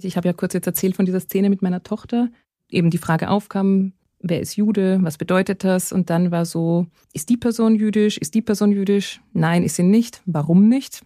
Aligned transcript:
Ich 0.00 0.16
habe 0.16 0.28
ja 0.28 0.32
kurz 0.32 0.54
jetzt 0.54 0.66
erzählt 0.66 0.96
von 0.96 1.04
dieser 1.04 1.20
Szene 1.20 1.50
mit 1.50 1.62
meiner 1.62 1.82
Tochter. 1.82 2.30
Eben 2.68 2.90
die 2.90 2.98
Frage 2.98 3.30
aufkam, 3.30 3.92
wer 4.20 4.40
ist 4.40 4.56
Jude, 4.56 4.98
was 5.02 5.18
bedeutet 5.18 5.64
das? 5.64 5.92
Und 5.92 6.10
dann 6.10 6.30
war 6.30 6.44
so, 6.44 6.86
ist 7.12 7.28
die 7.28 7.36
Person 7.36 7.74
jüdisch, 7.74 8.18
ist 8.18 8.34
die 8.34 8.42
Person 8.42 8.72
jüdisch? 8.72 9.20
Nein, 9.32 9.62
ist 9.62 9.76
sie 9.76 9.82
nicht. 9.82 10.22
Warum 10.26 10.68
nicht? 10.68 11.02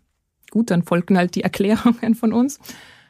Gut, 0.51 0.71
dann 0.71 0.83
folgten 0.83 1.17
halt 1.17 1.35
die 1.35 1.43
Erklärungen 1.45 2.15
von 2.15 2.33
uns. 2.33 2.59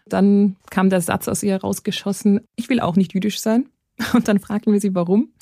Dann 0.06 0.56
kam 0.70 0.90
der 0.90 1.00
Satz 1.00 1.28
aus 1.28 1.42
ihr 1.42 1.56
rausgeschossen, 1.56 2.40
ich 2.56 2.68
will 2.68 2.80
auch 2.80 2.96
nicht 2.96 3.14
jüdisch 3.14 3.40
sein. 3.40 3.68
Und 4.12 4.28
dann 4.28 4.40
fragten 4.40 4.72
wir 4.72 4.80
sie, 4.80 4.94
warum. 4.94 5.32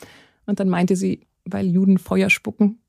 Und 0.47 0.61
dann 0.61 0.69
meinte 0.69 0.97
sie, 0.97 1.27
weil 1.45 1.67
Juden 1.67 1.99
Feuer 1.99 2.31
spucken. 2.31 2.81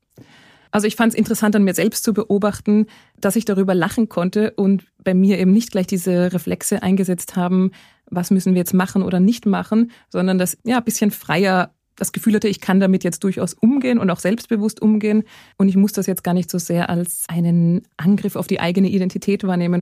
Also 0.72 0.86
ich 0.86 0.96
fand 0.96 1.12
es 1.12 1.18
interessant 1.18 1.54
an 1.54 1.62
mir 1.62 1.74
selbst 1.74 2.02
zu 2.02 2.14
beobachten, 2.14 2.86
dass 3.20 3.36
ich 3.36 3.44
darüber 3.44 3.74
lachen 3.74 4.08
konnte 4.08 4.52
und 4.52 4.84
bei 5.04 5.14
mir 5.14 5.38
eben 5.38 5.52
nicht 5.52 5.70
gleich 5.70 5.86
diese 5.86 6.32
Reflexe 6.32 6.82
eingesetzt 6.82 7.36
haben, 7.36 7.70
was 8.10 8.30
müssen 8.30 8.54
wir 8.54 8.60
jetzt 8.60 8.74
machen 8.74 9.02
oder 9.02 9.20
nicht 9.20 9.46
machen, 9.46 9.92
sondern 10.08 10.38
das 10.38 10.58
ja 10.64 10.78
ein 10.78 10.84
bisschen 10.84 11.10
freier 11.10 11.72
das 11.96 12.12
Gefühl 12.12 12.34
hatte, 12.34 12.48
ich 12.48 12.60
kann 12.60 12.80
damit 12.80 13.04
jetzt 13.04 13.22
durchaus 13.22 13.52
umgehen 13.52 13.98
und 13.98 14.10
auch 14.10 14.18
selbstbewusst 14.18 14.80
umgehen 14.80 15.24
und 15.58 15.68
ich 15.68 15.76
muss 15.76 15.92
das 15.92 16.06
jetzt 16.06 16.24
gar 16.24 16.34
nicht 16.34 16.50
so 16.50 16.58
sehr 16.58 16.88
als 16.88 17.24
einen 17.28 17.82
Angriff 17.98 18.34
auf 18.34 18.46
die 18.46 18.60
eigene 18.60 18.88
Identität 18.88 19.44
wahrnehmen. 19.44 19.80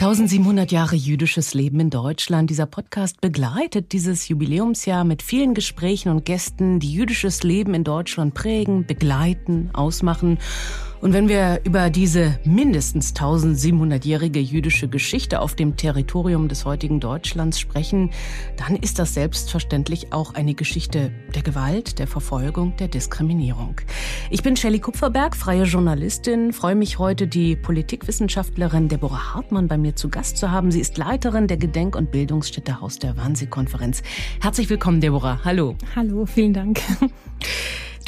1700 0.00 0.72
Jahre 0.72 0.96
jüdisches 0.96 1.52
Leben 1.52 1.78
in 1.78 1.90
Deutschland. 1.90 2.48
Dieser 2.48 2.64
Podcast 2.64 3.20
begleitet 3.20 3.92
dieses 3.92 4.28
Jubiläumsjahr 4.28 5.04
mit 5.04 5.22
vielen 5.22 5.52
Gesprächen 5.52 6.08
und 6.08 6.24
Gästen, 6.24 6.80
die 6.80 6.90
jüdisches 6.90 7.42
Leben 7.42 7.74
in 7.74 7.84
Deutschland 7.84 8.32
prägen, 8.32 8.86
begleiten, 8.86 9.68
ausmachen 9.74 10.38
und 11.00 11.12
wenn 11.14 11.28
wir 11.28 11.60
über 11.64 11.88
diese 11.88 12.38
mindestens 12.44 13.14
1700-jährige 13.14 14.38
jüdische 14.38 14.88
Geschichte 14.88 15.40
auf 15.40 15.54
dem 15.54 15.76
Territorium 15.76 16.48
des 16.48 16.64
heutigen 16.64 17.00
Deutschlands 17.00 17.58
sprechen, 17.58 18.10
dann 18.56 18.76
ist 18.76 18.98
das 18.98 19.14
selbstverständlich 19.14 20.12
auch 20.12 20.34
eine 20.34 20.54
Geschichte 20.54 21.12
der 21.34 21.42
Gewalt, 21.42 21.98
der 21.98 22.06
Verfolgung, 22.06 22.76
der 22.76 22.88
Diskriminierung. 22.88 23.80
Ich 24.30 24.42
bin 24.42 24.56
Shelley 24.56 24.80
Kupferberg, 24.80 25.36
freie 25.36 25.64
Journalistin, 25.64 26.52
freue 26.52 26.74
mich 26.74 26.98
heute, 26.98 27.26
die 27.26 27.56
Politikwissenschaftlerin 27.56 28.88
Deborah 28.88 29.34
Hartmann 29.34 29.68
bei 29.68 29.78
mir 29.78 29.96
zu 29.96 30.10
Gast 30.10 30.36
zu 30.36 30.50
haben. 30.50 30.70
Sie 30.70 30.80
ist 30.80 30.98
Leiterin 30.98 31.46
der 31.46 31.56
Gedenk- 31.56 31.96
und 31.96 32.10
Bildungsstätte 32.10 32.80
Haus 32.80 32.98
der 32.98 33.16
Wannsee-Konferenz. 33.16 34.02
Herzlich 34.40 34.68
willkommen, 34.68 35.00
Deborah. 35.00 35.40
Hallo. 35.44 35.76
Hallo, 35.96 36.26
vielen 36.26 36.52
Dank. 36.52 36.80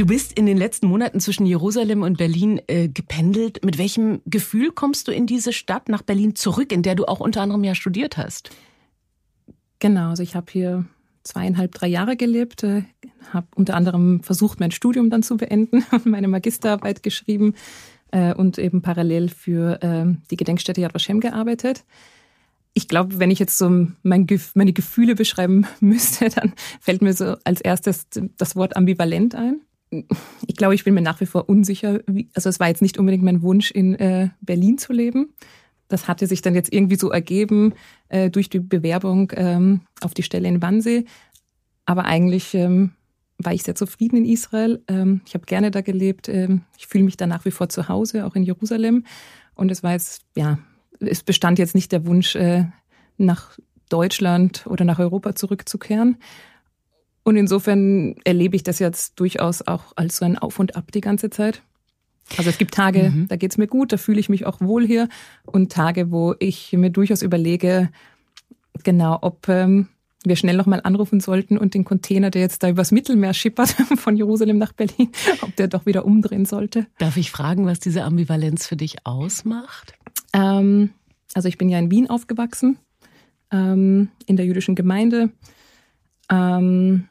Du 0.03 0.07
bist 0.07 0.33
in 0.33 0.47
den 0.47 0.57
letzten 0.57 0.89
Monaten 0.89 1.21
zwischen 1.21 1.47
Jerusalem 1.47 2.03
und 2.03 2.19
Berlin 2.19 2.61
äh, 2.67 2.89
gependelt. 2.89 3.65
Mit 3.65 3.79
welchem 3.79 4.21
Gefühl 4.27 4.73
kommst 4.73 5.07
du 5.07 5.13
in 5.13 5.29
diese 5.29 5.53
Stadt 5.53 5.89
nach 5.89 6.03
Berlin 6.03 6.35
zurück, 6.35 6.73
in 6.73 6.83
der 6.83 6.97
du 6.97 7.05
auch 7.05 7.21
unter 7.21 7.41
anderem 7.41 7.63
ja 7.63 7.77
studiert 7.77 8.17
hast? 8.17 8.51
Genau, 9.79 10.09
also 10.09 10.25
ich 10.25 10.35
habe 10.35 10.51
hier 10.51 10.87
zweieinhalb, 11.23 11.71
drei 11.71 11.87
Jahre 11.87 12.17
gelebt, 12.17 12.65
äh, 12.65 12.83
habe 13.33 13.47
unter 13.55 13.77
anderem 13.77 14.25
versucht, 14.25 14.59
mein 14.59 14.73
Studium 14.73 15.09
dann 15.09 15.23
zu 15.23 15.37
beenden 15.37 15.85
und 15.93 16.07
meine 16.07 16.27
Magisterarbeit 16.27 17.05
geschrieben 17.05 17.55
äh, 18.11 18.35
und 18.35 18.59
eben 18.59 18.83
parallel 18.83 19.29
für 19.29 19.81
äh, 19.85 20.13
die 20.33 20.37
Gedenkstätte 20.37 20.81
Yad 20.81 20.95
Vashem 20.95 21.21
gearbeitet. 21.21 21.85
Ich 22.75 22.89
glaube, 22.89 23.21
wenn 23.21 23.31
ich 23.31 23.39
jetzt 23.39 23.57
so 23.57 23.87
mein, 24.03 24.27
meine 24.55 24.73
Gefühle 24.73 25.15
beschreiben 25.15 25.65
müsste, 25.81 26.29
dann 26.29 26.55
fällt 26.81 27.03
mir 27.03 27.13
so 27.13 27.37
als 27.45 27.61
erstes 27.61 28.09
das 28.37 28.57
Wort 28.57 28.77
ambivalent 28.77 29.37
ein 29.37 29.61
ich 30.47 30.57
glaube, 30.57 30.75
ich 30.75 30.85
bin 30.85 30.95
mir 30.95 31.03
nach 31.03 31.21
wie 31.21 31.27
vor 31.27 31.49
unsicher. 31.49 32.01
Wie, 32.07 32.29
also 32.35 32.49
es 32.49 32.61
war 32.61 32.69
jetzt 32.69 32.83
nicht 32.83 32.99
unbedingt 32.99 33.25
mein 33.25 33.43
Wunsch, 33.43 33.71
in 33.71 33.95
äh, 33.95 34.31
Berlin 34.41 34.79
zu 34.79 34.93
leben. 34.93 35.35
Das 35.89 36.09
hatte 36.09 36.27
sich 36.27 36.41
dann 36.41 36.55
jetzt 36.55 36.73
irgendwie 36.73 36.97
so 36.97 37.11
ergeben 37.11 37.75
äh, 38.09 38.31
durch 38.31 38.49
die 38.49 38.61
Bewerbung 38.61 39.33
ähm, 39.37 39.83
auf 40.01 40.15
die 40.15 40.23
Stelle 40.23 40.49
in 40.49 40.63
Wannsee. 40.63 41.05
Aber 41.85 42.07
eigentlich 42.07 42.55
ähm, 42.55 42.93
war 43.39 43.53
ich 43.53 43.63
sehr 43.63 43.75
zufrieden 43.75 44.17
in 44.17 44.25
Israel. 44.25 44.83
Ähm, 44.89 45.21
ich 45.27 45.35
habe 45.35 45.45
gerne 45.45 45.71
da 45.71 45.83
gelebt. 45.83 46.29
Ähm, 46.29 46.63
ich 46.79 46.87
fühle 46.87 47.05
mich 47.05 47.17
da 47.17 47.27
nach 47.27 47.45
wie 47.45 47.51
vor 47.51 47.69
zu 47.69 47.89
Hause, 47.89 48.25
auch 48.25 48.35
in 48.35 48.43
Jerusalem. 48.43 49.05
Und 49.55 49.71
es 49.71 49.83
war 49.83 49.93
jetzt, 49.93 50.23
ja, 50.35 50.59
es 51.01 51.23
bestand 51.23 51.59
jetzt 51.59 51.75
nicht 51.75 51.93
der 51.93 52.07
Wunsch, 52.07 52.37
äh, 52.37 52.65
nach 53.19 53.59
Deutschland 53.89 54.67
oder 54.67 54.85
nach 54.85 54.99
Europa 54.99 55.35
zurückzukehren. 55.35 56.17
Und 57.25 57.37
insofern 57.37 58.17
erlebe 58.25 58.57
ich 58.57 58.63
das 58.63 58.79
jetzt 58.79 59.21
durchaus 59.21 59.63
auch 59.63 59.93
als 59.97 60.17
so 60.17 60.25
ein 60.25 60.39
Auf 60.39 60.59
und 60.59 60.77
Ab 60.77 60.91
die 60.93 61.01
ganze 61.01 61.31
Zeit. 61.31 61.63
Also 62.37 62.51
es 62.51 62.59
gibt 62.59 62.75
Tage, 62.75 63.11
mhm. 63.11 63.29
da 63.29 63.37
geht's 63.37 63.59
mir 63.59 63.67
gut, 63.67 63.93
da 63.93 63.97
fühle 63.97 64.21
ich 64.21 64.29
mich 64.29 64.47
auch 64.47 64.61
wohl 64.61 64.87
hier. 64.87 65.09
Und 65.45 65.73
Tage, 65.73 66.11
wo 66.11 66.35
ich 66.39 66.73
mir 66.73 66.91
durchaus 66.91 67.23
überlege, 67.23 67.91
genau, 68.83 69.19
ob 69.21 69.49
ähm, 69.49 69.89
wir 70.25 70.37
schnell 70.37 70.57
nochmal 70.57 70.81
anrufen 70.83 71.21
sollten 71.21 71.59
und 71.59 71.75
den 71.75 71.85
Container, 71.85 72.31
der 72.31 72.43
jetzt 72.43 72.63
da 72.63 72.69
übers 72.69 72.93
Mittelmeer 72.93 73.35
schippert, 73.35 73.71
von 73.97 74.17
Jerusalem 74.17 74.59
nach 74.59 74.73
Berlin, 74.73 75.11
ob 75.43 75.55
der 75.57 75.69
doch 75.69 75.87
wieder 75.87 76.05
umdrehen 76.05 76.45
sollte. 76.45 76.87
Darf 76.99 77.17
ich 77.17 77.31
fragen, 77.31 77.67
was 77.67 77.81
diese 77.81 78.05
Ambivalenz 78.05 78.67
für 78.67 78.77
dich 78.77 79.07
ausmacht? 79.07 79.95
Ähm, 80.33 80.91
also 81.35 81.49
ich 81.49 81.59
bin 81.59 81.69
ja 81.69 81.79
in 81.79 81.91
Wien 81.91 82.09
aufgewachsen, 82.09 82.79
ähm, 83.51 84.09
in 84.27 84.37
der 84.37 84.47
jüdischen 84.47 84.75
Gemeinde. 84.75 85.31
Ähm, 86.31 87.09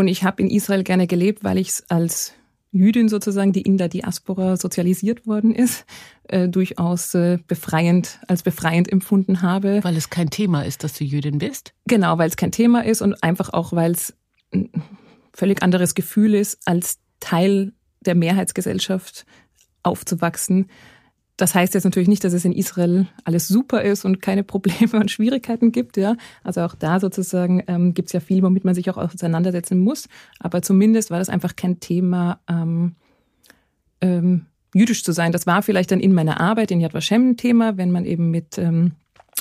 und 0.00 0.08
ich 0.08 0.24
habe 0.24 0.42
in 0.42 0.50
Israel 0.50 0.82
gerne 0.82 1.06
gelebt, 1.06 1.44
weil 1.44 1.58
ich 1.58 1.72
als 1.88 2.32
Jüdin 2.72 3.08
sozusagen, 3.08 3.52
die 3.52 3.62
in 3.62 3.78
der 3.78 3.88
Diaspora 3.88 4.56
sozialisiert 4.56 5.26
worden 5.26 5.54
ist, 5.54 5.84
äh, 6.28 6.48
durchaus 6.48 7.14
äh, 7.14 7.38
befreiend, 7.46 8.20
als 8.28 8.42
befreiend 8.42 8.90
empfunden 8.90 9.42
habe. 9.42 9.80
Weil 9.82 9.96
es 9.96 10.08
kein 10.10 10.30
Thema 10.30 10.62
ist, 10.62 10.84
dass 10.84 10.94
du 10.94 11.04
Jüdin 11.04 11.38
bist? 11.38 11.74
Genau, 11.86 12.16
weil 12.18 12.28
es 12.28 12.36
kein 12.36 12.52
Thema 12.52 12.84
ist 12.84 13.02
und 13.02 13.22
einfach 13.22 13.52
auch, 13.52 13.72
weil 13.72 13.92
es 13.92 14.14
ein 14.52 14.70
völlig 15.32 15.62
anderes 15.62 15.94
Gefühl 15.94 16.34
ist, 16.34 16.60
als 16.64 16.98
Teil 17.18 17.72
der 18.00 18.14
Mehrheitsgesellschaft 18.14 19.26
aufzuwachsen 19.82 20.70
das 21.40 21.54
heißt 21.54 21.74
jetzt 21.74 21.84
natürlich 21.84 22.08
nicht, 22.08 22.22
dass 22.24 22.32
es 22.32 22.44
in 22.44 22.52
Israel 22.52 23.06
alles 23.24 23.48
super 23.48 23.82
ist 23.82 24.04
und 24.04 24.20
keine 24.20 24.44
Probleme 24.44 25.00
und 25.00 25.10
Schwierigkeiten 25.10 25.72
gibt. 25.72 25.96
Ja. 25.96 26.16
Also 26.44 26.62
auch 26.62 26.74
da 26.74 27.00
sozusagen 27.00 27.62
ähm, 27.66 27.94
gibt 27.94 28.08
es 28.08 28.12
ja 28.12 28.20
viel, 28.20 28.42
womit 28.42 28.64
man 28.64 28.74
sich 28.74 28.90
auch 28.90 28.96
auseinandersetzen 28.96 29.78
muss. 29.78 30.08
Aber 30.38 30.62
zumindest 30.62 31.10
war 31.10 31.18
das 31.18 31.28
einfach 31.28 31.56
kein 31.56 31.80
Thema, 31.80 32.40
ähm, 32.48 32.94
ähm, 34.00 34.46
jüdisch 34.74 35.02
zu 35.02 35.12
sein. 35.12 35.32
Das 35.32 35.46
war 35.46 35.62
vielleicht 35.62 35.90
dann 35.90 36.00
in 36.00 36.12
meiner 36.12 36.40
Arbeit 36.40 36.70
in 36.70 36.80
Yad 36.80 36.94
Vashem 36.94 37.30
ein 37.30 37.36
Thema, 37.36 37.76
wenn 37.76 37.90
man 37.90 38.04
eben 38.04 38.30
mit 38.30 38.58
ähm, 38.58 38.92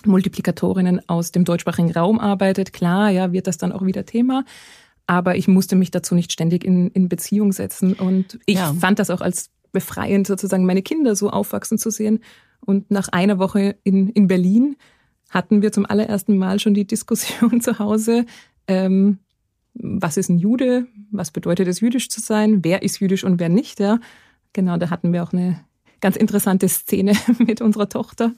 Multiplikatorinnen 0.05 1.07
aus 1.09 1.31
dem 1.31 1.43
deutschsprachigen 1.43 1.91
Raum 1.91 2.19
arbeitet. 2.19 2.71
Klar, 2.71 3.09
ja, 3.09 3.31
wird 3.33 3.47
das 3.47 3.57
dann 3.57 3.71
auch 3.71 3.85
wieder 3.85 4.05
Thema. 4.05 4.45
Aber 5.05 5.35
ich 5.35 5.47
musste 5.47 5.75
mich 5.75 5.91
dazu 5.91 6.15
nicht 6.15 6.31
ständig 6.31 6.63
in, 6.63 6.89
in 6.91 7.09
Beziehung 7.09 7.51
setzen. 7.51 7.93
Und 7.93 8.39
ich 8.45 8.57
ja. 8.57 8.73
fand 8.73 8.99
das 8.99 9.09
auch 9.09 9.21
als 9.21 9.49
befreiend, 9.71 10.27
sozusagen 10.27 10.65
meine 10.65 10.81
Kinder 10.81 11.15
so 11.15 11.29
aufwachsen 11.29 11.77
zu 11.77 11.89
sehen. 11.89 12.19
Und 12.61 12.91
nach 12.91 13.07
einer 13.09 13.39
Woche 13.39 13.77
in, 13.83 14.09
in 14.09 14.27
Berlin 14.27 14.75
hatten 15.29 15.61
wir 15.61 15.71
zum 15.71 15.85
allerersten 15.85 16.37
Mal 16.37 16.59
schon 16.59 16.73
die 16.73 16.87
Diskussion 16.87 17.61
zu 17.61 17.79
Hause, 17.79 18.25
ähm, 18.67 19.19
was 19.73 20.17
ist 20.17 20.29
ein 20.29 20.39
Jude, 20.39 20.87
was 21.11 21.31
bedeutet 21.31 21.67
es, 21.67 21.79
jüdisch 21.79 22.09
zu 22.09 22.19
sein, 22.19 22.63
wer 22.63 22.81
ist 22.81 22.99
jüdisch 22.99 23.23
und 23.23 23.39
wer 23.39 23.49
nicht. 23.49 23.79
Ja. 23.79 23.99
Genau, 24.53 24.77
da 24.77 24.89
hatten 24.89 25.13
wir 25.13 25.23
auch 25.23 25.31
eine 25.31 25.63
ganz 26.01 26.15
interessante 26.15 26.67
Szene 26.67 27.13
mit 27.39 27.61
unserer 27.61 27.89
Tochter. 27.89 28.33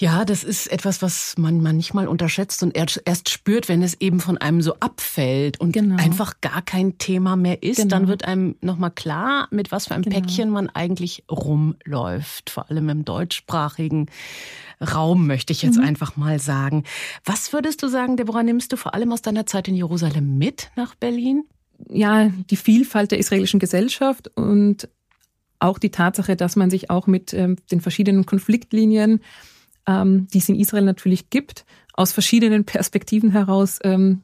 Ja, 0.00 0.24
das 0.24 0.44
ist 0.44 0.70
etwas, 0.70 1.02
was 1.02 1.34
man 1.38 1.60
manchmal 1.60 2.06
unterschätzt 2.06 2.62
und 2.62 2.76
erst 2.76 3.30
spürt, 3.30 3.68
wenn 3.68 3.82
es 3.82 4.00
eben 4.00 4.20
von 4.20 4.38
einem 4.38 4.62
so 4.62 4.74
abfällt 4.74 5.60
und 5.60 5.72
genau. 5.72 5.96
einfach 5.96 6.40
gar 6.40 6.62
kein 6.62 6.98
Thema 6.98 7.34
mehr 7.34 7.64
ist. 7.64 7.78
Genau. 7.78 7.88
Dann 7.88 8.06
wird 8.06 8.24
einem 8.24 8.54
nochmal 8.60 8.92
klar, 8.92 9.48
mit 9.50 9.72
was 9.72 9.88
für 9.88 9.94
einem 9.94 10.04
genau. 10.04 10.20
Päckchen 10.20 10.50
man 10.50 10.68
eigentlich 10.68 11.24
rumläuft. 11.28 12.50
Vor 12.50 12.70
allem 12.70 12.88
im 12.90 13.04
deutschsprachigen 13.04 14.06
Raum, 14.80 15.26
möchte 15.26 15.52
ich 15.52 15.62
jetzt 15.62 15.78
mhm. 15.78 15.84
einfach 15.86 16.16
mal 16.16 16.38
sagen. 16.38 16.84
Was 17.24 17.52
würdest 17.52 17.82
du 17.82 17.88
sagen, 17.88 18.16
Deborah, 18.16 18.44
nimmst 18.44 18.72
du 18.72 18.76
vor 18.76 18.94
allem 18.94 19.10
aus 19.10 19.22
deiner 19.22 19.46
Zeit 19.46 19.66
in 19.66 19.74
Jerusalem 19.74 20.38
mit 20.38 20.70
nach 20.76 20.94
Berlin? 20.94 21.42
Ja, 21.88 22.30
die 22.50 22.56
Vielfalt 22.56 23.10
der 23.10 23.18
israelischen 23.18 23.58
Gesellschaft 23.58 24.30
und 24.36 24.88
auch 25.58 25.80
die 25.80 25.90
Tatsache, 25.90 26.36
dass 26.36 26.54
man 26.54 26.70
sich 26.70 26.88
auch 26.88 27.08
mit 27.08 27.34
ähm, 27.34 27.56
den 27.72 27.80
verschiedenen 27.80 28.26
Konfliktlinien 28.26 29.20
ähm, 29.88 30.28
die 30.32 30.38
es 30.38 30.48
in 30.48 30.54
Israel 30.54 30.84
natürlich 30.84 31.30
gibt, 31.30 31.64
aus 31.94 32.12
verschiedenen 32.12 32.64
Perspektiven 32.64 33.32
heraus 33.32 33.78
ähm, 33.82 34.22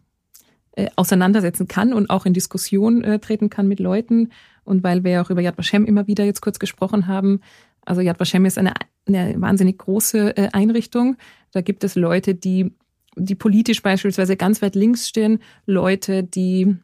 äh, 0.77 0.89
auseinandersetzen 0.95 1.67
kann 1.67 1.93
und 1.93 2.11
auch 2.11 2.27
in 2.27 2.35
Diskussion 2.35 3.03
äh, 3.03 3.19
treten 3.19 3.51
kann 3.51 3.67
mit 3.67 3.81
Leuten. 3.81 4.31
Und 4.65 4.85
weil 4.85 5.03
wir 5.03 5.11
ja 5.13 5.23
auch 5.23 5.31
über 5.31 5.41
Yad 5.41 5.59
Vashem 5.59 5.87
immer 5.87 6.07
wieder 6.07 6.25
jetzt 6.25 6.43
kurz 6.43 6.59
gesprochen 6.59 7.07
haben, 7.07 7.41
also 7.85 8.01
Yad 8.01 8.21
Vashem 8.21 8.45
ist 8.45 8.59
eine, 8.59 8.75
eine 9.07 9.41
wahnsinnig 9.41 9.79
große 9.79 10.37
äh, 10.37 10.49
Einrichtung. 10.53 11.17
Da 11.53 11.63
gibt 11.63 11.85
es 11.85 11.97
Leute, 11.97 12.35
die, 12.35 12.73
die 13.17 13.35
politisch 13.35 13.83
beispielsweise 13.83 14.37
ganz 14.37 14.63
weit 14.63 14.75
links 14.75 15.09
stehen, 15.09 15.41
Leute, 15.67 16.23
die 16.23 16.77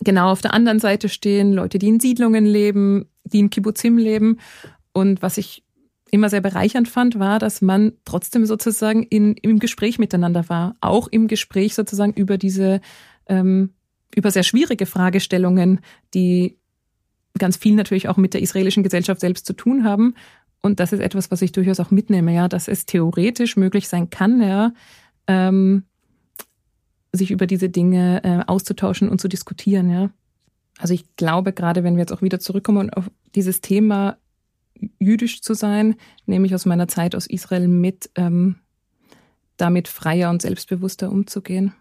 genau 0.00 0.30
auf 0.30 0.40
der 0.40 0.54
anderen 0.54 0.80
Seite 0.80 1.08
stehen, 1.08 1.52
Leute, 1.52 1.78
die 1.78 1.88
in 1.88 2.00
Siedlungen 2.00 2.46
leben, 2.46 3.06
die 3.24 3.40
in 3.40 3.50
Kibbutzim 3.50 3.98
leben. 3.98 4.38
Und 4.92 5.20
was 5.22 5.36
ich 5.36 5.64
immer 6.10 6.30
sehr 6.30 6.40
bereichernd 6.40 6.88
fand, 6.88 7.18
war, 7.18 7.38
dass 7.38 7.60
man 7.60 7.92
trotzdem 8.04 8.46
sozusagen 8.46 9.02
in, 9.02 9.34
im 9.34 9.58
Gespräch 9.58 9.98
miteinander 9.98 10.48
war. 10.48 10.76
Auch 10.80 11.08
im 11.08 11.28
Gespräch 11.28 11.74
sozusagen 11.74 12.12
über 12.12 12.38
diese, 12.38 12.80
ähm, 13.26 13.74
über 14.14 14.30
sehr 14.30 14.42
schwierige 14.44 14.86
Fragestellungen, 14.86 15.80
die 16.14 16.56
ganz 17.38 17.56
viel 17.56 17.74
natürlich 17.74 18.08
auch 18.08 18.16
mit 18.16 18.34
der 18.34 18.42
israelischen 18.42 18.82
Gesellschaft 18.82 19.20
selbst 19.20 19.46
zu 19.46 19.54
tun 19.54 19.84
haben. 19.84 20.14
Und 20.62 20.80
das 20.80 20.92
ist 20.92 21.00
etwas, 21.00 21.30
was 21.30 21.42
ich 21.42 21.52
durchaus 21.52 21.80
auch 21.80 21.90
mitnehme, 21.90 22.32
ja, 22.32 22.48
dass 22.48 22.68
es 22.68 22.86
theoretisch 22.86 23.56
möglich 23.56 23.88
sein 23.88 24.08
kann, 24.10 24.40
ja, 24.40 24.72
ähm, 25.26 25.84
sich 27.12 27.30
über 27.30 27.46
diese 27.46 27.68
Dinge 27.68 28.22
äh, 28.24 28.44
auszutauschen 28.46 29.08
und 29.08 29.20
zu 29.20 29.28
diskutieren, 29.28 29.90
ja. 29.90 30.10
Also 30.78 30.94
ich 30.94 31.16
glaube, 31.16 31.52
gerade 31.52 31.84
wenn 31.84 31.94
wir 31.94 32.00
jetzt 32.00 32.12
auch 32.12 32.22
wieder 32.22 32.40
zurückkommen 32.40 32.90
auf 32.90 33.10
dieses 33.34 33.60
Thema 33.60 34.16
jüdisch 34.98 35.42
zu 35.42 35.54
sein, 35.54 35.96
nehme 36.26 36.46
ich 36.46 36.54
aus 36.54 36.66
meiner 36.66 36.88
Zeit 36.88 37.14
aus 37.14 37.26
Israel 37.26 37.68
mit, 37.68 38.10
ähm, 38.16 38.56
damit 39.56 39.88
freier 39.88 40.30
und 40.30 40.42
selbstbewusster 40.42 41.10
umzugehen. 41.10 41.72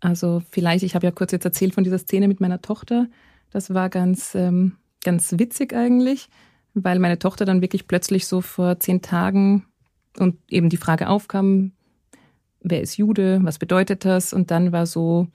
Also 0.00 0.42
vielleicht, 0.50 0.84
ich 0.84 0.94
habe 0.94 1.06
ja 1.06 1.10
kurz 1.10 1.32
jetzt 1.32 1.44
erzählt 1.44 1.74
von 1.74 1.84
dieser 1.84 1.98
Szene 1.98 2.28
mit 2.28 2.40
meiner 2.40 2.60
Tochter. 2.60 3.08
Das 3.50 3.72
war 3.74 3.88
ganz, 3.88 4.34
ähm, 4.34 4.76
ganz 5.02 5.32
witzig 5.38 5.72
eigentlich, 5.72 6.28
weil 6.74 6.98
meine 6.98 7.18
Tochter 7.18 7.44
dann 7.44 7.62
wirklich 7.62 7.88
plötzlich 7.88 8.26
so 8.26 8.40
vor 8.40 8.78
zehn 8.78 9.02
Tagen 9.02 9.66
und 10.18 10.36
eben 10.48 10.68
die 10.68 10.76
Frage 10.76 11.08
aufkam, 11.08 11.72
wer 12.60 12.82
ist 12.82 12.96
Jude, 12.96 13.40
was 13.42 13.58
bedeutet 13.58 14.04
das? 14.04 14.32
Und 14.32 14.50
dann 14.50 14.72
war 14.72 14.86
so, 14.86 15.28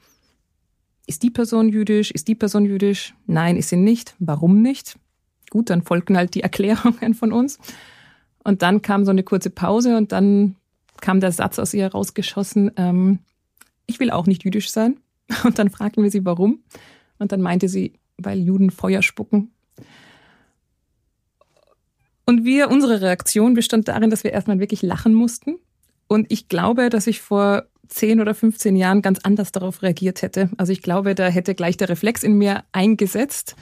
ist 1.08 1.24
die 1.24 1.32
Person 1.32 1.70
jüdisch, 1.70 2.12
ist 2.12 2.28
die 2.28 2.36
Person 2.36 2.66
jüdisch? 2.66 3.14
Nein, 3.26 3.58
ist 3.58 3.70
sie 3.70 3.78
nicht. 3.78 4.16
Warum 4.20 4.62
nicht? 4.62 4.98
Gut, 5.54 5.70
dann 5.70 5.84
folgten 5.84 6.18
halt 6.18 6.34
die 6.34 6.42
Erklärungen 6.42 7.14
von 7.14 7.32
uns. 7.32 7.60
Und 8.44 8.64
dann 8.64 8.82
kam 8.82 9.06
so 9.06 9.12
eine 9.12 9.22
kurze 9.22 9.52
Pause 9.52 9.98
und 9.98 10.12
dann 10.12 10.56
kam 11.00 11.20
der 11.20 11.32
Satz 11.32 11.60
aus 11.60 11.76
ihr 11.76 11.92
rausgeschossen, 11.92 12.72
ähm, 12.76 13.20
ich 13.86 14.00
will 14.00 14.10
auch 14.10 14.26
nicht 14.26 14.46
jüdisch 14.46 14.72
sein. 14.72 14.98
Und 15.44 15.60
dann 15.60 15.70
fragten 15.70 16.02
wir 16.02 16.10
sie, 16.10 16.26
warum. 16.26 16.64
Und 17.20 17.32
dann 17.32 17.42
meinte 17.42 17.68
sie, 17.68 17.94
weil 18.18 18.40
Juden 18.40 18.72
Feuer 18.72 19.04
spucken. 19.04 19.52
Und 22.26 22.44
wir, 22.44 22.72
unsere 22.72 23.02
Reaktion 23.02 23.54
bestand 23.54 23.90
darin, 23.90 24.10
dass 24.10 24.24
wir 24.24 24.32
erstmal 24.32 24.60
wirklich 24.60 24.82
lachen 24.82 25.14
mussten. 25.14 25.60
Und 26.08 26.32
ich 26.32 26.48
glaube, 26.48 26.90
dass 26.90 27.06
ich 27.06 27.22
vor 27.22 27.66
10 27.90 28.22
oder 28.22 28.34
15 28.34 28.76
Jahren 28.76 29.04
ganz 29.04 29.20
anders 29.22 29.52
darauf 29.52 29.84
reagiert 29.84 30.24
hätte. 30.24 30.50
Also 30.58 30.72
ich 30.72 30.82
glaube, 30.82 31.14
da 31.14 31.28
hätte 31.28 31.54
gleich 31.54 31.78
der 31.78 31.90
Reflex 31.90 32.24
in 32.24 32.38
mir 32.38 32.64
eingesetzt. 32.72 33.56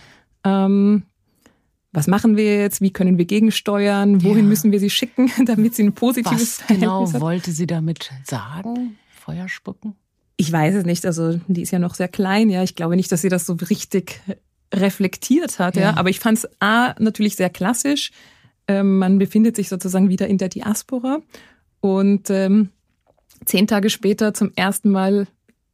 Ähm, 0.45 1.03
was 1.93 2.07
machen 2.07 2.37
wir 2.37 2.57
jetzt, 2.57 2.81
wie 2.81 2.91
können 2.91 3.17
wir 3.17 3.25
gegensteuern, 3.25 4.23
wohin 4.23 4.45
ja. 4.45 4.49
müssen 4.49 4.71
wir 4.71 4.79
sie 4.79 4.89
schicken, 4.89 5.31
damit 5.45 5.75
sie 5.75 5.83
ein 5.83 5.93
positives 5.93 6.61
Was 6.61 6.67
genau 6.67 7.11
hat. 7.11 7.21
wollte 7.21 7.51
sie 7.51 7.67
damit 7.67 8.11
sagen? 8.25 8.97
Feuer 9.09 9.49
spucken? 9.49 9.95
Ich 10.37 10.51
weiß 10.51 10.75
es 10.75 10.85
nicht. 10.85 11.05
Also 11.05 11.39
die 11.47 11.61
ist 11.61 11.71
ja 11.71 11.79
noch 11.79 11.93
sehr 11.93 12.07
klein. 12.07 12.49
Ja, 12.49 12.63
ich 12.63 12.75
glaube 12.75 12.95
nicht, 12.95 13.11
dass 13.11 13.21
sie 13.21 13.29
das 13.29 13.45
so 13.45 13.53
richtig 13.53 14.21
reflektiert 14.73 15.59
hat. 15.59 15.75
Ja, 15.75 15.81
ja. 15.81 15.97
aber 15.97 16.09
ich 16.09 16.19
fand 16.19 16.39
es 16.39 16.49
a 16.61 16.95
natürlich 16.97 17.35
sehr 17.35 17.49
klassisch. 17.49 18.11
Ähm, 18.67 18.97
man 18.97 19.19
befindet 19.19 19.55
sich 19.55 19.69
sozusagen 19.69 20.09
wieder 20.09 20.27
in 20.27 20.37
der 20.37 20.49
Diaspora 20.49 21.19
und 21.81 22.29
ähm, 22.29 22.69
zehn 23.45 23.67
Tage 23.67 23.89
später 23.89 24.33
zum 24.33 24.51
ersten 24.55 24.89
Mal 24.91 25.27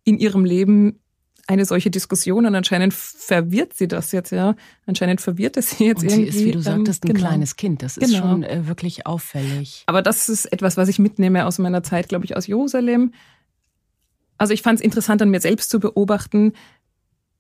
in 0.04 0.18
ihrem 0.18 0.46
Leben 0.46 1.00
eine 1.48 1.66
solche 1.66 1.90
Diskussion 1.90 2.46
und 2.46 2.54
anscheinend 2.54 2.94
verwirrt 2.94 3.74
sie 3.74 3.88
das 3.88 4.12
jetzt, 4.12 4.32
ja. 4.32 4.56
Anscheinend 4.86 5.22
verwirrt 5.22 5.56
es 5.56 5.72
sie 5.72 5.86
jetzt 5.86 6.04
und 6.04 6.10
irgendwie. 6.10 6.32
Sie 6.32 6.40
ist, 6.40 6.46
wie 6.46 6.52
du 6.52 6.62
sagtest, 6.62 7.06
ein 7.06 7.14
genau. 7.14 7.28
kleines 7.28 7.56
Kind. 7.56 7.82
Das 7.82 7.98
ist 7.98 8.12
genau. 8.12 8.22
schon 8.22 8.44
äh, 8.44 8.68
wirklich 8.68 9.08
auffällig. 9.08 9.84
Aber 9.86 10.02
das 10.02 10.28
ist 10.28 10.46
etwas, 10.52 10.76
was 10.76 10.90
ich 10.90 11.00
mitnehme 11.00 11.46
aus 11.46 11.58
meiner 11.58 11.84
Zeit, 11.84 12.10
glaube 12.10 12.26
ich, 12.26 12.36
aus 12.36 12.48
Jerusalem. 12.48 13.14
Also 14.38 14.54
ich 14.54 14.62
fand 14.62 14.80
es 14.80 14.86
interessant, 14.86 15.22
an 15.22 15.30
mir 15.30 15.40
selbst 15.40 15.70
zu 15.70 15.80
beobachten, 15.80 16.54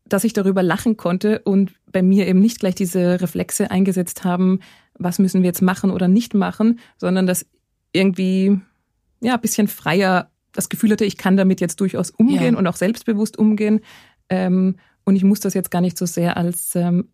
dass 0.06 0.24
ich 0.24 0.34
darüber 0.34 0.64
lachen 0.64 0.96
konnte 0.96 1.40
und 1.40 1.74
bei 1.92 2.02
mir 2.02 2.28
eben 2.28 2.40
nicht 2.40 2.60
gleich 2.60 2.76
diese 2.76 3.20
Reflexe 3.22 3.72
eingesetzt 3.72 4.24
haben, 4.24 4.62
was 4.98 5.20
müssen 5.20 5.44
wir 5.44 5.48
jetzt 5.48 5.62
machen 5.62 5.92
oder 5.92 6.08
nicht 6.08 6.34
machen, 6.34 6.80
sondern 6.98 7.28
dass 7.28 7.46
irgendwie 7.92 8.60
ja 9.20 9.36
ein 9.36 9.42
bisschen 9.42 9.68
freier 9.68 10.32
das 10.58 10.70
Gefühl 10.70 10.92
hatte, 10.92 11.06
ich 11.06 11.18
kann 11.18 11.38
damit 11.38 11.62
jetzt 11.62 11.80
durchaus 11.82 12.10
umgehen 12.10 12.54
ja. 12.54 12.58
und 12.60 12.66
auch 12.66 12.76
selbstbewusst 12.76 13.38
umgehen. 13.38 13.82
Ähm, 14.28 14.78
und 15.06 15.16
ich 15.16 15.24
muss 15.24 15.40
das 15.40 15.54
jetzt 15.54 15.70
gar 15.70 15.82
nicht 15.82 15.98
so 15.98 16.08
sehr 16.08 16.36
als 16.36 16.76
ähm, 16.76 17.10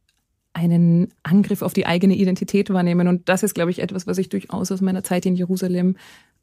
einen 0.54 1.14
Angriff 1.24 1.62
auf 1.62 1.74
die 1.74 1.86
eigene 1.86 2.16
Identität 2.16 2.70
wahrnehmen. 2.70 3.10
Und 3.10 3.28
das 3.28 3.44
ist, 3.44 3.54
glaube 3.54 3.70
ich, 3.70 3.80
etwas, 3.80 4.08
was 4.08 4.18
ich 4.18 4.30
durchaus 4.30 4.72
aus 4.72 4.80
meiner 4.80 5.04
Zeit 5.04 5.26
in 5.26 5.36
Jerusalem 5.36 5.98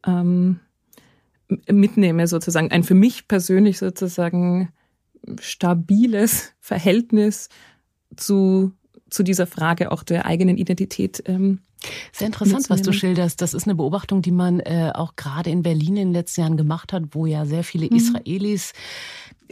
ähm, 0.07 0.61
mitnehme, 1.71 2.27
sozusagen. 2.27 2.71
Ein 2.71 2.85
für 2.85 2.95
mich 2.95 3.29
persönlich 3.29 3.79
sozusagen 3.79 4.69
stabiles 5.41 6.53
Verhältnis 6.61 7.49
zu, 8.15 8.73
zu 9.09 9.23
dieser 9.23 9.47
Frage 9.47 9.91
auch 9.91 10.03
der 10.03 10.27
eigenen 10.27 10.59
Identität 10.59 11.23
ähm, 11.27 11.61
sehr 12.13 12.27
interessant, 12.27 12.69
was 12.69 12.83
du 12.83 12.93
schilderst. 12.93 13.41
Das 13.41 13.55
ist 13.55 13.65
eine 13.65 13.75
Beobachtung, 13.75 14.23
die 14.23 14.33
man 14.33 14.61
äh, 14.61 14.93
auch 14.95 15.17
gerade 15.17 15.51
in 15.51 15.63
Berlin 15.63 15.97
in 15.97 16.09
den 16.09 16.13
letzten 16.13 16.43
Jahren 16.43 16.57
gemacht 16.57 16.93
hat, 16.93 17.03
wo 17.13 17.27
ja 17.27 17.47
sehr 17.47 17.65
viele 17.65 17.87
mhm. 17.87 17.97
Israelis 17.97 18.73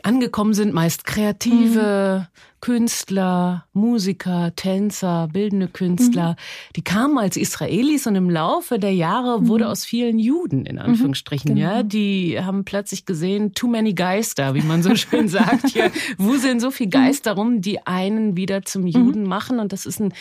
angekommen 0.05 0.55
sind, 0.55 0.75
meist 0.75 1.05
kreative 1.05 2.27
mhm. 2.29 2.39
Künstler, 2.61 3.67
Musiker, 3.73 4.53
Tänzer, 4.56 5.29
bildende 5.33 5.69
Künstler. 5.69 6.31
Mhm. 6.31 6.73
Die 6.77 6.83
kamen 6.83 7.19
als 7.19 7.37
Israelis 7.37 8.06
und 8.06 8.17
im 8.17 8.29
Laufe 8.29 8.81
der 8.81 8.93
Jahre 8.93 9.41
mhm. 9.41 9.49
wurde 9.49 9.69
aus 9.69 9.85
vielen 9.85 10.19
Juden, 10.19 10.67
in 10.67 10.77
mhm. 10.77 10.83
Anführungsstrichen, 10.83 11.55
genau. 11.55 11.69
ja, 11.69 11.83
die 11.85 12.41
haben 12.41 12.65
plötzlich 12.65 13.06
gesehen, 13.06 13.55
too 13.55 13.69
many 13.69 13.95
Geister, 13.95 14.55
wie 14.55 14.62
man 14.62 14.83
so 14.83 14.97
schön 14.97 15.29
sagt 15.29 15.69
hier. 15.69 15.93
Wo 16.17 16.35
sind 16.35 16.61
so 16.61 16.71
viele 16.71 16.91
Geister 16.91 17.33
rum, 17.33 17.61
die 17.61 17.87
einen 17.87 18.37
wieder 18.37 18.62
zum 18.62 18.83
mhm. 18.83 18.89
Juden 18.89 19.23
machen? 19.25 19.61
Und 19.61 19.73
das 19.73 19.87
ist 19.87 20.01
ein 20.01 20.12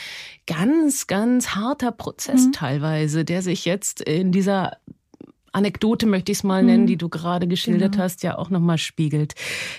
ganz, 0.45 1.07
ganz 1.07 1.55
harter 1.55 1.91
Prozess 1.91 2.47
mhm. 2.47 2.51
teilweise, 2.51 3.25
der 3.25 3.41
sich 3.41 3.65
jetzt 3.65 4.01
in 4.01 4.31
dieser 4.31 4.77
Anekdote 5.57 6.05
möchte 6.05 6.31
ich 6.31 6.37
es 6.37 6.43
mal 6.43 6.63
nennen, 6.63 6.83
mhm. 6.83 6.87
die 6.87 6.97
du 6.97 7.09
gerade 7.09 7.47
geschildert 7.47 7.93
genau. 7.93 8.03
hast, 8.03 8.21
ja 8.21 8.37
auch 8.37 8.51
nochmal 8.51 8.77
spiegelt. 8.77 9.33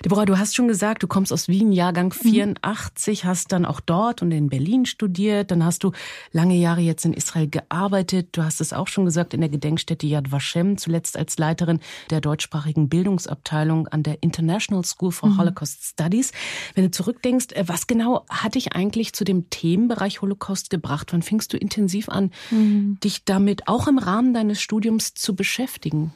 Deborah, 0.04 0.24
du 0.24 0.36
hast 0.36 0.56
schon 0.56 0.66
gesagt, 0.66 1.04
du 1.04 1.06
kommst 1.06 1.32
aus 1.32 1.46
Wien, 1.46 1.70
Jahrgang 1.70 2.12
84, 2.12 3.22
mhm. 3.22 3.28
hast 3.28 3.52
dann 3.52 3.64
auch 3.64 3.78
dort 3.78 4.20
und 4.20 4.32
in 4.32 4.48
Berlin 4.48 4.86
studiert, 4.86 5.52
dann 5.52 5.64
hast 5.64 5.84
du 5.84 5.92
lange 6.32 6.56
Jahre 6.56 6.80
jetzt 6.80 7.04
in 7.04 7.12
Israel 7.12 7.46
gearbeitet. 7.46 8.30
Du 8.32 8.42
hast 8.42 8.60
es 8.60 8.72
auch 8.72 8.88
schon 8.88 9.04
gesagt, 9.04 9.34
in 9.34 9.40
der 9.40 9.50
Gedenkstätte 9.50 10.06
Yad 10.08 10.32
Vashem, 10.32 10.78
zuletzt 10.78 11.16
als 11.16 11.38
Leiterin 11.38 11.78
der 12.10 12.20
deutschsprachigen 12.20 12.88
Bildungsabteilung 12.88 13.86
an 13.86 14.02
der 14.02 14.20
International 14.20 14.84
School 14.84 15.12
for 15.12 15.28
mhm. 15.28 15.38
Holocaust 15.38 15.84
Studies. 15.84 16.32
Wenn 16.74 16.84
du 16.84 16.90
zurückdenkst, 16.90 17.52
äh, 17.52 17.68
was 17.68 17.86
genau 17.86 18.26
hat 18.28 18.56
dich 18.56 18.72
eigentlich 18.72 19.12
zu 19.12 19.22
dem 19.22 19.48
Themenbereich 19.48 20.22
Holocaust 20.22 20.70
gebracht? 20.70 21.12
Wann 21.12 21.22
fingst 21.22 21.52
du 21.52 21.56
intensiv 21.56 22.08
an, 22.08 22.32
mhm. 22.50 22.98
dich 23.04 23.24
damit 23.24 23.68
auch 23.68 23.86
im 23.86 23.98
Rahmen 23.98 24.34
deines 24.34 24.60
Studiums 24.60 25.14
zu 25.14 25.36
beschäftigen? 25.36 25.67
Beschäftigen? 25.68 26.12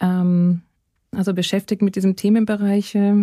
Ähm, 0.00 0.62
also 1.10 1.34
beschäftigt 1.34 1.82
mit 1.82 1.96
diesem 1.96 2.14
Themenbereich 2.14 2.94
äh, 2.94 3.14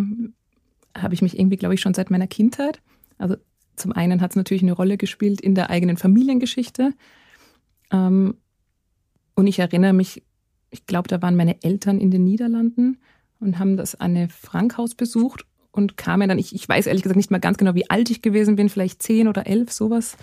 habe 0.96 1.14
ich 1.14 1.22
mich 1.22 1.40
irgendwie, 1.40 1.56
glaube 1.56 1.76
ich, 1.76 1.82
schon 1.82 1.94
seit 1.94 2.12
meiner 2.12 2.28
Kindheit. 2.28 2.82
Also 3.18 3.38
zum 3.76 3.94
einen 3.94 4.22
hat 4.22 4.32
es 4.32 4.36
natürlich 4.36 4.64
eine 4.64 4.74
Rolle 4.74 4.98
gespielt 4.98 5.40
in 5.40 5.56
der 5.56 5.70
eigenen 5.70 5.98
Familiengeschichte. 5.98 6.94
Ähm, 7.92 8.36
und 9.36 9.48
ich 9.48 9.60
erinnere 9.60 9.94
mich, 9.94 10.24
ich 10.70 10.86
glaube, 10.86 11.08
da 11.08 11.22
waren 11.22 11.36
meine 11.36 11.64
Eltern 11.64 12.00
in 12.00 12.12
den 12.12 12.26
Niederlanden 12.26 12.98
und 13.40 13.58
haben 13.58 13.78
das 13.78 13.96
Anne 13.96 14.28
Frank 14.30 14.78
Haus 14.78 14.96
besucht 14.96 15.46
und 15.72 15.96
kamen 15.96 16.28
dann, 16.28 16.40
ich, 16.40 16.54
ich 16.54 16.68
weiß 16.68 16.88
ehrlich 16.88 17.04
gesagt 17.04 17.18
nicht 17.18 17.32
mal 17.32 17.40
ganz 17.40 17.58
genau, 17.58 17.76
wie 17.76 17.90
alt 17.90 18.10
ich 18.10 18.22
gewesen 18.22 18.56
bin, 18.58 18.68
vielleicht 18.68 19.02
zehn 19.02 19.28
oder 19.28 19.48
elf, 19.48 19.72
sowas. 19.72 20.18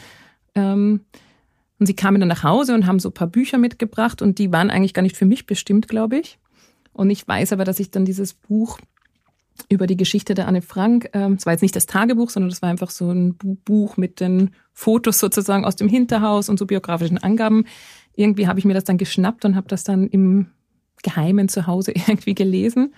Ähm, 0.55 1.01
und 1.79 1.87
sie 1.87 1.95
kamen 1.95 2.21
dann 2.21 2.29
nach 2.29 2.45
Hause 2.45 2.75
und 2.75 2.87
haben 2.87 2.99
so 2.99 3.09
ein 3.09 3.15
paar 3.15 3.27
Bücher 3.27 3.59
mitgebracht 3.59 4.23
und 4.23 4.39
die 4.39 4.53
waren 4.53 4.71
eigentlich 4.71 4.95
gar 4.95 5.03
nicht 5.03 5.17
für 5.17 5.27
mich 5.27 5.47
bestimmt, 5.47 5.89
glaube 5.89 6.19
ich. 6.19 6.39
Und 6.93 7.11
ich 7.11 7.27
weiß 7.27 7.53
aber, 7.53 7.65
dass 7.65 7.81
ich 7.81 7.91
dann 7.91 8.05
dieses 8.05 8.35
Buch 8.35 8.79
über 9.69 9.87
die 9.87 9.97
Geschichte 9.97 10.35
der 10.35 10.49
Anne 10.49 10.63
Frank, 10.63 11.11
ähm, 11.13 11.35
es 11.35 11.47
war 11.47 11.53
jetzt 11.53 11.63
nicht 11.63 11.77
das 11.77 11.87
Tagebuch, 11.87 12.31
sondern 12.31 12.51
das 12.51 12.63
war 12.63 12.69
einfach 12.69 12.91
so 12.91 13.11
ein 13.11 13.35
Buch 13.37 13.97
mit 13.97 14.21
den 14.21 14.51
Fotos 14.73 15.19
sozusagen 15.19 15.65
aus 15.65 15.77
dem 15.77 15.89
Hinterhaus 15.89 16.49
und 16.49 16.59
so 16.59 16.67
biografischen 16.67 17.19
Angaben. 17.19 17.65
Irgendwie 18.15 18.47
habe 18.47 18.59
ich 18.59 18.65
mir 18.65 18.75
das 18.75 18.85
dann 18.85 18.99
geschnappt 18.99 19.45
und 19.45 19.57
habe 19.57 19.69
das 19.69 19.85
dann 19.85 20.09
im 20.09 20.47
Geheimen 21.03 21.49
zu 21.49 21.67
Hause 21.67 21.93
irgendwie 21.95 22.35
gelesen. 22.35 22.95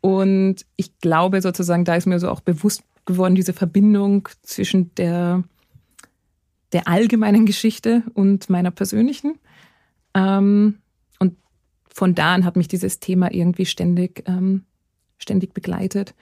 Und 0.00 0.66
ich 0.76 0.98
glaube 0.98 1.40
sozusagen, 1.40 1.84
da 1.84 1.96
ist 1.96 2.06
mir 2.06 2.18
so 2.18 2.30
auch 2.30 2.40
bewusst 2.40 2.82
geworden, 3.06 3.34
diese 3.34 3.52
Verbindung 3.52 4.28
zwischen 4.42 4.94
der 4.94 5.44
der 6.72 6.88
allgemeinen 6.88 7.46
Geschichte 7.46 8.02
und 8.14 8.50
meiner 8.50 8.70
persönlichen. 8.70 9.38
Ähm, 10.14 10.78
und 11.18 11.36
von 11.88 12.14
da 12.14 12.34
an 12.34 12.44
hat 12.44 12.56
mich 12.56 12.68
dieses 12.68 13.00
Thema 13.00 13.32
irgendwie 13.32 13.66
ständig, 13.66 14.24
ähm, 14.26 14.64
ständig 15.18 15.54
begleitet. 15.54 16.14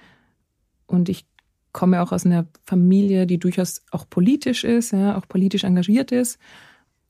Und 0.87 1.09
ich 1.09 1.27
komme 1.73 2.03
auch 2.03 2.13
aus 2.13 2.25
einer 2.25 2.47
Familie, 2.65 3.27
die 3.27 3.39
durchaus 3.39 3.83
auch 3.91 4.09
politisch 4.09 4.65
ist, 4.65 4.93
ja, 4.93 5.17
auch 5.17 5.27
politisch 5.29 5.65
engagiert 5.65 6.13
ist. 6.13 6.39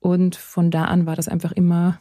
Und 0.00 0.36
von 0.36 0.70
da 0.70 0.84
an 0.84 1.06
war 1.06 1.16
das 1.16 1.28
einfach 1.28 1.52
immer, 1.52 2.00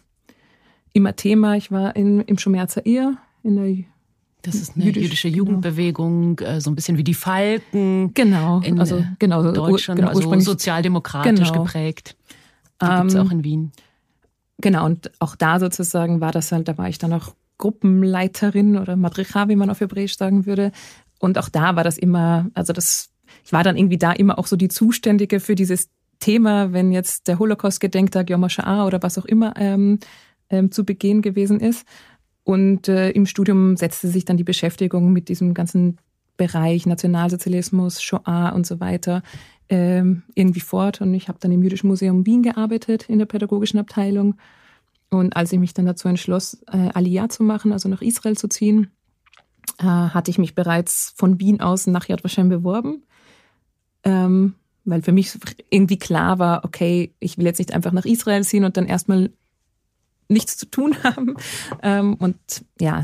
immer 0.94 1.16
Thema. 1.16 1.56
Ich 1.56 1.72
war 1.72 1.96
in, 1.96 2.22
im 2.22 2.38
Schumerzer 2.38 2.86
Ehe, 2.86 3.18
in 3.44 3.56
der 3.56 3.93
das 4.44 4.56
ist 4.56 4.76
eine 4.76 4.86
Jüdisch, 4.86 5.04
jüdische 5.04 5.30
genau. 5.30 5.38
Jugendbewegung, 5.38 6.36
genau. 6.36 6.60
so 6.60 6.70
ein 6.70 6.76
bisschen 6.76 6.98
wie 6.98 7.04
die 7.04 7.14
Falken. 7.14 8.14
Genau, 8.14 8.60
in 8.60 8.78
also 8.78 8.98
äh, 8.98 9.06
genau, 9.18 9.52
Deutschland, 9.52 10.02
genau, 10.02 10.12
also 10.12 10.40
sozialdemokratisch 10.40 11.52
genau. 11.52 11.64
geprägt. 11.64 12.18
Die 12.82 12.86
ähm, 12.86 13.02
gibt 13.02 13.12
es 13.12 13.16
auch 13.16 13.32
in 13.32 13.44
Wien. 13.44 13.72
Genau, 14.60 14.86
und 14.86 15.12
auch 15.20 15.36
da 15.36 15.60
sozusagen 15.60 16.20
war 16.20 16.32
das 16.32 16.52
halt, 16.52 16.68
da 16.68 16.78
war 16.78 16.90
ich 16.90 16.98
dann 16.98 17.14
auch 17.14 17.34
Gruppenleiterin 17.58 18.78
oder 18.78 18.98
Madricha, 18.98 19.48
wie 19.48 19.56
man 19.56 19.70
auf 19.70 19.80
Hebräisch 19.80 20.18
sagen 20.18 20.46
würde. 20.46 20.74
Und 21.20 21.38
auch 21.38 21.48
da 21.48 21.78
war 21.78 21.86
das 21.86 21.98
immer, 21.98 22.48
also 22.54 22.74
das, 22.74 23.10
ich 23.46 23.54
war 23.54 23.64
dann 23.64 23.78
irgendwie 23.78 23.98
da 23.98 24.12
immer 24.12 24.38
auch 24.38 24.48
so 24.48 24.58
die 24.58 24.68
Zuständige 24.68 25.40
für 25.40 25.56
dieses 25.56 25.90
Thema, 26.20 26.74
wenn 26.74 26.92
jetzt 26.92 27.30
der 27.30 27.40
Holocaust-Gedenktag 27.40 28.30
Yom 28.30 28.44
HaShoah 28.44 28.86
oder 28.86 29.02
was 29.02 29.18
auch 29.18 29.26
immer 29.26 29.54
ähm, 29.56 30.00
ähm, 30.50 30.72
zu 30.72 30.84
Beginn 30.86 31.22
gewesen 31.22 31.60
ist. 31.60 31.86
Und 32.44 32.88
äh, 32.88 33.12
im 33.12 33.26
Studium 33.26 33.78
setzte 33.78 34.08
sich 34.08 34.26
dann 34.26 34.38
die 34.38 34.44
Beschäftigung 34.44 35.14
mit 35.14 35.30
diesem 35.30 35.54
ganzen 35.54 35.98
Bereich 36.36 36.86
Nationalsozialismus, 36.86 38.02
Shoah 38.02 38.52
und 38.54 38.66
so 38.66 38.80
weiter 38.80 39.22
ähm, 39.70 40.24
irgendwie 40.36 40.60
fort. 40.60 41.02
Und 41.02 41.14
ich 41.14 41.28
habe 41.28 41.40
dann 41.40 41.52
im 41.52 41.64
Jüdischen 41.64 41.88
Museum 41.88 42.26
Wien 42.26 42.44
gearbeitet 42.44 43.10
in 43.10 43.20
der 43.20 43.26
pädagogischen 43.26 43.80
Abteilung. 43.80 44.36
Und 45.10 45.36
als 45.36 45.52
ich 45.52 45.60
mich 45.60 45.74
dann 45.74 45.86
dazu 45.86 46.08
entschloss, 46.08 46.62
äh, 46.72 46.90
Aliyah 46.94 47.30
zu 47.30 47.44
machen, 47.44 47.72
also 47.72 47.88
nach 47.88 48.02
Israel 48.02 48.38
zu 48.38 48.48
ziehen, 48.48 48.92
äh, 49.80 49.86
hatte 49.86 50.32
ich 50.32 50.38
mich 50.38 50.56
bereits 50.56 51.14
von 51.16 51.40
Wien 51.40 51.62
aus 51.62 51.88
nach 51.88 52.08
Yad 52.08 52.24
Vashem 52.24 52.50
beworben. 52.50 53.04
Ähm, 54.04 54.56
weil 54.86 55.02
für 55.02 55.14
mich 55.14 55.38
irgendwie 55.70 55.98
klar 55.98 56.40
war, 56.40 56.66
okay, 56.66 57.14
ich 57.20 57.38
will 57.38 57.46
jetzt 57.46 57.60
nicht 57.60 57.74
einfach 57.74 57.94
nach 57.94 58.06
Israel 58.06 58.44
ziehen 58.44 58.66
und 58.66 58.76
dann 58.76 58.86
erstmal 58.86 59.32
nichts 60.28 60.58
zu 60.58 60.66
tun 60.66 60.96
haben. 61.04 61.36
Ähm, 61.82 62.16
und 62.16 62.38
ja, 62.80 63.04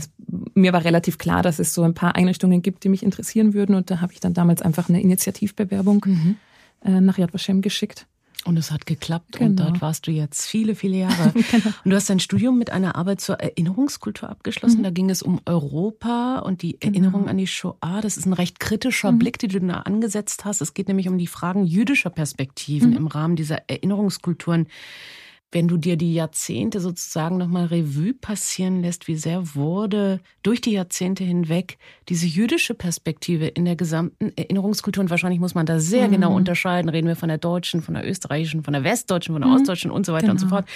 mir 0.54 0.74
war 0.74 0.84
relativ 0.84 1.18
klar, 1.18 1.42
dass 1.42 1.60
es 1.60 1.74
so 1.74 1.84
ein 1.84 1.94
paar 1.94 2.16
Einrichtungen 2.16 2.62
gibt, 2.62 2.84
die 2.84 2.90
mich 2.90 3.04
interessieren 3.04 3.54
würden. 3.54 3.76
Und 3.76 3.90
da 3.92 4.02
habe 4.02 4.14
ich 4.14 4.20
dann 4.20 4.34
damals 4.34 4.62
einfach 4.62 4.90
eine 4.90 5.02
Initiativbewerbung 5.02 6.06
mhm. 6.06 6.36
Äh, 6.82 7.02
nach 7.02 7.18
Yad 7.18 7.34
Vashem 7.34 7.62
geschickt. 7.62 8.08
Und 8.46 8.58
es 8.58 8.72
hat 8.72 8.86
geklappt 8.86 9.34
genau. 9.34 9.50
und 9.50 9.60
dort 9.60 9.82
warst 9.82 10.08
du 10.08 10.12
jetzt 10.12 10.46
viele, 10.46 10.74
viele 10.74 10.98
Jahre. 10.98 11.34
genau. 11.52 11.74
Und 11.84 11.92
du 11.92 11.96
hast 11.96 12.10
dein 12.10 12.22
Studium 12.22 12.58
mit 12.58 12.70
einer 12.70 12.96
Arbeit 12.96 13.20
zur 13.20 13.36
Erinnerungskultur 13.36 14.30
abgeschlossen. 14.30 14.80
Mhm. 14.80 14.84
Da 14.84 14.90
ging 14.92 15.10
es 15.10 15.22
um 15.22 15.42
Europa 15.46 16.40
und 16.40 16.62
die 16.62 16.80
genau. 16.80 16.94
Erinnerung 16.94 17.28
an 17.28 17.38
die 17.38 17.48
Shoah. 17.48 18.00
Das 18.02 18.16
ist 18.16 18.26
ein 18.26 18.34
recht 18.34 18.62
kritischer 18.62 19.12
mhm. 19.12 19.20
Blick, 19.20 19.40
den 19.40 19.50
du 19.50 19.60
da 19.60 19.80
angesetzt 19.82 20.46
hast. 20.46 20.62
Es 20.62 20.74
geht 20.74 20.88
nämlich 20.88 21.10
um 21.10 21.18
die 21.18 21.28
Fragen 21.28 21.66
jüdischer 21.66 22.10
Perspektiven 22.10 22.92
mhm. 22.92 22.98
im 22.98 23.08
Rahmen 23.08 23.36
dieser 23.36 23.70
Erinnerungskulturen 23.70 24.68
wenn 25.52 25.68
du 25.68 25.78
dir 25.78 25.98
die 25.98 26.14
Jahrzehnte 26.14 26.80
sozusagen 26.80 27.38
nochmal 27.38 27.66
Revue 27.66 28.14
passieren 28.14 28.82
lässt, 28.82 29.08
wie 29.08 29.16
sehr 29.16 29.56
wurde 29.56 30.20
durch 30.44 30.62
die 30.62 30.72
Jahrzehnte 30.72 31.24
hinweg 31.24 31.78
diese 32.08 32.28
jüdische 32.28 32.76
Perspektive 32.76 33.48
in 33.48 33.66
der 33.66 33.76
gesamten 33.76 34.32
Erinnerungskultur, 34.36 35.02
und 35.02 35.10
wahrscheinlich 35.10 35.40
muss 35.40 35.56
man 35.56 35.66
da 35.66 35.80
sehr 35.80 36.08
mhm. 36.08 36.12
genau 36.12 36.36
unterscheiden, 36.36 36.90
reden 36.90 37.08
wir 37.08 37.16
von 37.16 37.30
der 37.30 37.40
deutschen, 37.40 37.82
von 37.82 37.96
der 37.96 38.08
österreichischen, 38.08 38.64
von 38.64 38.74
der 38.74 38.84
westdeutschen, 38.84 39.34
von 39.34 39.42
der 39.42 39.50
mhm. 39.50 39.56
ostdeutschen 39.56 39.90
und 39.90 40.06
so 40.06 40.14
weiter 40.14 40.28
genau. 40.28 40.34
und 40.34 40.40
so 40.40 40.46
genau. 40.46 40.58
fort, 40.58 40.70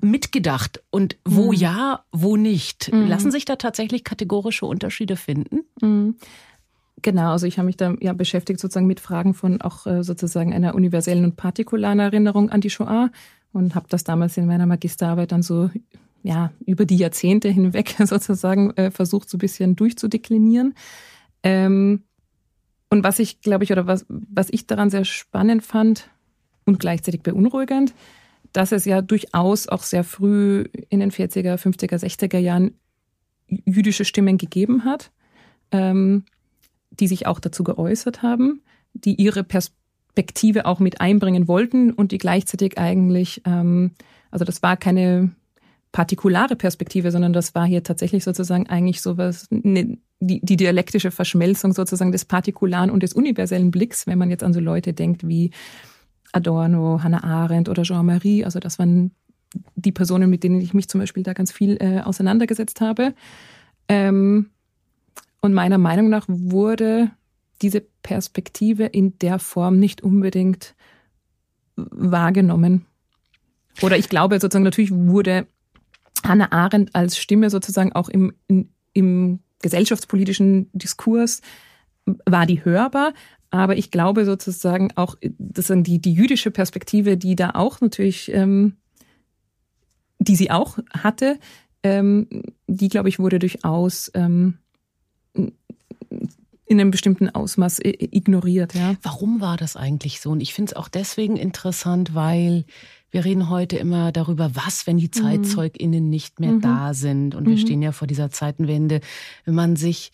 mitgedacht. 0.00 0.82
Und 0.90 1.16
wo 1.24 1.52
mhm. 1.52 1.58
ja, 1.58 2.04
wo 2.12 2.36
nicht. 2.36 2.92
Mhm. 2.92 3.08
Lassen 3.08 3.30
sich 3.30 3.46
da 3.46 3.56
tatsächlich 3.56 4.04
kategorische 4.04 4.66
Unterschiede 4.66 5.16
finden? 5.16 5.60
Mhm. 5.80 6.16
Genau, 7.02 7.32
also 7.32 7.46
ich 7.46 7.58
habe 7.58 7.66
mich 7.66 7.78
da 7.78 7.94
ja 8.00 8.12
beschäftigt 8.12 8.60
sozusagen 8.60 8.86
mit 8.86 9.00
Fragen 9.00 9.32
von 9.32 9.62
auch 9.62 9.86
äh, 9.86 10.04
sozusagen 10.04 10.52
einer 10.52 10.74
universellen 10.74 11.24
und 11.24 11.36
partikularen 11.36 11.98
Erinnerung 11.98 12.50
an 12.50 12.60
die 12.60 12.68
Shoah 12.68 13.10
und 13.52 13.74
habe 13.74 13.86
das 13.88 14.04
damals 14.04 14.36
in 14.36 14.46
meiner 14.46 14.66
Magisterarbeit 14.66 15.32
dann 15.32 15.42
so 15.42 15.70
ja 16.22 16.52
über 16.66 16.84
die 16.84 16.96
Jahrzehnte 16.96 17.48
hinweg 17.48 17.96
sozusagen 18.04 18.70
äh, 18.76 18.90
versucht 18.90 19.30
so 19.30 19.36
ein 19.36 19.40
bisschen 19.40 19.76
durchzudeklinieren. 19.76 20.74
Ähm, 21.42 22.04
und 22.90 23.04
was 23.04 23.18
ich 23.18 23.40
glaube 23.40 23.64
ich 23.64 23.72
oder 23.72 23.86
was 23.86 24.06
was 24.08 24.48
ich 24.50 24.66
daran 24.66 24.90
sehr 24.90 25.04
spannend 25.04 25.64
fand 25.64 26.10
und 26.66 26.78
gleichzeitig 26.78 27.22
beunruhigend, 27.22 27.94
dass 28.52 28.72
es 28.72 28.84
ja 28.84 29.00
durchaus 29.00 29.68
auch 29.68 29.82
sehr 29.82 30.04
früh 30.04 30.64
in 30.88 31.00
den 31.00 31.10
40er, 31.10 31.56
50er, 31.56 31.98
60er 31.98 32.38
Jahren 32.38 32.74
jüdische 33.46 34.04
Stimmen 34.04 34.38
gegeben 34.38 34.84
hat, 34.84 35.10
ähm, 35.72 36.24
die 36.90 37.08
sich 37.08 37.26
auch 37.26 37.40
dazu 37.40 37.64
geäußert 37.64 38.22
haben, 38.22 38.62
die 38.92 39.14
ihre 39.14 39.44
Perspektive 39.44 39.79
Perspektive 40.14 40.66
auch 40.66 40.80
mit 40.80 41.00
einbringen 41.00 41.48
wollten 41.48 41.92
und 41.92 42.12
die 42.12 42.18
gleichzeitig 42.18 42.78
eigentlich, 42.78 43.42
ähm, 43.46 43.92
also 44.30 44.44
das 44.44 44.62
war 44.62 44.76
keine 44.76 45.30
partikulare 45.92 46.56
Perspektive, 46.56 47.10
sondern 47.10 47.32
das 47.32 47.54
war 47.54 47.66
hier 47.66 47.82
tatsächlich 47.82 48.24
sozusagen 48.24 48.68
eigentlich 48.68 49.00
sowas, 49.00 49.46
ne, 49.50 49.98
die, 50.20 50.40
die 50.44 50.56
dialektische 50.56 51.10
Verschmelzung 51.10 51.72
sozusagen 51.72 52.12
des 52.12 52.24
partikularen 52.24 52.90
und 52.90 53.02
des 53.02 53.14
universellen 53.14 53.70
Blicks, 53.70 54.06
wenn 54.06 54.18
man 54.18 54.30
jetzt 54.30 54.44
an 54.44 54.52
so 54.52 54.60
Leute 54.60 54.92
denkt 54.92 55.26
wie 55.26 55.50
Adorno, 56.32 57.02
Hannah 57.02 57.24
Arendt 57.24 57.68
oder 57.68 57.82
Jean-Marie, 57.82 58.44
also 58.44 58.60
das 58.60 58.78
waren 58.78 59.12
die 59.74 59.92
Personen, 59.92 60.30
mit 60.30 60.44
denen 60.44 60.60
ich 60.60 60.74
mich 60.74 60.88
zum 60.88 61.00
Beispiel 61.00 61.22
da 61.22 61.32
ganz 61.32 61.50
viel 61.50 61.76
äh, 61.80 62.00
auseinandergesetzt 62.00 62.80
habe. 62.80 63.14
Ähm, 63.88 64.50
und 65.40 65.54
meiner 65.54 65.78
Meinung 65.78 66.08
nach 66.08 66.26
wurde 66.28 67.10
diese 67.62 67.82
Perspektive 68.02 68.84
in 68.84 69.18
der 69.18 69.38
Form 69.38 69.78
nicht 69.78 70.02
unbedingt 70.02 70.74
wahrgenommen. 71.76 72.86
Oder 73.82 73.96
ich 73.96 74.08
glaube 74.08 74.38
sozusagen, 74.38 74.64
natürlich 74.64 74.92
wurde 74.92 75.46
Hannah 76.24 76.52
Arendt 76.52 76.94
als 76.94 77.16
Stimme 77.16 77.50
sozusagen 77.50 77.92
auch 77.92 78.08
im, 78.08 78.32
in, 78.46 78.70
im 78.92 79.40
gesellschaftspolitischen 79.62 80.70
Diskurs 80.72 81.40
war 82.26 82.46
die 82.46 82.64
hörbar. 82.64 83.14
Aber 83.50 83.76
ich 83.76 83.90
glaube 83.90 84.24
sozusagen 84.24 84.90
auch, 84.96 85.16
sozusagen 85.38 85.82
die, 85.82 86.00
die 86.00 86.12
jüdische 86.12 86.50
Perspektive, 86.50 87.16
die 87.16 87.36
da 87.36 87.50
auch 87.54 87.80
natürlich, 87.80 88.32
ähm, 88.32 88.76
die 90.18 90.36
sie 90.36 90.50
auch 90.50 90.78
hatte, 90.90 91.38
ähm, 91.82 92.28
die, 92.66 92.88
glaube 92.88 93.08
ich, 93.08 93.18
wurde 93.18 93.38
durchaus 93.38 94.10
ähm, 94.14 94.58
in 96.70 96.80
einem 96.80 96.92
bestimmten 96.92 97.28
Ausmaß 97.28 97.80
ignoriert. 97.82 98.76
Ja. 98.76 98.94
Warum 99.02 99.40
war 99.40 99.56
das 99.56 99.74
eigentlich 99.74 100.20
so? 100.20 100.30
Und 100.30 100.40
ich 100.40 100.54
finde 100.54 100.70
es 100.70 100.76
auch 100.76 100.86
deswegen 100.86 101.36
interessant, 101.36 102.14
weil 102.14 102.64
wir 103.10 103.24
reden 103.24 103.50
heute 103.50 103.76
immer 103.76 104.12
darüber, 104.12 104.52
was, 104.54 104.86
wenn 104.86 104.96
die 104.96 105.08
mhm. 105.08 105.12
ZeitzeugInnen 105.12 106.08
nicht 106.08 106.38
mehr 106.38 106.52
mhm. 106.52 106.60
da 106.60 106.94
sind. 106.94 107.34
Und 107.34 107.46
wir 107.46 107.54
mhm. 107.54 107.58
stehen 107.58 107.82
ja 107.82 107.90
vor 107.90 108.06
dieser 108.06 108.30
Zeitenwende. 108.30 109.00
Wenn 109.44 109.56
man 109.56 109.74
sich 109.74 110.12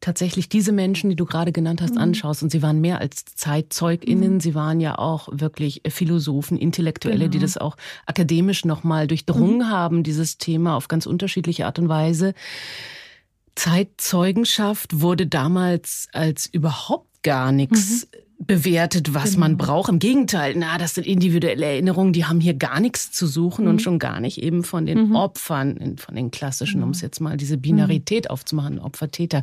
tatsächlich 0.00 0.50
diese 0.50 0.72
Menschen, 0.72 1.08
die 1.08 1.16
du 1.16 1.24
gerade 1.24 1.52
genannt 1.52 1.80
hast, 1.80 1.94
mhm. 1.94 2.02
anschaust, 2.02 2.42
und 2.42 2.50
sie 2.50 2.60
waren 2.60 2.82
mehr 2.82 3.00
als 3.00 3.24
ZeitzeugInnen, 3.24 4.34
mhm. 4.34 4.40
sie 4.40 4.54
waren 4.54 4.80
ja 4.80 4.98
auch 4.98 5.30
wirklich 5.32 5.80
Philosophen, 5.88 6.58
Intellektuelle, 6.58 7.20
genau. 7.20 7.30
die 7.30 7.38
das 7.38 7.56
auch 7.56 7.78
akademisch 8.04 8.66
nochmal 8.66 9.06
durchdrungen 9.06 9.60
mhm. 9.60 9.70
haben, 9.70 10.02
dieses 10.02 10.36
Thema 10.36 10.76
auf 10.76 10.88
ganz 10.88 11.06
unterschiedliche 11.06 11.64
Art 11.64 11.78
und 11.78 11.88
Weise. 11.88 12.34
Zeitzeugenschaft 13.54 15.00
wurde 15.00 15.26
damals 15.26 16.08
als 16.12 16.46
überhaupt 16.46 17.22
gar 17.22 17.52
nichts 17.52 18.06
mhm. 18.06 18.46
bewertet, 18.46 19.14
was 19.14 19.32
genau. 19.32 19.40
man 19.40 19.56
braucht. 19.56 19.88
Im 19.88 19.98
Gegenteil, 19.98 20.54
na, 20.56 20.78
das 20.78 20.94
sind 20.94 21.06
individuelle 21.06 21.64
Erinnerungen, 21.64 22.12
die 22.12 22.24
haben 22.24 22.40
hier 22.40 22.54
gar 22.54 22.80
nichts 22.80 23.10
zu 23.10 23.26
suchen 23.26 23.64
mhm. 23.64 23.70
und 23.70 23.82
schon 23.82 23.98
gar 23.98 24.20
nicht 24.20 24.42
eben 24.42 24.62
von 24.62 24.86
den 24.86 25.08
mhm. 25.08 25.16
Opfern, 25.16 25.96
von 25.98 26.14
den 26.14 26.30
klassischen, 26.30 26.82
um 26.82 26.90
es 26.90 27.00
jetzt 27.00 27.20
mal 27.20 27.36
diese 27.36 27.56
Binarität 27.56 28.24
mhm. 28.24 28.30
aufzumachen, 28.30 28.78
Opfer-Täter. 28.78 29.42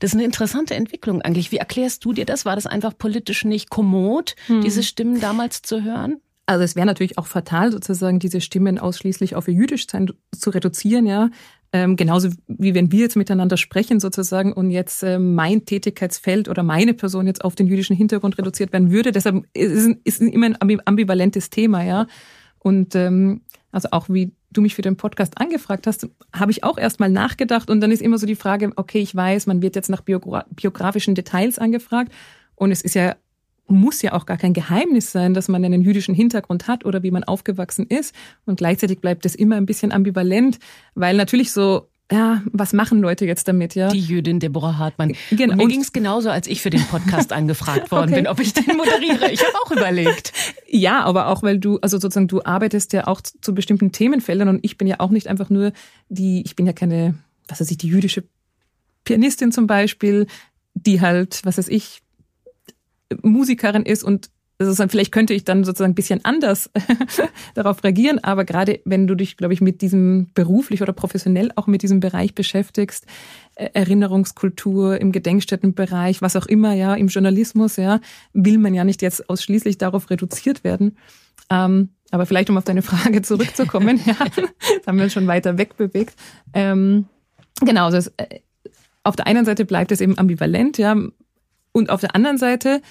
Das 0.00 0.10
ist 0.10 0.14
eine 0.14 0.24
interessante 0.24 0.74
Entwicklung 0.74 1.22
eigentlich. 1.22 1.52
Wie 1.52 1.58
erklärst 1.58 2.04
du 2.04 2.12
dir 2.12 2.26
das? 2.26 2.44
War 2.44 2.56
das 2.56 2.66
einfach 2.66 2.96
politisch 2.96 3.44
nicht 3.44 3.70
kommod, 3.70 4.34
mhm. 4.48 4.62
diese 4.62 4.82
Stimmen 4.82 5.20
damals 5.20 5.62
zu 5.62 5.84
hören? 5.84 6.16
Also 6.46 6.64
es 6.64 6.74
wäre 6.74 6.86
natürlich 6.86 7.16
auch 7.16 7.28
fatal, 7.28 7.70
sozusagen 7.70 8.18
diese 8.18 8.40
Stimmen 8.40 8.80
ausschließlich 8.80 9.36
auf 9.36 9.46
ihr 9.46 9.54
Jüdischsein 9.54 10.10
zu 10.36 10.50
reduzieren, 10.50 11.06
ja. 11.06 11.30
Ähm, 11.72 11.94
genauso 11.94 12.30
wie 12.48 12.74
wenn 12.74 12.90
wir 12.90 13.00
jetzt 13.00 13.16
miteinander 13.16 13.56
sprechen 13.56 14.00
sozusagen 14.00 14.52
und 14.52 14.70
jetzt 14.72 15.04
äh, 15.04 15.20
mein 15.20 15.66
Tätigkeitsfeld 15.66 16.48
oder 16.48 16.64
meine 16.64 16.94
Person 16.94 17.28
jetzt 17.28 17.44
auf 17.44 17.54
den 17.54 17.68
jüdischen 17.68 17.94
Hintergrund 17.94 18.38
reduziert 18.38 18.72
werden 18.72 18.90
würde. 18.90 19.12
Deshalb 19.12 19.44
ist 19.54 19.96
es 20.04 20.18
immer 20.18 20.46
ein 20.46 20.80
ambivalentes 20.84 21.48
Thema, 21.48 21.84
ja. 21.84 22.06
Und 22.58 22.94
ähm, 22.96 23.42
also 23.70 23.88
auch 23.92 24.08
wie 24.08 24.32
du 24.50 24.60
mich 24.60 24.74
für 24.74 24.82
den 24.82 24.96
Podcast 24.96 25.40
angefragt 25.40 25.86
hast, 25.86 26.08
habe 26.34 26.50
ich 26.50 26.64
auch 26.64 26.76
erstmal 26.76 27.08
nachgedacht 27.08 27.70
und 27.70 27.80
dann 27.80 27.92
ist 27.92 28.02
immer 28.02 28.18
so 28.18 28.26
die 28.26 28.34
Frage, 28.34 28.72
okay, 28.74 28.98
ich 28.98 29.14
weiß, 29.14 29.46
man 29.46 29.62
wird 29.62 29.76
jetzt 29.76 29.90
nach 29.90 30.02
biografischen 30.02 31.14
Details 31.14 31.58
angefragt 31.58 32.12
und 32.56 32.72
es 32.72 32.82
ist 32.82 32.94
ja 32.94 33.14
muss 33.70 34.02
ja 34.02 34.12
auch 34.12 34.26
gar 34.26 34.36
kein 34.36 34.52
Geheimnis 34.52 35.12
sein, 35.12 35.34
dass 35.34 35.48
man 35.48 35.64
einen 35.64 35.82
jüdischen 35.82 36.14
Hintergrund 36.14 36.68
hat 36.68 36.84
oder 36.84 37.02
wie 37.02 37.10
man 37.10 37.24
aufgewachsen 37.24 37.86
ist. 37.86 38.14
Und 38.44 38.56
gleichzeitig 38.56 39.00
bleibt 39.00 39.24
es 39.26 39.34
immer 39.34 39.56
ein 39.56 39.66
bisschen 39.66 39.92
ambivalent, 39.92 40.58
weil 40.94 41.16
natürlich 41.16 41.52
so 41.52 41.88
ja, 42.12 42.42
was 42.52 42.72
machen 42.72 43.00
Leute 43.00 43.24
jetzt 43.24 43.46
damit, 43.46 43.76
ja? 43.76 43.88
Die 43.88 44.00
Jüdin 44.00 44.40
Deborah 44.40 44.78
Hartmann. 44.78 45.14
Genau. 45.30 45.52
Und 45.52 45.58
mir 45.58 45.68
ging 45.68 45.80
es 45.80 45.92
genauso, 45.92 46.28
als 46.28 46.48
ich 46.48 46.60
für 46.60 46.70
den 46.70 46.82
Podcast 46.82 47.32
angefragt 47.32 47.90
worden 47.92 48.10
okay. 48.10 48.22
bin, 48.22 48.26
ob 48.26 48.40
ich 48.40 48.52
den 48.52 48.76
moderiere. 48.76 49.30
Ich 49.30 49.40
habe 49.40 49.54
auch 49.64 49.70
überlegt. 49.70 50.32
Ja, 50.72 51.02
aber 51.02 51.26
auch, 51.26 51.42
weil 51.42 51.58
du, 51.58 51.78
also 51.80 51.98
sozusagen, 51.98 52.28
du 52.28 52.44
arbeitest 52.44 52.92
ja 52.92 53.08
auch 53.08 53.20
zu 53.20 53.54
bestimmten 53.54 53.90
Themenfeldern 53.90 54.48
und 54.48 54.64
ich 54.64 54.78
bin 54.78 54.86
ja 54.86 55.00
auch 55.00 55.10
nicht 55.10 55.26
einfach 55.26 55.50
nur 55.50 55.72
die, 56.08 56.42
ich 56.42 56.54
bin 56.54 56.64
ja 56.64 56.72
keine, 56.72 57.14
was 57.48 57.60
weiß 57.60 57.72
ich, 57.72 57.78
die 57.78 57.88
jüdische 57.88 58.22
Pianistin 59.04 59.50
zum 59.50 59.66
Beispiel, 59.66 60.28
die 60.74 61.00
halt, 61.00 61.40
was 61.44 61.58
weiß 61.58 61.66
ich, 61.66 62.02
Musikerin 63.22 63.84
ist 63.84 64.04
und 64.04 64.30
sozusagen, 64.64 64.90
vielleicht 64.90 65.12
könnte 65.12 65.32
ich 65.32 65.44
dann 65.44 65.64
sozusagen 65.64 65.92
ein 65.92 65.94
bisschen 65.96 66.24
anders 66.24 66.70
darauf 67.54 67.82
reagieren, 67.82 68.22
aber 68.22 68.44
gerade 68.44 68.80
wenn 68.84 69.06
du 69.06 69.14
dich, 69.14 69.36
glaube 69.36 69.54
ich, 69.54 69.60
mit 69.60 69.80
diesem 69.80 70.30
beruflich 70.34 70.82
oder 70.82 70.92
professionell 70.92 71.50
auch 71.56 71.66
mit 71.66 71.82
diesem 71.82 72.00
Bereich 72.00 72.34
beschäftigst, 72.34 73.06
äh, 73.54 73.70
Erinnerungskultur 73.72 75.00
im 75.00 75.12
Gedenkstättenbereich, 75.12 76.20
was 76.20 76.36
auch 76.36 76.46
immer, 76.46 76.74
ja, 76.74 76.94
im 76.94 77.08
Journalismus, 77.08 77.76
ja, 77.76 78.00
will 78.32 78.58
man 78.58 78.74
ja 78.74 78.84
nicht 78.84 79.02
jetzt 79.02 79.30
ausschließlich 79.30 79.78
darauf 79.78 80.10
reduziert 80.10 80.62
werden. 80.62 80.96
Ähm, 81.48 81.90
aber 82.10 82.26
vielleicht, 82.26 82.50
um 82.50 82.58
auf 82.58 82.64
deine 82.64 82.82
Frage 82.82 83.22
zurückzukommen, 83.22 84.00
ja, 84.04 84.16
haben 84.86 84.98
wir 84.98 85.04
uns 85.04 85.12
schon 85.12 85.26
weiter 85.26 85.56
wegbewegt. 85.56 86.14
Ähm, 86.52 87.06
genau, 87.60 87.86
also 87.86 87.96
es, 87.96 88.08
äh, 88.18 88.40
auf 89.04 89.16
der 89.16 89.26
einen 89.26 89.46
Seite 89.46 89.64
bleibt 89.64 89.90
es 89.92 90.02
eben 90.02 90.18
ambivalent, 90.18 90.76
ja, 90.76 90.94
und 91.72 91.90
auf 91.90 92.00
der 92.00 92.14
anderen 92.14 92.38
Seite 92.38 92.82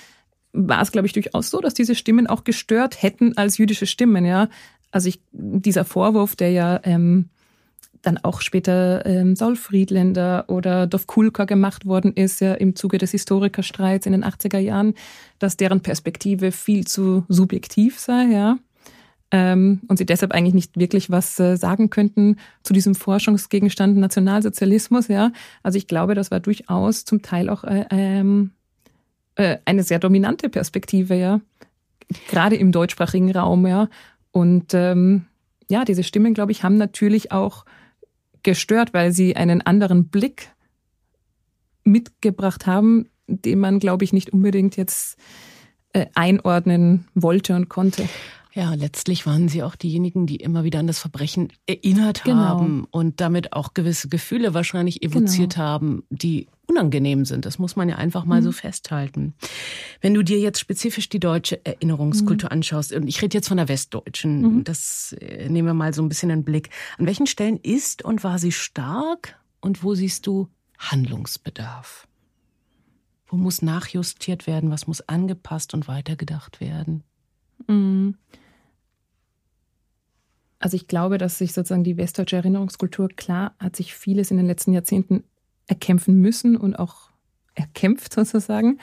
war 0.53 0.81
es, 0.81 0.91
glaube 0.91 1.07
ich, 1.07 1.13
durchaus 1.13 1.49
so, 1.49 1.59
dass 1.61 1.73
diese 1.73 1.95
Stimmen 1.95 2.27
auch 2.27 2.43
gestört 2.43 3.01
hätten 3.01 3.37
als 3.37 3.57
jüdische 3.57 3.85
Stimmen, 3.85 4.25
ja. 4.25 4.49
Also 4.91 5.09
ich, 5.09 5.21
dieser 5.31 5.85
Vorwurf, 5.85 6.35
der 6.35 6.51
ja 6.51 6.79
ähm, 6.83 7.29
dann 8.01 8.17
auch 8.17 8.41
später 8.41 9.05
ähm, 9.05 9.35
Saul 9.35 9.55
Friedländer 9.55 10.45
oder 10.47 10.87
Dov 10.87 11.05
Kulka 11.05 11.45
gemacht 11.45 11.85
worden 11.85 12.13
ist, 12.13 12.39
ja 12.41 12.53
im 12.53 12.75
Zuge 12.75 12.97
des 12.97 13.11
Historikerstreits 13.11 14.05
in 14.05 14.13
den 14.13 14.23
80er 14.23 14.57
Jahren, 14.57 14.93
dass 15.37 15.57
deren 15.57 15.81
Perspektive 15.81 16.51
viel 16.51 16.87
zu 16.87 17.25
subjektiv 17.27 17.99
sei, 17.99 18.25
ja. 18.25 18.57
Ähm, 19.31 19.81
und 19.87 19.97
sie 19.97 20.07
deshalb 20.07 20.31
eigentlich 20.31 20.55
nicht 20.55 20.79
wirklich 20.79 21.11
was 21.11 21.39
äh, 21.39 21.55
sagen 21.55 21.91
könnten 21.91 22.37
zu 22.63 22.73
diesem 22.73 22.95
Forschungsgegenstand 22.95 23.95
Nationalsozialismus, 23.97 25.07
ja. 25.07 25.31
Also 25.61 25.77
ich 25.77 25.87
glaube, 25.87 26.15
das 26.15 26.31
war 26.31 26.39
durchaus 26.39 27.05
zum 27.05 27.21
Teil 27.21 27.49
auch 27.49 27.63
äh, 27.63 27.85
ähm, 27.91 28.51
äh, 29.39 29.57
eine 29.63 29.83
sehr 29.83 29.99
dominante 29.99 30.49
Perspektive, 30.49 31.15
ja. 31.15 31.39
Gerade 32.27 32.57
im 32.57 32.73
deutschsprachigen 32.73 33.31
Raum, 33.31 33.65
ja. 33.65 33.87
Und 34.31 34.73
ähm, 34.73 35.27
ja, 35.69 35.85
diese 35.85 36.03
Stimmen, 36.03 36.33
glaube 36.33 36.51
ich, 36.51 36.63
haben 36.63 36.75
natürlich 36.75 37.31
auch 37.31 37.63
gestört, 38.43 38.93
weil 38.93 39.13
sie 39.13 39.37
einen 39.37 39.61
anderen 39.61 40.09
Blick 40.09 40.51
mitgebracht 41.85 42.67
haben, 42.67 43.07
den 43.27 43.59
man, 43.59 43.79
glaube 43.79 44.03
ich, 44.03 44.11
nicht 44.11 44.33
unbedingt 44.33 44.75
jetzt 44.75 45.17
äh, 45.93 46.07
einordnen 46.15 47.07
wollte 47.15 47.55
und 47.55 47.69
konnte. 47.69 48.09
Ja, 48.51 48.73
letztlich 48.73 49.25
waren 49.25 49.47
sie 49.47 49.63
auch 49.63 49.77
diejenigen, 49.77 50.25
die 50.25 50.35
immer 50.35 50.65
wieder 50.65 50.79
an 50.79 50.87
das 50.87 50.99
Verbrechen 50.99 51.53
erinnert 51.65 52.25
genau. 52.25 52.39
haben 52.39 52.87
und 52.91 53.21
damit 53.21 53.53
auch 53.53 53.73
gewisse 53.73 54.09
Gefühle 54.09 54.53
wahrscheinlich 54.53 55.01
evoziert 55.01 55.53
genau. 55.53 55.65
haben, 55.65 56.03
die 56.09 56.47
unangenehm 56.69 57.25
sind. 57.25 57.45
Das 57.45 57.59
muss 57.59 57.75
man 57.75 57.89
ja 57.89 57.95
einfach 57.95 58.25
mal 58.25 58.41
mhm. 58.41 58.45
so 58.45 58.51
festhalten. 58.51 59.33
Wenn 60.01 60.13
du 60.13 60.23
dir 60.23 60.39
jetzt 60.39 60.59
spezifisch 60.59 61.09
die 61.09 61.19
deutsche 61.19 61.65
Erinnerungskultur 61.65 62.49
mhm. 62.49 62.53
anschaust, 62.53 62.93
und 62.93 63.07
ich 63.07 63.21
rede 63.21 63.37
jetzt 63.37 63.47
von 63.47 63.57
der 63.57 63.67
westdeutschen, 63.67 64.41
mhm. 64.41 64.63
das 64.63 65.15
äh, 65.19 65.49
nehmen 65.49 65.67
wir 65.67 65.73
mal 65.73 65.93
so 65.93 66.01
ein 66.01 66.09
bisschen 66.09 66.29
in 66.29 66.39
den 66.39 66.45
Blick. 66.45 66.69
An 66.97 67.05
welchen 67.05 67.27
Stellen 67.27 67.57
ist 67.57 68.03
und 68.05 68.23
war 68.23 68.39
sie 68.39 68.51
stark 68.51 69.39
und 69.59 69.83
wo 69.83 69.95
siehst 69.95 70.27
du 70.27 70.47
Handlungsbedarf? 70.77 72.07
Wo 73.27 73.35
muss 73.35 73.61
nachjustiert 73.61 74.47
werden? 74.47 74.71
Was 74.71 74.87
muss 74.87 75.01
angepasst 75.01 75.73
und 75.73 75.87
weitergedacht 75.87 76.61
werden? 76.61 77.03
Mhm. 77.67 78.15
Also 80.59 80.75
ich 80.75 80.87
glaube, 80.87 81.17
dass 81.17 81.37
sich 81.37 81.53
sozusagen 81.53 81.85
die 81.85 81.97
westdeutsche 81.97 82.35
Erinnerungskultur, 82.35 83.07
klar, 83.09 83.55
hat 83.59 83.77
sich 83.77 83.93
vieles 83.93 84.29
in 84.29 84.37
den 84.37 84.45
letzten 84.45 84.73
Jahrzehnten 84.73 85.23
erkämpfen 85.69 86.15
müssen 86.15 86.57
und 86.57 86.75
auch 86.77 87.09
erkämpft 87.55 88.13
sozusagen 88.13 88.79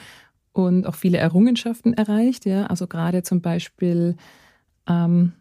und 0.53 0.87
auch 0.87 0.95
viele 0.95 1.17
Errungenschaften 1.17 1.93
erreicht. 1.93 2.45
Ja, 2.45 2.65
also 2.67 2.87
gerade 2.87 3.23
zum 3.23 3.41
Beispiel, 3.41 4.15
ähm, 4.87 5.33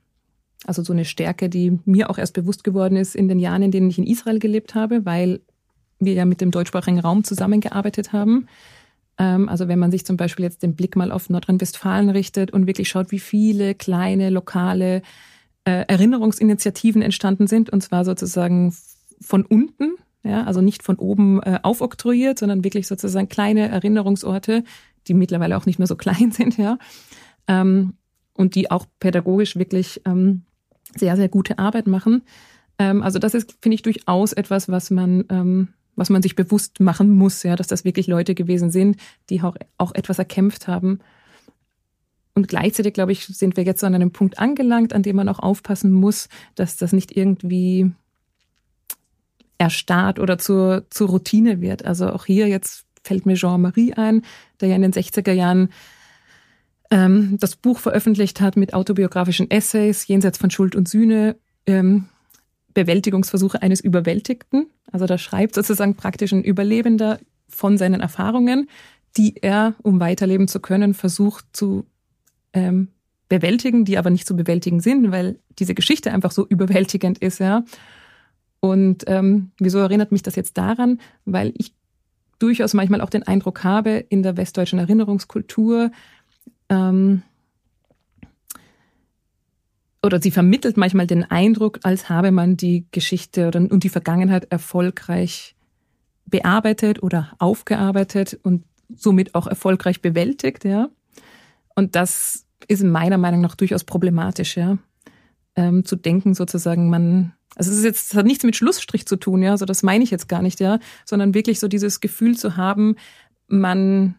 also 0.64 0.82
so 0.82 0.92
eine 0.92 1.04
Stärke, 1.04 1.48
die 1.48 1.78
mir 1.85 2.11
auch 2.11 2.18
erst 2.18 2.35
bewusst 2.35 2.64
geworden 2.64 2.96
ist 2.96 3.14
in 3.14 3.28
den 3.28 3.38
Jahren, 3.38 3.62
in 3.62 3.70
denen 3.70 3.88
ich 3.88 3.98
in 3.98 4.06
Israel 4.06 4.38
gelebt 4.38 4.74
habe, 4.74 5.06
weil 5.06 5.40
wir 5.98 6.14
ja 6.14 6.24
mit 6.24 6.40
dem 6.40 6.50
deutschsprachigen 6.50 6.98
Raum 6.98 7.24
zusammengearbeitet 7.24 8.12
haben. 8.12 8.48
Ähm, 9.18 9.48
also 9.48 9.68
wenn 9.68 9.78
man 9.78 9.92
sich 9.92 10.04
zum 10.04 10.16
Beispiel 10.16 10.44
jetzt 10.44 10.62
den 10.62 10.74
Blick 10.74 10.96
mal 10.96 11.12
auf 11.12 11.30
Nordrhein-Westfalen 11.30 12.11
richtet 12.11 12.50
und 12.52 12.66
wirklich 12.66 12.88
schaut, 12.88 13.12
wie 13.12 13.20
viele 13.20 13.74
kleine 13.74 14.30
lokale 14.30 15.02
äh, 15.64 15.85
Erinnerungsinitiativen 15.87 17.02
entstanden 17.02 17.46
sind, 17.46 17.70
und 17.70 17.82
zwar 17.82 18.04
sozusagen 18.04 18.74
von 19.20 19.46
unten, 19.46 19.96
ja, 20.22 20.44
also 20.44 20.61
nicht 20.61 20.83
von 20.83 20.96
oben 20.96 21.42
äh, 21.42 21.61
aufoktroyiert, 21.62 22.38
sondern 22.38 22.64
wirklich 22.64 22.87
sozusagen 22.87 23.29
kleine 23.29 23.68
Erinnerungsorte, 23.68 24.64
die 25.07 25.14
mittlerweile 25.14 25.57
auch 25.57 25.66
nicht 25.66 25.79
mehr 25.79 25.87
so 25.87 25.96
klein 25.96 26.33
sind, 26.33 26.57
ja, 26.57 26.79
ähm, 27.46 27.94
und 28.35 28.55
die 28.55 28.70
auch 28.70 28.87
pädagogisch 29.00 29.57
wirklich 29.57 30.02
ähm, 30.05 30.42
sehr, 30.96 31.16
sehr 31.16 31.29
gute 31.29 31.59
Arbeit 31.59 31.87
machen. 31.87 32.22
Ähm, 32.79 33.02
also 33.02 33.18
das 33.18 33.35
ist, 33.35 33.57
finde 33.62 33.76
ich, 33.76 33.83
durchaus 33.83 34.33
etwas, 34.33 34.68
was 34.68 34.90
man 34.90 35.24
ähm, 35.31 35.68
was 35.96 36.11
man 36.11 36.22
sich 36.22 36.37
bewusst 36.37 36.79
machen 36.79 37.11
muss, 37.11 37.42
ja, 37.42 37.57
dass 37.57 37.66
das 37.66 37.85
wirklich 37.85 38.07
Leute 38.07 38.35
gewesen 38.35 38.70
sind, 38.70 38.98
die 39.31 39.42
auch, 39.42 39.57
auch 39.79 39.94
etwas 39.94 40.18
erkämpft 40.18 40.68
haben. 40.68 41.00
Und 42.35 42.48
gleichzeitig, 42.48 42.92
glaube 42.92 43.12
ich, 43.12 43.24
sind 43.24 43.57
wir 43.57 43.64
jetzt 43.64 43.81
so 43.81 43.87
an 43.87 43.94
einem 43.94 44.12
Punkt 44.12 44.38
angelangt, 44.38 44.92
an 44.92 45.02
dem 45.02 45.16
man 45.16 45.29
auch 45.31 45.38
aufpassen 45.38 45.90
muss, 45.90 46.29
dass 46.55 46.76
das 46.76 46.92
nicht 46.92 47.16
irgendwie 47.16 47.92
erstarrt 49.58 50.18
oder 50.18 50.38
zur, 50.38 50.84
zur 50.90 51.08
Routine 51.08 51.60
wird. 51.60 51.84
Also 51.84 52.10
auch 52.10 52.26
hier 52.26 52.48
jetzt 52.48 52.84
fällt 53.02 53.26
mir 53.26 53.34
Jean-Marie 53.34 53.94
ein, 53.94 54.22
der 54.60 54.68
ja 54.68 54.76
in 54.76 54.82
den 54.82 54.92
60er 54.92 55.32
Jahren 55.32 55.70
ähm, 56.90 57.38
das 57.40 57.56
Buch 57.56 57.78
veröffentlicht 57.78 58.40
hat 58.40 58.56
mit 58.56 58.74
autobiografischen 58.74 59.50
Essays, 59.50 60.06
Jenseits 60.06 60.38
von 60.38 60.50
Schuld 60.50 60.74
und 60.76 60.88
Sühne, 60.88 61.36
ähm, 61.66 62.06
Bewältigungsversuche 62.74 63.62
eines 63.62 63.80
Überwältigten. 63.80 64.66
Also 64.92 65.06
da 65.06 65.18
schreibt 65.18 65.54
sozusagen 65.54 65.96
praktisch 65.96 66.32
ein 66.32 66.44
Überlebender 66.44 67.18
von 67.48 67.78
seinen 67.78 68.00
Erfahrungen, 68.00 68.68
die 69.16 69.36
er, 69.40 69.74
um 69.82 69.98
weiterleben 69.98 70.46
zu 70.46 70.60
können, 70.60 70.92
versucht 70.92 71.46
zu 71.52 71.86
ähm, 72.52 72.88
bewältigen, 73.28 73.84
die 73.84 73.98
aber 73.98 74.10
nicht 74.10 74.26
zu 74.26 74.36
bewältigen 74.36 74.80
sind, 74.80 75.10
weil 75.10 75.38
diese 75.58 75.74
Geschichte 75.74 76.12
einfach 76.12 76.32
so 76.32 76.46
überwältigend 76.46 77.18
ist, 77.18 77.40
ja. 77.40 77.64
Und 78.68 79.05
ähm, 79.07 79.50
wieso 79.59 79.79
erinnert 79.79 80.12
mich 80.12 80.22
das 80.22 80.37
jetzt 80.37 80.59
daran? 80.59 81.00
Weil 81.24 81.52
ich 81.57 81.72
durchaus 82.38 82.74
manchmal 82.74 83.00
auch 83.00 83.11
den 83.11 83.22
Eindruck 83.22 83.64
habe, 83.64 84.05
in 84.09 84.22
der 84.22 84.37
westdeutschen 84.37 84.79
Erinnerungskultur, 84.79 85.90
ähm, 86.68 87.22
oder 90.02 90.22
sie 90.22 90.31
vermittelt 90.31 90.76
manchmal 90.76 91.07
den 91.07 91.24
Eindruck, 91.24 91.81
als 91.83 92.09
habe 92.09 92.31
man 92.31 92.57
die 92.57 92.87
Geschichte 92.92 93.50
und 93.50 93.83
die 93.83 93.88
Vergangenheit 93.88 94.46
erfolgreich 94.50 95.57
bearbeitet 96.26 97.02
oder 97.02 97.33
aufgearbeitet 97.38 98.38
und 98.42 98.64
somit 98.94 99.35
auch 99.35 99.46
erfolgreich 99.46 100.00
bewältigt, 100.00 100.64
ja. 100.64 100.88
Und 101.74 101.96
das 101.96 102.46
ist 102.68 102.85
meiner 102.85 103.18
Meinung 103.18 103.40
nach 103.40 103.57
durchaus 103.57 103.85
problematisch, 103.85 104.57
ja. 104.57 104.79
Ähm, 105.57 105.85
zu 105.85 105.96
denken 105.96 106.35
sozusagen, 106.35 106.88
man, 106.88 107.33
also 107.56 107.70
es 107.70 107.78
ist 107.78 107.84
jetzt, 107.84 108.12
es 108.12 108.14
hat 108.14 108.26
nichts 108.26 108.44
mit 108.44 108.54
Schlussstrich 108.54 109.06
zu 109.06 109.16
tun, 109.16 109.42
ja, 109.42 109.48
so 109.48 109.52
also 109.52 109.64
das 109.64 109.82
meine 109.82 110.04
ich 110.04 110.10
jetzt 110.10 110.28
gar 110.28 110.42
nicht, 110.42 110.60
ja, 110.60 110.78
sondern 111.04 111.34
wirklich 111.34 111.58
so 111.58 111.68
dieses 111.68 112.00
Gefühl 112.00 112.36
zu 112.36 112.56
haben, 112.56 112.96
man 113.48 114.14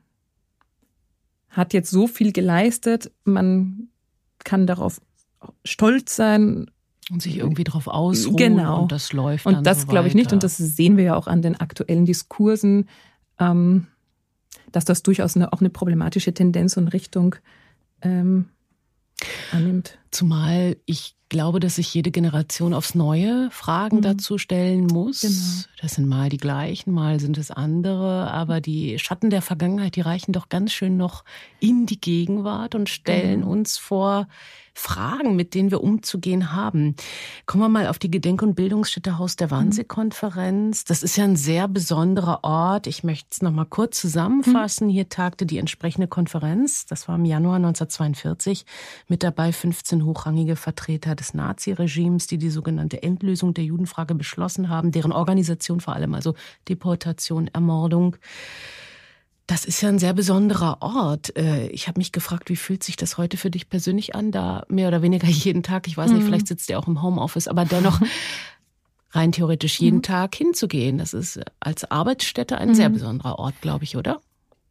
hat 1.49 1.73
jetzt 1.73 1.91
so 1.91 2.07
viel 2.07 2.33
geleistet, 2.33 3.11
man 3.23 3.89
kann 4.43 4.67
darauf 4.67 4.99
stolz 5.63 6.15
sein. 6.15 6.69
Und 7.11 7.21
sich 7.21 7.37
irgendwie 7.37 7.63
darauf 7.63 7.87
ausruhen 7.87 8.35
genau. 8.35 8.81
und 8.81 8.91
das 8.91 9.13
läuft. 9.13 9.45
Und 9.45 9.65
das 9.65 9.81
so 9.81 9.87
glaube 9.87 10.07
ich 10.07 10.13
nicht. 10.15 10.33
Und 10.33 10.43
das 10.43 10.57
sehen 10.57 10.97
wir 10.97 11.05
ja 11.05 11.15
auch 11.15 11.27
an 11.27 11.41
den 11.41 11.57
aktuellen 11.57 12.05
Diskursen, 12.05 12.89
ähm, 13.39 13.87
dass 14.71 14.83
das 14.83 15.03
durchaus 15.03 15.35
eine, 15.35 15.53
auch 15.53 15.61
eine 15.61 15.69
problematische 15.69 16.33
Tendenz 16.33 16.75
und 16.75 16.89
Richtung 16.89 17.35
ähm, 18.01 18.49
annimmt. 19.51 19.97
Zumal 20.11 20.77
ich 20.85 21.17
glaube, 21.29 21.59
dass 21.59 21.75
sich 21.75 21.93
jede 21.93 22.11
Generation 22.11 22.73
aufs 22.73 22.95
Neue 22.95 23.49
Fragen 23.51 23.97
mhm. 23.97 24.01
dazu 24.01 24.37
stellen 24.37 24.87
muss. 24.87 25.21
Genau. 25.21 25.65
Das 25.81 25.95
sind 25.95 26.07
mal 26.07 26.29
die 26.29 26.37
gleichen, 26.37 26.93
mal 26.93 27.19
sind 27.19 27.37
es 27.37 27.51
andere, 27.51 28.31
aber 28.31 28.61
die 28.61 28.97
Schatten 28.99 29.29
der 29.29 29.41
Vergangenheit, 29.41 29.95
die 29.95 30.01
reichen 30.01 30.31
doch 30.31 30.49
ganz 30.49 30.71
schön 30.71 30.97
noch 30.97 31.23
in 31.59 31.85
die 31.85 31.99
Gegenwart 31.99 32.75
und 32.75 32.89
stellen 32.89 33.41
genau. 33.41 33.51
uns 33.51 33.77
vor 33.77 34.27
Fragen, 34.77 35.35
mit 35.35 35.55
denen 35.55 35.71
wir 35.71 35.83
umzugehen 35.83 36.53
haben. 36.53 36.95
Kommen 37.47 37.63
wir 37.63 37.69
mal 37.69 37.87
auf 37.87 37.97
die 37.97 38.11
Gedenk- 38.11 38.43
und 38.43 38.53
Bildungsstätte 38.53 39.17
Haus 39.17 39.35
der 39.35 39.49
Wannsee-Konferenz. 39.49 40.85
Das 40.85 41.01
ist 41.01 41.17
ja 41.17 41.23
ein 41.23 41.35
sehr 41.35 41.67
besonderer 41.67 42.43
Ort. 42.43 42.85
Ich 42.85 43.03
möchte 43.03 43.29
es 43.31 43.41
noch 43.41 43.51
mal 43.51 43.65
kurz 43.65 43.99
zusammenfassen. 43.99 44.87
Hier 44.87 45.09
tagte 45.09 45.47
die 45.47 45.57
entsprechende 45.57 46.07
Konferenz. 46.07 46.85
Das 46.85 47.07
war 47.07 47.15
im 47.15 47.25
Januar 47.25 47.55
1942. 47.55 48.67
Mit 49.07 49.23
dabei 49.23 49.51
15 49.51 49.96
hochrangige 50.05 50.55
Vertreter 50.55 51.15
des 51.15 51.33
Naziregimes, 51.33 52.27
die 52.27 52.37
die 52.37 52.49
sogenannte 52.49 53.03
Endlösung 53.03 53.53
der 53.53 53.63
Judenfrage 53.63 54.15
beschlossen 54.15 54.69
haben, 54.69 54.91
deren 54.91 55.11
Organisation 55.11 55.79
vor 55.79 55.93
allem, 55.93 56.13
also 56.13 56.35
Deportation, 56.67 57.47
Ermordung. 57.47 58.17
Das 59.47 59.63
ist 59.63 59.81
ja 59.81 59.89
ein 59.89 59.99
sehr 59.99 60.13
besonderer 60.13 60.81
Ort. 60.81 61.35
Äh, 61.37 61.67
ich 61.67 61.87
habe 61.87 61.99
mich 61.99 62.11
gefragt, 62.11 62.49
wie 62.49 62.57
fühlt 62.57 62.83
sich 62.83 62.97
das 62.97 63.17
heute 63.17 63.37
für 63.37 63.49
dich 63.49 63.69
persönlich 63.69 64.13
an, 64.13 64.31
da 64.31 64.65
mehr 64.67 64.89
oder 64.89 65.01
weniger 65.01 65.27
jeden 65.29 65.63
Tag, 65.63 65.87
ich 65.87 65.97
weiß 65.97 66.11
nicht, 66.11 66.23
mhm. 66.23 66.25
vielleicht 66.25 66.47
sitzt 66.47 66.69
ihr 66.69 66.77
auch 66.77 66.87
im 66.87 67.01
Homeoffice, 67.01 67.47
aber 67.47 67.65
dennoch 67.65 68.01
rein 69.11 69.31
theoretisch 69.31 69.79
jeden 69.79 69.97
mhm. 69.97 70.03
Tag 70.03 70.35
hinzugehen. 70.35 70.97
Das 70.97 71.13
ist 71.13 71.39
als 71.59 71.89
Arbeitsstätte 71.89 72.57
ein 72.57 72.69
mhm. 72.69 72.75
sehr 72.75 72.89
besonderer 72.89 73.39
Ort, 73.39 73.55
glaube 73.61 73.85
ich, 73.85 73.95
oder? 73.95 74.21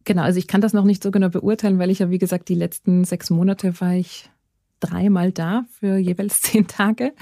Genau, 0.06 0.22
also 0.22 0.38
ich 0.38 0.46
kann 0.46 0.60
das 0.60 0.72
noch 0.72 0.84
nicht 0.84 1.02
so 1.02 1.10
genau 1.10 1.28
beurteilen, 1.28 1.80
weil 1.80 1.90
ich 1.90 1.98
ja, 1.98 2.10
wie 2.10 2.18
gesagt, 2.18 2.48
die 2.48 2.54
letzten 2.54 3.04
sechs 3.04 3.28
Monate 3.28 3.80
war 3.80 3.94
ich 3.94 4.30
dreimal 4.80 5.32
da 5.32 5.64
für 5.70 5.96
jeweils 5.96 6.40
zehn 6.42 6.66
Tage. 6.66 7.14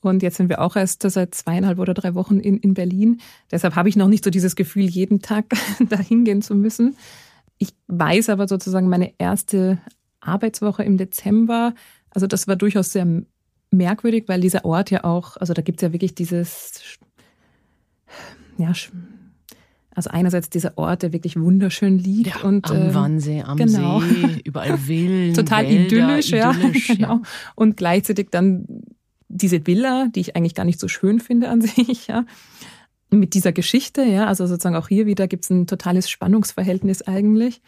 Und 0.00 0.22
jetzt 0.22 0.36
sind 0.36 0.48
wir 0.48 0.60
auch 0.60 0.76
erst 0.76 1.02
seit 1.02 1.34
zweieinhalb 1.34 1.78
oder 1.78 1.94
drei 1.94 2.14
Wochen 2.14 2.38
in, 2.38 2.58
in 2.58 2.74
Berlin. 2.74 3.20
Deshalb 3.50 3.74
habe 3.74 3.88
ich 3.88 3.96
noch 3.96 4.08
nicht 4.08 4.22
so 4.22 4.30
dieses 4.30 4.54
Gefühl, 4.54 4.84
jeden 4.84 5.20
Tag 5.20 5.46
dahin 5.88 6.24
gehen 6.24 6.42
zu 6.42 6.54
müssen. 6.54 6.96
Ich 7.58 7.70
weiß 7.88 8.28
aber 8.28 8.46
sozusagen 8.46 8.88
meine 8.88 9.14
erste 9.18 9.78
Arbeitswoche 10.20 10.84
im 10.84 10.96
Dezember, 10.96 11.74
also 12.10 12.26
das 12.26 12.48
war 12.48 12.56
durchaus 12.56 12.92
sehr 12.92 13.06
merkwürdig, 13.70 14.24
weil 14.26 14.40
dieser 14.40 14.64
Ort 14.64 14.90
ja 14.90 15.04
auch, 15.04 15.36
also 15.36 15.52
da 15.52 15.62
gibt 15.62 15.80
es 15.80 15.82
ja 15.82 15.92
wirklich 15.92 16.14
dieses, 16.14 16.98
ja, 18.56 18.72
also 19.96 20.10
einerseits 20.10 20.50
dieser 20.50 20.76
Ort, 20.76 21.02
der 21.02 21.14
wirklich 21.14 21.40
wunderschön 21.40 21.98
liegt 21.98 22.36
ja, 22.36 22.42
und 22.42 22.70
am 22.70 22.90
äh, 22.90 22.94
Wannsee, 22.94 23.42
am 23.42 23.56
genau. 23.56 24.00
See, 24.00 24.40
überall 24.44 24.76
Villen, 24.76 25.32
total 25.32 25.64
Wälder, 25.64 25.86
idyllisch, 25.86 26.30
ja, 26.30 26.52
idyllisch, 26.52 26.86
genau. 26.96 27.14
Ja. 27.14 27.22
Und 27.54 27.78
gleichzeitig 27.78 28.28
dann 28.30 28.66
diese 29.28 29.66
Villa, 29.66 30.08
die 30.14 30.20
ich 30.20 30.36
eigentlich 30.36 30.54
gar 30.54 30.64
nicht 30.66 30.78
so 30.78 30.86
schön 30.86 31.18
finde 31.18 31.48
an 31.48 31.60
sich, 31.62 32.08
ja, 32.08 32.26
mit 33.10 33.32
dieser 33.32 33.52
Geschichte, 33.52 34.02
ja, 34.02 34.26
also 34.26 34.46
sozusagen 34.46 34.76
auch 34.76 34.88
hier 34.88 35.06
wieder 35.06 35.26
gibt 35.28 35.44
es 35.44 35.50
ein 35.50 35.66
totales 35.66 36.10
Spannungsverhältnis 36.10 37.00
eigentlich. 37.02 37.62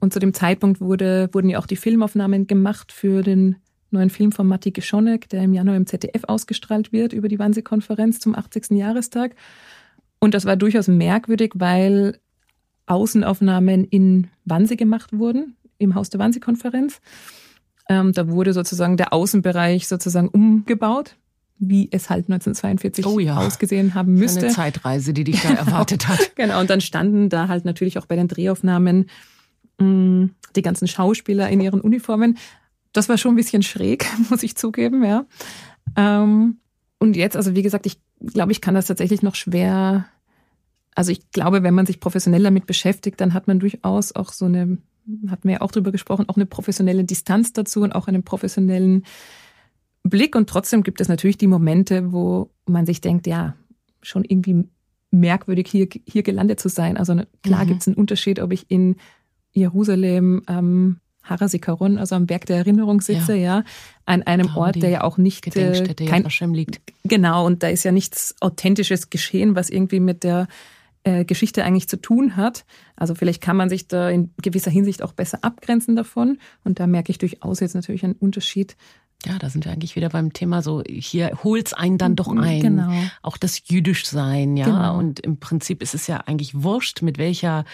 Und 0.00 0.12
zu 0.12 0.18
dem 0.18 0.34
Zeitpunkt 0.34 0.80
wurde, 0.80 1.30
wurden 1.32 1.48
ja 1.48 1.58
auch 1.58 1.66
die 1.66 1.76
Filmaufnahmen 1.76 2.46
gemacht 2.46 2.92
für 2.92 3.22
den 3.22 3.56
neuen 3.90 4.10
Film 4.10 4.32
von 4.32 4.46
Matti 4.46 4.70
Geschonek, 4.70 5.30
der 5.30 5.42
im 5.42 5.54
Januar 5.54 5.76
im 5.76 5.86
ZDF 5.86 6.24
ausgestrahlt 6.24 6.92
wird 6.92 7.14
über 7.14 7.28
die 7.28 7.38
Wannsee-Konferenz 7.38 8.18
zum 8.18 8.34
80. 8.34 8.72
Jahrestag. 8.72 9.34
Und 10.20 10.34
das 10.34 10.44
war 10.44 10.56
durchaus 10.56 10.86
merkwürdig, 10.86 11.52
weil 11.56 12.18
Außenaufnahmen 12.86 13.84
in 13.84 14.28
Wannsee 14.44 14.76
gemacht 14.76 15.12
wurden, 15.12 15.56
im 15.78 15.94
Haus 15.94 16.10
der 16.10 16.20
Wannsee-Konferenz. 16.20 17.00
Ähm, 17.88 18.12
da 18.12 18.28
wurde 18.28 18.52
sozusagen 18.52 18.96
der 18.96 19.12
Außenbereich 19.12 19.88
sozusagen 19.88 20.28
umgebaut, 20.28 21.16
wie 21.58 21.88
es 21.90 22.10
halt 22.10 22.30
1942 22.30 23.06
oh 23.06 23.18
ja. 23.18 23.38
ausgesehen 23.38 23.94
haben 23.94 24.14
müsste. 24.14 24.46
Eine 24.46 24.54
Zeitreise, 24.54 25.12
die 25.12 25.24
dich 25.24 25.42
da 25.42 25.50
erwartet 25.50 26.08
hat. 26.08 26.32
Genau, 26.36 26.60
und 26.60 26.70
dann 26.70 26.80
standen 26.80 27.28
da 27.28 27.48
halt 27.48 27.64
natürlich 27.64 27.98
auch 27.98 28.06
bei 28.06 28.16
den 28.16 28.28
Drehaufnahmen 28.28 29.10
mh, 29.78 29.86
mm, 29.86 30.30
die 30.56 30.62
ganzen 30.62 30.88
Schauspieler 30.88 31.48
in 31.48 31.60
ihren 31.60 31.80
Uniformen. 31.80 32.38
Das 32.92 33.08
war 33.08 33.18
schon 33.18 33.32
ein 33.32 33.36
bisschen 33.36 33.62
schräg, 33.62 34.06
muss 34.30 34.42
ich 34.42 34.56
zugeben, 34.56 35.04
ja. 35.04 35.26
Ähm, 35.96 36.58
und 36.98 37.16
jetzt, 37.16 37.36
also 37.36 37.54
wie 37.54 37.62
gesagt, 37.62 37.86
ich 37.86 37.98
glaube, 38.20 38.52
ich 38.52 38.60
kann 38.60 38.74
das 38.74 38.86
tatsächlich 38.86 39.22
noch 39.22 39.34
schwer. 39.34 40.06
Also 40.94 41.12
ich 41.12 41.30
glaube, 41.30 41.62
wenn 41.62 41.74
man 41.74 41.86
sich 41.86 42.00
professionell 42.00 42.42
damit 42.42 42.66
beschäftigt, 42.66 43.20
dann 43.20 43.34
hat 43.34 43.46
man 43.46 43.60
durchaus 43.60 44.14
auch 44.14 44.32
so 44.32 44.46
eine 44.46 44.78
hatten 45.28 45.48
wir 45.48 45.54
ja 45.54 45.60
auch 45.60 45.72
drüber 45.72 45.92
gesprochen, 45.92 46.28
auch 46.28 46.36
eine 46.36 46.46
professionelle 46.46 47.04
Distanz 47.04 47.52
dazu 47.52 47.82
und 47.82 47.92
auch 47.92 48.06
einen 48.06 48.22
professionellen 48.22 49.04
Blick. 50.02 50.36
Und 50.36 50.48
trotzdem 50.48 50.82
gibt 50.82 51.00
es 51.00 51.08
natürlich 51.08 51.38
die 51.38 51.46
Momente, 51.46 52.12
wo 52.12 52.50
man 52.66 52.86
sich 52.86 53.00
denkt, 53.00 53.26
ja, 53.26 53.54
schon 54.02 54.24
irgendwie 54.24 54.64
merkwürdig 55.10 55.68
hier, 55.68 55.88
hier 56.06 56.22
gelandet 56.22 56.60
zu 56.60 56.68
sein. 56.68 56.96
Also 56.96 57.20
klar 57.42 57.64
mhm. 57.64 57.68
gibt 57.68 57.80
es 57.80 57.88
einen 57.88 57.96
Unterschied, 57.96 58.40
ob 58.40 58.52
ich 58.52 58.70
in 58.70 58.96
Jerusalem 59.52 60.42
am 60.46 61.00
Harasikaron, 61.30 61.98
also 61.98 62.14
am 62.16 62.26
Berg 62.26 62.46
der 62.46 62.58
Erinnerung 62.58 63.00
sitze, 63.00 63.34
ja, 63.34 63.58
ja 63.58 63.64
an 64.04 64.22
einem 64.24 64.48
Traum, 64.48 64.62
Ort, 64.64 64.82
der 64.82 64.90
ja 64.90 65.02
auch 65.02 65.16
nicht 65.16 65.42
Gedenkstätte 65.42 66.04
äh, 66.04 66.06
kein, 66.06 66.54
liegt. 66.54 66.80
Genau, 67.04 67.46
und 67.46 67.62
da 67.62 67.68
ist 67.68 67.84
ja 67.84 67.92
nichts 67.92 68.34
Authentisches 68.40 69.08
geschehen, 69.08 69.54
was 69.54 69.70
irgendwie 69.70 70.00
mit 70.00 70.24
der 70.24 70.48
äh, 71.04 71.24
Geschichte 71.24 71.64
eigentlich 71.64 71.88
zu 71.88 71.96
tun 71.96 72.36
hat. 72.36 72.66
Also 72.94 73.14
vielleicht 73.14 73.40
kann 73.40 73.56
man 73.56 73.70
sich 73.70 73.88
da 73.88 74.10
in 74.10 74.34
gewisser 74.42 74.70
Hinsicht 74.70 75.02
auch 75.02 75.12
besser 75.12 75.38
abgrenzen 75.40 75.96
davon. 75.96 76.38
Und 76.62 76.78
da 76.78 76.86
merke 76.86 77.10
ich 77.10 77.16
durchaus 77.16 77.60
jetzt 77.60 77.74
natürlich 77.74 78.04
einen 78.04 78.14
Unterschied 78.14 78.76
ja, 79.26 79.38
da 79.38 79.50
sind 79.50 79.66
wir 79.66 79.72
eigentlich 79.72 79.96
wieder 79.96 80.08
beim 80.08 80.32
Thema 80.32 80.62
so, 80.62 80.82
hier 80.88 81.38
holt's 81.44 81.74
einen 81.74 81.98
dann 81.98 82.16
doch 82.16 82.28
mhm, 82.28 82.40
ein. 82.40 82.60
Genau. 82.62 82.90
Auch 83.22 83.36
das 83.36 83.68
Jüdischsein, 83.68 84.56
ja. 84.56 84.64
Genau. 84.64 84.98
Und 84.98 85.20
im 85.20 85.38
Prinzip 85.38 85.82
ist 85.82 85.94
es 85.94 86.06
ja 86.06 86.18
eigentlich 86.18 86.62
wurscht, 86.62 87.02
mit 87.02 87.18
welcher 87.18 87.64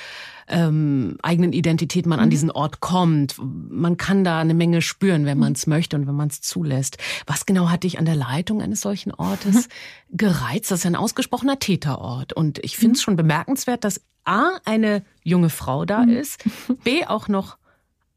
ähm, 0.48 1.18
eigenen 1.22 1.52
Identität 1.52 2.04
man 2.06 2.18
mhm. 2.18 2.24
an 2.24 2.30
diesen 2.30 2.50
Ort 2.50 2.80
kommt. 2.80 3.36
Man 3.38 3.96
kann 3.96 4.24
da 4.24 4.40
eine 4.40 4.54
Menge 4.54 4.82
spüren, 4.82 5.24
wenn 5.24 5.38
man 5.38 5.52
es 5.52 5.66
mhm. 5.66 5.74
möchte 5.74 5.96
und 5.96 6.08
wenn 6.08 6.16
man 6.16 6.28
es 6.28 6.40
zulässt. 6.40 6.98
Was 7.26 7.46
genau 7.46 7.70
hat 7.70 7.84
dich 7.84 7.98
an 7.98 8.06
der 8.06 8.16
Leitung 8.16 8.60
eines 8.60 8.80
solchen 8.80 9.12
Ortes 9.12 9.68
mhm. 9.68 9.70
gereizt? 10.16 10.70
Das 10.72 10.80
ist 10.80 10.84
ja 10.84 10.90
ein 10.90 10.96
ausgesprochener 10.96 11.60
Täterort. 11.60 12.32
Und 12.32 12.58
ich 12.64 12.76
finde 12.76 12.94
es 12.94 13.00
mhm. 13.00 13.04
schon 13.04 13.16
bemerkenswert, 13.16 13.84
dass 13.84 14.00
A, 14.24 14.58
eine 14.64 15.04
junge 15.22 15.50
Frau 15.50 15.84
da 15.84 16.02
ist, 16.02 16.42
B, 16.82 17.06
auch 17.06 17.28
noch 17.28 17.56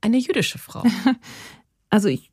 eine 0.01 0.17
jüdische 0.17 0.57
Frau. 0.57 0.83
Also 1.91 2.07
ich 2.07 2.28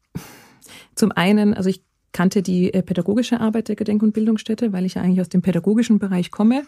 zum 0.96 1.12
einen, 1.12 1.54
also 1.54 1.68
ich 1.68 1.82
kannte 2.12 2.42
die 2.42 2.72
äh, 2.72 2.82
pädagogische 2.82 3.40
Arbeit 3.40 3.68
der 3.68 3.76
Gedenk- 3.76 4.02
und 4.02 4.12
Bildungsstätte, 4.12 4.72
weil 4.72 4.86
ich 4.86 4.94
ja 4.94 5.02
eigentlich 5.02 5.20
aus 5.20 5.28
dem 5.28 5.42
pädagogischen 5.42 5.98
Bereich 5.98 6.30
komme 6.30 6.64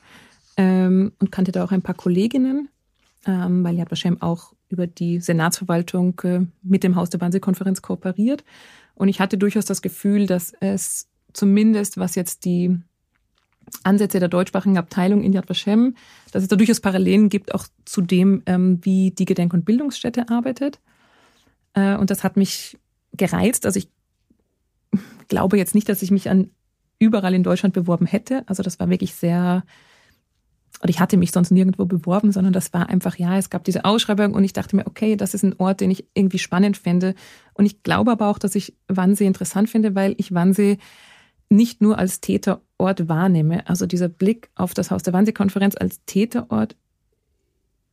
ähm, 0.57 1.13
und 1.19 1.33
kannte 1.33 1.53
da 1.53 1.65
auch 1.65 1.73
ein 1.73 1.83
paar 1.83 1.95
Kolleginnen, 1.95 2.69
ähm, 3.27 3.65
weil 3.65 3.77
Yad 3.77 3.91
Vashem 3.91 4.21
auch 4.21 4.53
über 4.69 4.87
die 4.87 5.21
Senatsverwaltung 5.21 6.21
äh, 6.25 6.41
mit 6.63 6.85
dem 6.85 6.97
Haus 6.97 7.09
der 7.09 7.21
Wannsee-Konferenz 7.21 7.81
kooperiert. 7.81 8.45
Und 8.95 9.09
ich 9.09 9.21
hatte 9.21 9.39
durchaus 9.39 9.65
das 9.65 9.81
Gefühl, 9.81 10.27
dass 10.27 10.53
es 10.61 11.09
zumindest, 11.33 11.97
was 11.97 12.15
jetzt 12.15 12.45
die 12.45 12.79
Ansätze 13.85 14.19
der 14.19 14.29
deutschsprachigen 14.29 14.77
Abteilung 14.77 15.23
in 15.23 15.33
Yad 15.33 15.49
Vashem, 15.49 15.97
dass 16.33 16.43
es 16.43 16.49
da 16.49 16.57
durchaus 16.57 16.81
Parallelen 16.81 17.31
gibt, 17.31 17.55
auch 17.55 17.67
zu 17.87 18.03
dem, 18.03 18.43
ähm, 18.45 18.81
wie 18.83 19.13
die 19.13 19.25
Gedenk- 19.25 19.55
und 19.55 19.65
Bildungsstätte 19.65 20.29
arbeitet. 20.29 20.81
Äh, 21.73 21.97
und 21.97 22.11
das 22.11 22.23
hat 22.23 22.37
mich 22.37 22.79
gereizt. 23.15 23.65
Also 23.65 23.79
ich 23.79 23.89
glaube 25.29 25.59
jetzt 25.59 25.75
nicht, 25.75 25.89
dass 25.89 26.03
ich 26.03 26.11
mich 26.11 26.29
an 26.29 26.51
überall 26.99 27.35
in 27.35 27.43
Deutschland 27.43 27.75
beworben 27.75 28.07
hätte. 28.07 28.43
Also 28.47 28.63
das 28.63 28.81
war 28.81 28.91
wirklich 28.91 29.15
sehr, 29.15 29.65
oder 30.81 30.91
ich 30.91 31.01
hatte 31.01 31.17
mich 31.17 31.33
sonst 31.33 31.51
nirgendwo 31.51 31.87
beworben, 31.87 32.33
sondern 32.33 32.53
das 32.53 32.73
war 32.73 32.89
einfach, 32.89 33.17
ja, 33.17 33.39
es 33.39 33.51
gab 33.51 33.65
diese 33.65 33.85
Ausschreibung 33.85 34.35
und 34.35 34.45
ich 34.45 34.53
dachte 34.53 34.77
mir, 34.77 34.87
okay, 34.87 35.17
das 35.17 35.35
ist 35.35 35.45
ein 35.45 35.55
Ort, 35.59 35.81
den 35.81 35.91
ich 35.91 36.07
irgendwie 36.15 36.39
spannend 36.39 36.77
fände. 36.77 37.15
Und 37.55 37.67
ich 37.67 37.83
glaube 37.83 38.11
aber 38.11 38.29
auch, 38.29 38.39
dass 38.39 38.55
ich 38.55 38.77
Wannsee 38.89 39.27
interessant 39.27 39.71
finde, 39.71 39.95
weil 39.95 40.15
ich 40.19 40.35
Wannsee 40.35 40.79
nicht 41.51 41.81
nur 41.81 41.99
als 41.99 42.21
Täterort 42.21 43.09
wahrnehme. 43.09 43.69
Also 43.69 43.87
dieser 43.87 44.09
Blick 44.09 44.51
auf 44.55 44.75
das 44.75 44.91
Haus 44.91 45.03
der 45.03 45.13
Wannsee-Konferenz 45.13 45.77
als 45.77 46.05
Täterort 46.05 46.77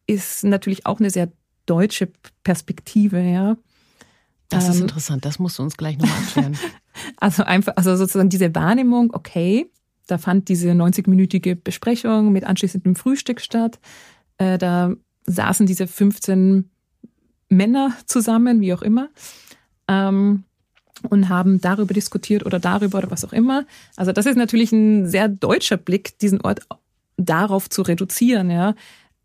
ist 0.08 0.44
natürlich 0.44 0.86
auch 0.86 1.00
eine 1.00 1.10
sehr 1.10 1.32
deutsche 1.66 2.10
Perspektive, 2.44 3.22
ja. 3.22 3.58
Das 4.50 4.70
ist 4.70 4.76
ähm, 4.76 4.84
interessant, 4.84 5.26
das 5.26 5.40
musst 5.40 5.58
du 5.60 5.64
uns 5.64 5.78
gleich 5.78 5.98
nochmal 5.98 6.18
erklären. 6.20 6.58
also 7.18 7.44
einfach, 7.44 7.74
also 7.76 7.96
sozusagen 7.96 8.30
diese 8.30 8.54
Wahrnehmung, 8.54 9.12
okay, 9.14 9.70
da 10.08 10.18
fand 10.18 10.50
diese 10.50 10.72
90-minütige 10.72 11.56
Besprechung 11.56 12.32
mit 12.32 12.44
anschließendem 12.44 12.96
Frühstück 12.96 13.42
statt. 13.42 13.80
Äh, 14.38 14.58
da 14.58 14.94
saßen 15.26 15.66
diese 15.66 15.88
15 15.88 16.70
Männer 17.50 17.94
zusammen, 18.06 18.62
wie 18.62 18.74
auch 18.74 18.82
immer, 18.82 19.10
ähm, 19.88 20.44
und 21.10 21.30
haben 21.30 21.60
darüber 21.60 21.94
diskutiert 21.94 22.46
oder 22.46 22.60
darüber 22.60 23.00
oder 23.00 23.12
was 23.12 23.26
auch 23.26 23.34
immer. 23.34 23.66
Also 23.96 24.12
das 24.12 24.26
ist 24.26 24.38
natürlich 24.38 24.72
ein 24.72 25.08
sehr 25.08 25.28
deutscher 25.28 25.78
Blick, 25.78 26.18
diesen 26.20 26.42
Ort 26.42 26.62
darauf 27.18 27.70
zu 27.70 27.82
reduzieren, 27.82 28.50
ja. 28.50 28.76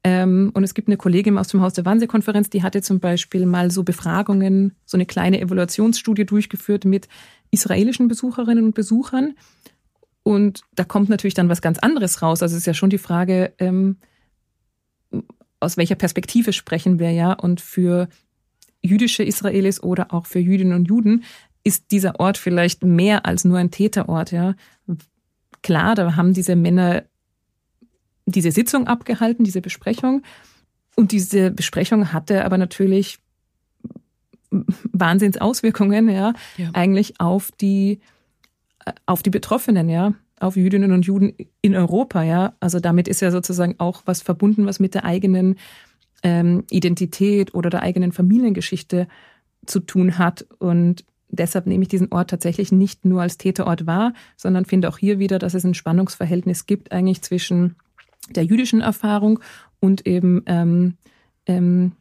Ähm, 0.02 0.50
und 0.54 0.64
es 0.64 0.74
gibt 0.74 0.88
eine 0.88 0.96
Kollegin 0.96 1.36
aus 1.36 1.48
dem 1.48 1.60
Haus 1.60 1.74
der 1.74 1.84
Wannsee-Konferenz, 1.84 2.48
die 2.48 2.62
hatte 2.62 2.80
zum 2.80 3.00
Beispiel 3.00 3.44
mal 3.44 3.70
so 3.70 3.82
Befragungen, 3.82 4.74
so 4.86 4.96
eine 4.96 5.04
kleine 5.04 5.40
Evaluationsstudie 5.40 6.24
durchgeführt 6.24 6.84
mit 6.84 7.08
israelischen 7.50 8.08
Besucherinnen 8.08 8.64
und 8.64 8.74
Besuchern. 8.74 9.34
Und 10.22 10.62
da 10.74 10.84
kommt 10.84 11.08
natürlich 11.08 11.34
dann 11.34 11.48
was 11.48 11.60
ganz 11.60 11.78
anderes 11.78 12.22
raus. 12.22 12.42
Also 12.42 12.54
es 12.54 12.62
ist 12.62 12.66
ja 12.66 12.74
schon 12.74 12.90
die 12.90 12.98
Frage, 12.98 13.52
ähm, 13.58 13.96
aus 15.60 15.76
welcher 15.76 15.96
Perspektive 15.96 16.52
sprechen 16.52 16.98
wir 16.98 17.10
ja. 17.10 17.32
Und 17.32 17.60
für 17.60 18.08
jüdische 18.82 19.22
Israelis 19.22 19.82
oder 19.82 20.14
auch 20.14 20.26
für 20.26 20.38
Jüdinnen 20.38 20.74
und 20.74 20.88
Juden 20.88 21.24
ist 21.62 21.90
dieser 21.90 22.18
Ort 22.20 22.38
vielleicht 22.38 22.82
mehr 22.82 23.26
als 23.26 23.44
nur 23.44 23.58
ein 23.58 23.70
Täterort, 23.70 24.32
ja. 24.32 24.54
Klar, 25.62 25.94
da 25.94 26.16
haben 26.16 26.32
diese 26.32 26.56
Männer 26.56 27.04
diese 28.30 28.52
Sitzung 28.52 28.86
abgehalten, 28.86 29.44
diese 29.44 29.60
Besprechung. 29.60 30.22
Und 30.96 31.12
diese 31.12 31.50
Besprechung 31.50 32.12
hatte 32.12 32.44
aber 32.44 32.58
natürlich 32.58 33.18
Wahnsinnsauswirkungen, 34.50 36.08
ja, 36.08 36.34
ja. 36.56 36.70
eigentlich 36.72 37.20
auf 37.20 37.50
die, 37.52 38.00
auf 39.06 39.22
die 39.22 39.30
Betroffenen, 39.30 39.88
ja, 39.88 40.14
auf 40.40 40.56
Jüdinnen 40.56 40.92
und 40.92 41.06
Juden 41.06 41.34
in 41.60 41.76
Europa, 41.76 42.22
ja. 42.22 42.54
Also 42.60 42.80
damit 42.80 43.06
ist 43.06 43.20
ja 43.20 43.30
sozusagen 43.30 43.76
auch 43.78 44.02
was 44.06 44.22
verbunden, 44.22 44.66
was 44.66 44.80
mit 44.80 44.94
der 44.94 45.04
eigenen 45.04 45.56
ähm, 46.22 46.64
Identität 46.70 47.54
oder 47.54 47.70
der 47.70 47.82
eigenen 47.82 48.12
Familiengeschichte 48.12 49.06
zu 49.66 49.80
tun 49.80 50.18
hat. 50.18 50.46
Und 50.58 51.04
deshalb 51.28 51.66
nehme 51.66 51.82
ich 51.82 51.88
diesen 51.88 52.12
Ort 52.12 52.30
tatsächlich 52.30 52.72
nicht 52.72 53.04
nur 53.04 53.22
als 53.22 53.38
Täterort 53.38 53.86
wahr, 53.86 54.14
sondern 54.36 54.64
finde 54.64 54.88
auch 54.88 54.98
hier 54.98 55.18
wieder, 55.18 55.38
dass 55.38 55.54
es 55.54 55.64
ein 55.64 55.74
Spannungsverhältnis 55.74 56.66
gibt 56.66 56.92
eigentlich 56.92 57.22
zwischen 57.22 57.76
der 58.28 58.44
jüdischen 58.44 58.80
Erfahrung 58.80 59.40
und 59.80 60.06
eben 60.06 60.42
ähm, 60.46 60.94
ähm, 61.46 61.92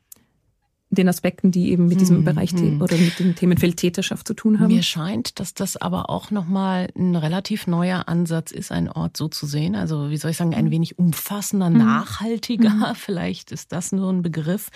den 0.91 1.08
Aspekten, 1.08 1.51
die 1.51 1.71
eben 1.71 1.88
mit 1.88 2.01
diesem 2.01 2.17
hm, 2.17 2.25
Bereich 2.25 2.53
oder 2.53 2.97
mit 2.97 3.19
dem 3.19 3.36
Themenfeld 3.36 3.77
Täterschaft 3.77 4.27
zu 4.27 4.34
tun 4.34 4.60
haben. 4.60 4.73
Mir 4.73 4.82
scheint, 4.82 5.39
dass 5.39 5.53
das 5.53 5.77
aber 5.77 6.10
auch 6.10 6.32
nochmal 6.32 6.89
ein 6.97 7.15
relativ 7.15 7.67
neuer 7.67 8.08
Ansatz 8.08 8.51
ist, 8.51 8.71
einen 8.71 8.89
Ort 8.89 9.15
so 9.15 9.27
zu 9.27 9.45
sehen. 9.45 9.75
Also 9.75 10.10
wie 10.10 10.17
soll 10.17 10.32
ich 10.32 10.38
sagen, 10.38 10.55
ein 10.55 10.65
hm. 10.65 10.71
wenig 10.71 10.97
umfassender, 10.97 11.67
hm. 11.67 11.77
nachhaltiger. 11.77 12.71
Hm. 12.71 12.86
Vielleicht 12.95 13.51
ist 13.51 13.71
das 13.71 13.91
nur 13.91 14.12
ein 14.12 14.23
Begriff. 14.23 14.69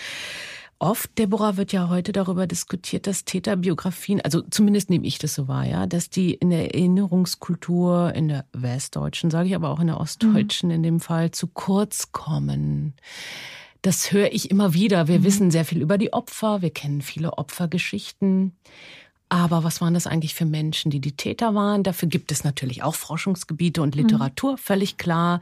Oft, 0.80 1.18
Deborah, 1.18 1.56
wird 1.56 1.72
ja 1.72 1.90
heute 1.90 2.12
darüber 2.12 2.46
diskutiert, 2.46 3.08
dass 3.08 3.24
Täterbiografien, 3.24 4.20
also 4.22 4.42
zumindest 4.42 4.90
nehme 4.90 5.06
ich 5.06 5.18
das 5.18 5.34
so 5.34 5.48
wahr, 5.48 5.66
ja, 5.66 5.86
dass 5.86 6.10
die 6.10 6.34
in 6.34 6.50
der 6.50 6.74
Erinnerungskultur, 6.74 8.14
in 8.14 8.28
der 8.28 8.46
westdeutschen, 8.52 9.32
sage 9.32 9.50
ich 9.50 9.56
aber 9.56 9.70
auch 9.70 9.80
in 9.80 9.88
der 9.88 10.00
ostdeutschen 10.00 10.70
mhm. 10.70 10.76
in 10.76 10.84
dem 10.84 11.00
Fall, 11.00 11.32
zu 11.32 11.48
kurz 11.48 12.12
kommen. 12.12 12.94
Das 13.82 14.12
höre 14.12 14.32
ich 14.32 14.50
immer 14.50 14.74
wieder. 14.74 15.08
Wir 15.08 15.20
mhm. 15.20 15.24
wissen 15.24 15.52
sehr 15.52 15.66
viel 15.66 15.82
über 15.82 15.98
die 15.98 16.14
Opfer, 16.14 16.62
wir 16.62 16.72
kennen 16.72 17.02
viele 17.02 17.38
Opfergeschichten. 17.38 18.54
Aber 19.34 19.64
was 19.64 19.82
waren 19.82 19.96
das 19.96 20.06
eigentlich 20.06 20.36
für 20.36 20.46
Menschen, 20.46 20.92
die 20.92 21.00
die 21.00 21.18
Täter 21.18 21.56
waren? 21.56 21.82
Dafür 21.82 22.08
gibt 22.08 22.32
es 22.32 22.44
natürlich 22.44 22.84
auch 22.84 22.94
Forschungsgebiete 22.94 23.82
und 23.82 23.96
Literatur, 23.96 24.52
mhm. 24.52 24.58
völlig 24.58 24.98
klar. 24.98 25.40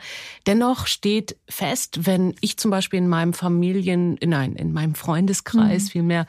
Dennoch 0.47 0.87
steht 0.87 1.35
fest, 1.49 2.05
wenn 2.05 2.33
ich 2.39 2.55
zum 2.55 2.71
Beispiel 2.71 2.99
in 2.99 3.09
meinem 3.09 3.33
Familien, 3.33 4.17
nein, 4.23 4.55
in 4.55 4.71
meinem 4.71 4.95
Freundeskreis 4.95 5.83
mhm. 5.83 5.89
vielmehr 5.89 6.25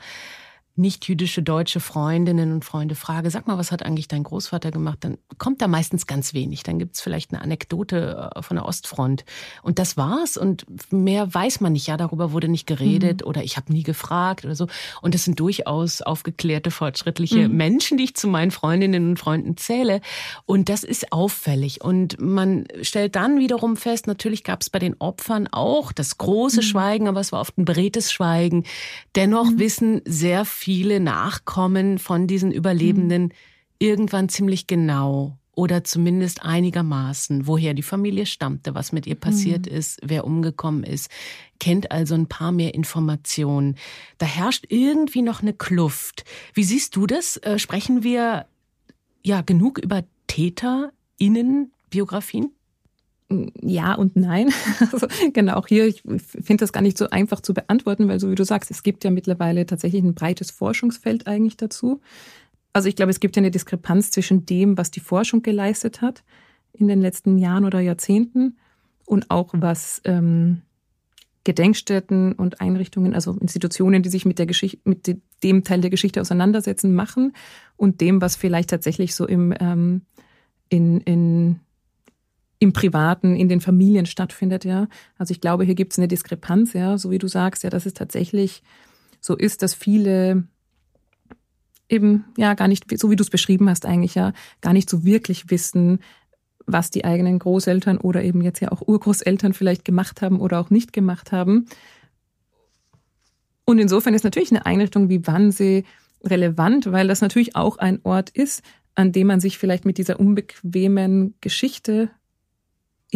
nicht-jüdische 0.75 1.43
deutsche 1.43 1.79
Freundinnen 1.79 2.51
und 2.51 2.65
Freunde 2.65 2.95
frage, 2.95 3.29
sag 3.29 3.45
mal, 3.45 3.59
was 3.59 3.71
hat 3.71 3.83
eigentlich 3.83 4.07
dein 4.07 4.23
Großvater 4.23 4.71
gemacht, 4.71 4.99
dann 5.01 5.19
kommt 5.37 5.61
da 5.61 5.67
meistens 5.67 6.07
ganz 6.07 6.33
wenig. 6.33 6.63
Dann 6.63 6.79
gibt's 6.79 6.99
vielleicht 6.99 7.31
eine 7.31 7.43
Anekdote 7.43 8.31
äh, 8.35 8.41
von 8.41 8.57
der 8.57 8.65
Ostfront. 8.65 9.23
Und 9.61 9.77
das 9.77 9.97
war's. 9.97 10.35
Und 10.35 10.65
mehr 10.91 11.31
weiß 11.31 11.61
man 11.61 11.73
nicht. 11.73 11.85
Ja, 11.85 11.97
darüber 11.97 12.31
wurde 12.31 12.47
nicht 12.47 12.65
geredet 12.65 13.21
mhm. 13.21 13.27
oder 13.27 13.43
ich 13.43 13.55
habe 13.55 13.71
nie 13.71 13.83
gefragt 13.83 14.45
oder 14.45 14.55
so. 14.55 14.67
Und 15.03 15.13
das 15.13 15.25
sind 15.25 15.39
durchaus 15.39 16.01
aufgeklärte, 16.01 16.71
fortschrittliche 16.71 17.47
mhm. 17.47 17.55
Menschen, 17.55 17.97
die 17.99 18.05
ich 18.05 18.15
zu 18.15 18.27
meinen 18.27 18.49
Freundinnen 18.49 19.09
und 19.09 19.19
Freunden 19.19 19.57
zähle. 19.57 20.01
Und 20.47 20.69
das 20.69 20.83
ist 20.83 21.11
auffällig. 21.13 21.83
Und 21.83 22.19
man 22.19 22.65
stellt 22.81 23.15
dann 23.15 23.37
wiederum 23.37 23.77
fest, 23.77 24.07
natürlich 24.07 24.43
gab's 24.43 24.71
bei 24.71 24.79
den 24.79 24.95
Opfern 24.97 25.47
auch 25.51 25.91
das 25.91 26.17
große 26.17 26.61
mhm. 26.61 26.65
Schweigen, 26.65 27.07
aber 27.07 27.19
es 27.19 27.31
war 27.31 27.41
oft 27.41 27.59
ein 27.59 27.65
beredtes 27.65 28.11
Schweigen. 28.11 28.63
Dennoch 29.15 29.51
mhm. 29.51 29.59
wissen 29.59 30.01
sehr 30.05 30.45
viele 30.45 30.62
Nachkommen 30.99 31.99
von 31.99 32.27
diesen 32.27 32.51
Überlebenden 32.51 33.23
mhm. 33.23 33.31
irgendwann 33.79 34.29
ziemlich 34.29 34.67
genau 34.67 35.37
oder 35.55 35.83
zumindest 35.83 36.43
einigermaßen, 36.43 37.47
woher 37.47 37.73
die 37.73 37.83
Familie 37.83 38.25
stammte, 38.25 38.73
was 38.73 38.91
mit 38.91 39.05
ihr 39.05 39.15
passiert 39.15 39.67
mhm. 39.67 39.77
ist, 39.77 39.99
wer 40.03 40.25
umgekommen 40.25 40.83
ist, 40.83 41.11
kennt 41.59 41.91
also 41.91 42.15
ein 42.15 42.27
paar 42.27 42.51
mehr 42.51 42.73
Informationen. 42.73 43.75
Da 44.17 44.25
herrscht 44.25 44.65
irgendwie 44.69 45.21
noch 45.21 45.41
eine 45.41 45.53
Kluft. 45.53 46.25
Wie 46.53 46.63
siehst 46.63 46.95
du 46.95 47.05
das? 47.05 47.37
Äh, 47.37 47.59
sprechen 47.59 48.03
wir 48.03 48.47
ja 49.21 49.41
genug 49.41 49.77
über 49.77 50.03
TäterInnen-Biografien? 50.27 52.51
Ja 53.61 53.95
und 53.95 54.15
nein. 54.15 54.49
Also, 54.91 55.07
genau, 55.33 55.55
auch 55.55 55.67
hier, 55.67 55.87
ich 55.87 56.01
finde 56.01 56.57
das 56.57 56.73
gar 56.73 56.81
nicht 56.81 56.97
so 56.97 57.09
einfach 57.09 57.41
zu 57.41 57.53
beantworten, 57.53 58.07
weil 58.07 58.19
so 58.19 58.29
wie 58.29 58.35
du 58.35 58.43
sagst, 58.43 58.69
es 58.71 58.83
gibt 58.83 59.03
ja 59.03 59.11
mittlerweile 59.11 59.65
tatsächlich 59.65 60.03
ein 60.03 60.13
breites 60.13 60.51
Forschungsfeld 60.51 61.27
eigentlich 61.27 61.57
dazu. 61.57 62.01
Also 62.73 62.89
ich 62.89 62.95
glaube, 62.95 63.11
es 63.11 63.19
gibt 63.19 63.35
ja 63.35 63.41
eine 63.41 63.51
Diskrepanz 63.51 64.11
zwischen 64.11 64.45
dem, 64.45 64.77
was 64.77 64.91
die 64.91 64.99
Forschung 64.99 65.41
geleistet 65.41 66.01
hat 66.01 66.23
in 66.73 66.87
den 66.87 67.01
letzten 67.01 67.37
Jahren 67.37 67.65
oder 67.65 67.79
Jahrzehnten 67.79 68.57
und 69.05 69.29
auch 69.29 69.49
was 69.53 70.01
ähm, 70.05 70.61
Gedenkstätten 71.43 72.33
und 72.33 72.61
Einrichtungen, 72.61 73.13
also 73.13 73.33
Institutionen, 73.39 74.01
die 74.01 74.09
sich 74.09 74.25
mit 74.25 74.39
der 74.39 74.45
Geschichte, 74.45 74.79
mit 74.85 75.17
dem 75.43 75.63
Teil 75.63 75.81
der 75.81 75.89
Geschichte 75.89 76.21
auseinandersetzen, 76.21 76.95
machen 76.95 77.33
und 77.77 78.01
dem, 78.01 78.21
was 78.21 78.35
vielleicht 78.35 78.69
tatsächlich 78.69 79.13
so 79.13 79.27
im 79.27 79.53
ähm, 79.59 80.01
in, 80.69 81.01
in 81.01 81.59
im 82.63 82.73
Privaten, 82.73 83.35
in 83.35 83.49
den 83.49 83.61
Familien 83.61 84.05
stattfindet, 84.05 84.65
ja. 84.65 84.87
Also 85.17 85.31
ich 85.31 85.41
glaube, 85.41 85.65
hier 85.65 85.75
gibt 85.75 85.93
es 85.93 85.99
eine 85.99 86.07
Diskrepanz, 86.07 86.73
ja, 86.73 86.97
so 86.97 87.11
wie 87.11 87.19
du 87.19 87.27
sagst, 87.27 87.63
ja, 87.63 87.69
dass 87.69 87.85
es 87.85 87.93
tatsächlich 87.93 88.63
so 89.19 89.35
ist, 89.35 89.61
dass 89.61 89.73
viele 89.73 90.47
eben, 91.89 92.25
ja, 92.37 92.53
gar 92.53 92.67
nicht, 92.67 92.85
so 92.97 93.11
wie 93.11 93.15
du 93.15 93.23
es 93.23 93.29
beschrieben 93.29 93.69
hast 93.69 93.85
eigentlich, 93.85 94.15
ja, 94.15 94.33
gar 94.61 94.73
nicht 94.73 94.89
so 94.89 95.03
wirklich 95.03 95.49
wissen, 95.49 95.99
was 96.65 96.89
die 96.89 97.05
eigenen 97.05 97.39
Großeltern 97.39 97.97
oder 97.97 98.23
eben 98.23 98.41
jetzt 98.41 98.61
ja 98.61 98.71
auch 98.71 98.81
Urgroßeltern 98.87 99.53
vielleicht 99.53 99.83
gemacht 99.85 100.21
haben 100.21 100.39
oder 100.39 100.59
auch 100.59 100.69
nicht 100.69 100.93
gemacht 100.93 101.31
haben. 101.31 101.65
Und 103.65 103.79
insofern 103.79 104.13
ist 104.13 104.23
natürlich 104.23 104.51
eine 104.51 104.65
Einrichtung 104.65 105.09
wie 105.09 105.27
Wannsee 105.27 105.83
relevant, 106.23 106.91
weil 106.91 107.07
das 107.07 107.21
natürlich 107.21 107.55
auch 107.55 107.77
ein 107.77 107.99
Ort 108.03 108.29
ist, 108.29 108.63
an 108.95 109.11
dem 109.11 109.27
man 109.27 109.39
sich 109.39 109.57
vielleicht 109.57 109.85
mit 109.85 109.97
dieser 109.97 110.19
unbequemen 110.19 111.35
Geschichte 111.41 112.09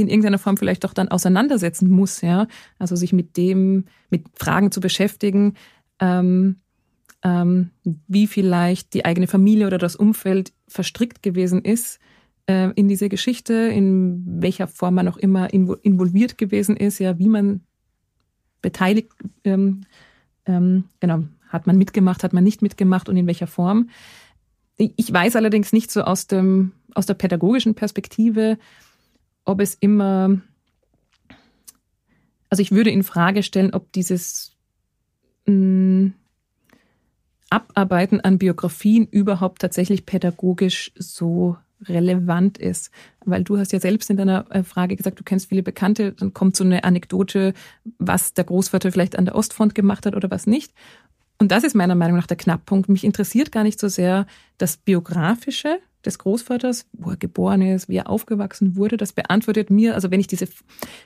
in 0.02 0.10
irgendeiner 0.10 0.38
Form 0.38 0.58
vielleicht 0.58 0.84
doch 0.84 0.94
dann 0.94 1.08
auseinandersetzen 1.08 1.90
muss, 1.90 2.22
ja. 2.22 2.48
Also 2.80 2.96
sich 2.96 3.14
mit 3.14 3.38
dem, 3.38 3.86
mit 4.10 4.26
Fragen 4.36 4.72
zu 4.72 4.80
beschäftigen, 4.80 5.56
ähm, 6.00 6.58
ähm, 7.24 7.72
wie 8.08 8.28
vielleicht 8.28 8.94
die 8.94 9.06
eigene 9.06 9.28
Familie 9.28 9.68
oder 9.68 9.78
das 9.78 9.96
Umfeld 9.96 10.54
verstrickt 10.68 11.24
gewesen 11.24 11.64
ist 11.64 12.00
äh, 12.48 12.72
in 12.76 12.88
diese 12.88 13.10
Geschichte, 13.10 13.54
in 13.54 14.24
welcher 14.42 14.68
Form 14.68 14.96
man 14.96 15.08
auch 15.08 15.18
immer 15.18 15.54
involviert 15.54 16.38
gewesen 16.38 16.78
ist, 16.78 17.00
ja, 17.00 17.18
wie 17.20 17.30
man 17.30 17.62
beteiligt, 18.62 19.12
ähm, 19.44 19.82
ähm, 20.46 20.86
genau, 21.00 21.24
hat 21.50 21.68
man 21.68 21.78
mitgemacht, 21.78 22.24
hat 22.24 22.34
man 22.34 22.44
nicht 22.44 22.62
mitgemacht 22.62 23.10
und 23.10 23.18
in 23.18 23.28
welcher 23.28 23.48
Form. 23.48 23.90
Ich 24.78 25.12
weiß 25.12 25.36
allerdings 25.36 25.74
nicht 25.74 25.92
so 25.92 26.02
aus 26.02 26.28
dem, 26.28 26.72
aus 26.94 27.06
der 27.06 27.16
pädagogischen 27.16 27.74
Perspektive, 27.74 28.58
ob 29.48 29.62
es 29.62 29.76
immer, 29.76 30.42
also 32.50 32.62
ich 32.62 32.72
würde 32.72 32.92
in 32.92 33.04
Frage 33.04 33.44
stellen, 33.44 33.74
ob 33.74 33.92
dieses 33.94 34.56
mh, 35.46 35.54
mm, 35.54 36.14
Abarbeiten 37.50 38.20
an 38.20 38.38
Biografien 38.38 39.08
überhaupt 39.08 39.62
tatsächlich 39.62 40.06
pädagogisch 40.06 40.92
so 40.96 41.56
relevant 41.86 42.58
ist. 42.58 42.92
Weil 43.24 43.46
du 43.46 43.58
hast 43.58 43.72
ja 43.72 43.80
selbst 43.80 44.10
in 44.10 44.18
deiner 44.18 44.46
äh, 44.50 44.64
Frage 44.64 44.98
gesagt, 44.98 45.20
du 45.20 45.24
kennst 45.24 45.48
viele 45.48 45.64
Bekannte, 45.64 46.12
dann 46.12 46.34
kommt 46.34 46.58
so 46.58 46.66
eine 46.66 46.84
Anekdote, 46.84 47.54
was 48.00 48.34
der 48.34 48.44
Großvater 48.44 48.92
vielleicht 48.92 49.18
an 49.18 49.26
der 49.26 49.36
Ostfront 49.36 49.76
gemacht 49.76 50.06
hat 50.06 50.16
oder 50.16 50.30
was 50.30 50.46
nicht. 50.46 50.74
Und 51.40 51.52
das 51.52 51.64
ist 51.64 51.76
meiner 51.76 51.96
Meinung 51.96 52.18
nach 52.18 52.28
der 52.28 52.38
Knackpunkt. 52.38 52.90
Mich 52.90 53.04
interessiert 53.04 53.52
gar 53.52 53.64
nicht 53.64 53.80
so 53.80 53.88
sehr 53.88 54.26
das 54.58 54.78
Biografische, 54.78 55.80
des 56.08 56.18
Großvaters, 56.20 56.88
wo 56.94 57.12
er 57.12 57.18
geboren 57.18 57.62
ist, 57.62 57.90
wie 57.90 57.98
er 57.98 58.10
aufgewachsen 58.10 58.76
wurde, 58.76 58.98
das 58.98 59.14
beantwortet 59.14 59.70
mir, 59.70 59.94
also 59.94 60.10
wenn 60.10 60.20
ich 60.20 60.28
diese, 60.28 60.48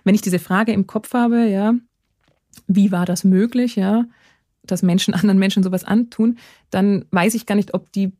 wenn 0.05 0.15
ich 0.15 0.21
diese 0.21 0.39
Frage 0.39 0.71
im 0.71 0.87
Kopf 0.87 1.13
habe, 1.13 1.45
ja, 1.47 1.73
wie 2.67 2.91
war 2.91 3.05
das 3.05 3.23
möglich, 3.23 3.75
ja, 3.75 4.05
dass 4.63 4.83
Menschen 4.83 5.13
anderen 5.15 5.39
Menschen 5.39 5.63
sowas 5.63 5.83
antun, 5.83 6.37
dann 6.69 7.05
weiß 7.11 7.33
ich 7.33 7.45
gar 7.45 7.55
nicht, 7.55 7.73
ob 7.73 7.91
die 7.91 8.13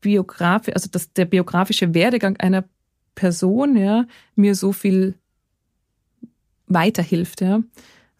Biografie, 0.00 0.72
also 0.72 0.88
dass 0.90 1.12
der 1.12 1.26
biografische 1.26 1.94
Werdegang 1.94 2.36
einer 2.38 2.64
Person, 3.14 3.76
ja, 3.76 4.06
mir 4.34 4.54
so 4.54 4.72
viel 4.72 5.14
weiterhilft, 6.66 7.42
ja, 7.42 7.62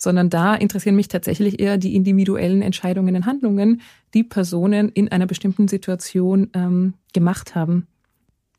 sondern 0.03 0.31
da 0.31 0.55
interessieren 0.55 0.97
mich 0.97 1.09
tatsächlich 1.09 1.61
eher 1.61 1.79
die 1.79 1.95
individuellen 1.95 2.63
Entscheidungen 2.63 3.15
und 3.15 3.27
Handlungen, 3.27 3.81
die 4.15 4.25
Personen 4.25 4.89
in 4.89 5.11
einer 5.11 5.27
bestimmten 5.27 5.69
Situation 5.69 6.51
ähm, 6.55 6.95
gemacht 7.13 7.55
haben 7.55 7.87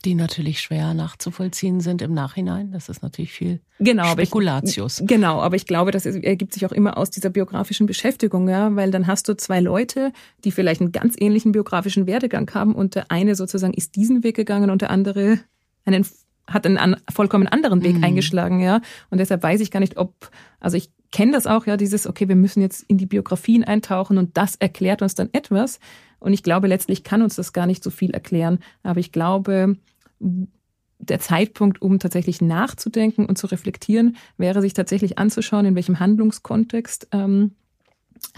die 0.06 0.16
natürlich 0.16 0.60
schwer 0.60 0.94
nachzuvollziehen 0.94 1.80
sind 1.80 2.02
im 2.02 2.14
Nachhinein. 2.14 2.72
Das 2.72 2.90
ist 2.90 3.02
natürlich 3.04 3.32
viel 3.32 3.62
genau, 3.80 4.12
Spekulatius. 4.12 4.98
Aber 4.98 5.04
ich, 5.04 5.08
genau, 5.08 5.42
aber 5.42 5.56
ich 5.56 5.66
glaube, 5.66 5.92
das 5.92 6.06
ergibt 6.06 6.54
sich 6.54 6.66
auch 6.66 6.72
immer 6.72 6.98
aus 6.98 7.10
dieser 7.10 7.30
biografischen 7.30 7.88
Beschäftigung, 7.88 8.50
ja, 8.50 8.76
weil 8.76 8.92
dann 8.92 9.08
hast 9.08 9.30
du 9.30 9.38
zwei 9.38 9.62
Leute, 9.62 10.12
die 10.44 10.52
vielleicht 10.52 10.82
einen 10.82 10.92
ganz 10.92 11.16
ähnlichen 11.18 11.54
biografischen 11.54 12.06
Werdegang 12.06 12.50
haben 12.54 12.76
und 12.76 12.96
der 12.96 13.12
eine 13.12 13.36
sozusagen 13.36 13.74
ist 13.74 13.96
diesen 13.96 14.24
Weg 14.24 14.36
gegangen 14.36 14.70
und 14.70 14.82
der 14.82 14.92
andere 14.92 15.40
einen 15.86 16.06
hat 16.46 16.66
einen 16.66 16.78
an, 16.78 16.98
vollkommen 17.14 17.48
anderen 17.48 17.84
Weg 17.84 17.98
mhm. 17.98 18.04
eingeschlagen, 18.04 18.60
ja. 18.60 18.82
Und 19.10 19.20
deshalb 19.20 19.42
weiß 19.44 19.62
ich 19.62 19.72
gar 19.72 19.80
nicht, 19.80 19.96
ob, 19.96 20.30
also 20.60 20.76
ich 20.76 20.92
kenne 21.14 21.32
das 21.32 21.48
auch, 21.48 21.66
ja, 21.68 21.78
dieses, 21.78 22.08
okay, 22.08 22.28
wir 22.28 22.36
müssen 22.36 22.60
jetzt 22.60 22.84
in 22.90 22.98
die 22.98 23.06
Biografien 23.06 23.64
eintauchen 23.64 24.18
und 24.18 24.36
das 24.36 24.56
erklärt 24.56 25.02
uns 25.02 25.16
dann 25.16 25.30
etwas. 25.32 25.80
Und 26.20 26.34
ich 26.34 26.44
glaube, 26.44 26.68
letztlich 26.68 27.04
kann 27.04 27.22
uns 27.22 27.36
das 27.36 27.54
gar 27.54 27.68
nicht 27.68 27.84
so 27.84 27.92
viel 27.92 28.12
erklären. 28.12 28.60
Aber 28.82 29.00
ich 29.00 29.12
glaube, 29.12 29.78
der 30.20 31.20
Zeitpunkt, 31.20 31.82
um 31.82 32.00
tatsächlich 32.00 32.42
nachzudenken 32.42 33.26
und 33.28 33.38
zu 33.38 33.48
reflektieren, 33.48 34.18
wäre 34.38 34.62
sich 34.62 34.74
tatsächlich 34.74 35.20
anzuschauen, 35.20 35.66
in 35.66 35.76
welchem 35.76 36.00
Handlungskontext 36.00 37.10
ähm, 37.12 37.52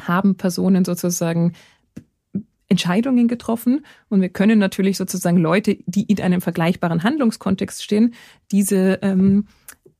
haben 0.01 0.35
Personen 0.35 0.83
sozusagen 0.83 1.53
Entscheidungen 2.67 3.29
getroffen. 3.29 3.85
Und 4.09 4.19
wir 4.19 4.29
können 4.29 4.59
natürlich 4.59 4.97
sozusagen 4.97 5.37
Leute, 5.37 5.77
die 5.85 6.03
in 6.03 6.19
einem 6.19 6.41
vergleichbaren 6.41 7.03
Handlungskontext 7.03 7.83
stehen, 7.83 8.15
diese 8.51 8.99
ähm, 9.01 9.47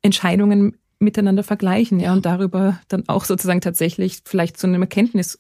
Entscheidungen 0.02 0.76
miteinander 1.06 1.44
vergleichen, 1.44 2.00
ja, 2.00 2.14
und 2.14 2.26
darüber 2.26 2.80
dann 2.90 3.08
auch 3.08 3.24
sozusagen 3.24 3.62
tatsächlich 3.62 4.20
vielleicht 4.26 4.58
zu 4.58 4.68
einem 4.68 4.82
Erkenntnis, 4.82 5.40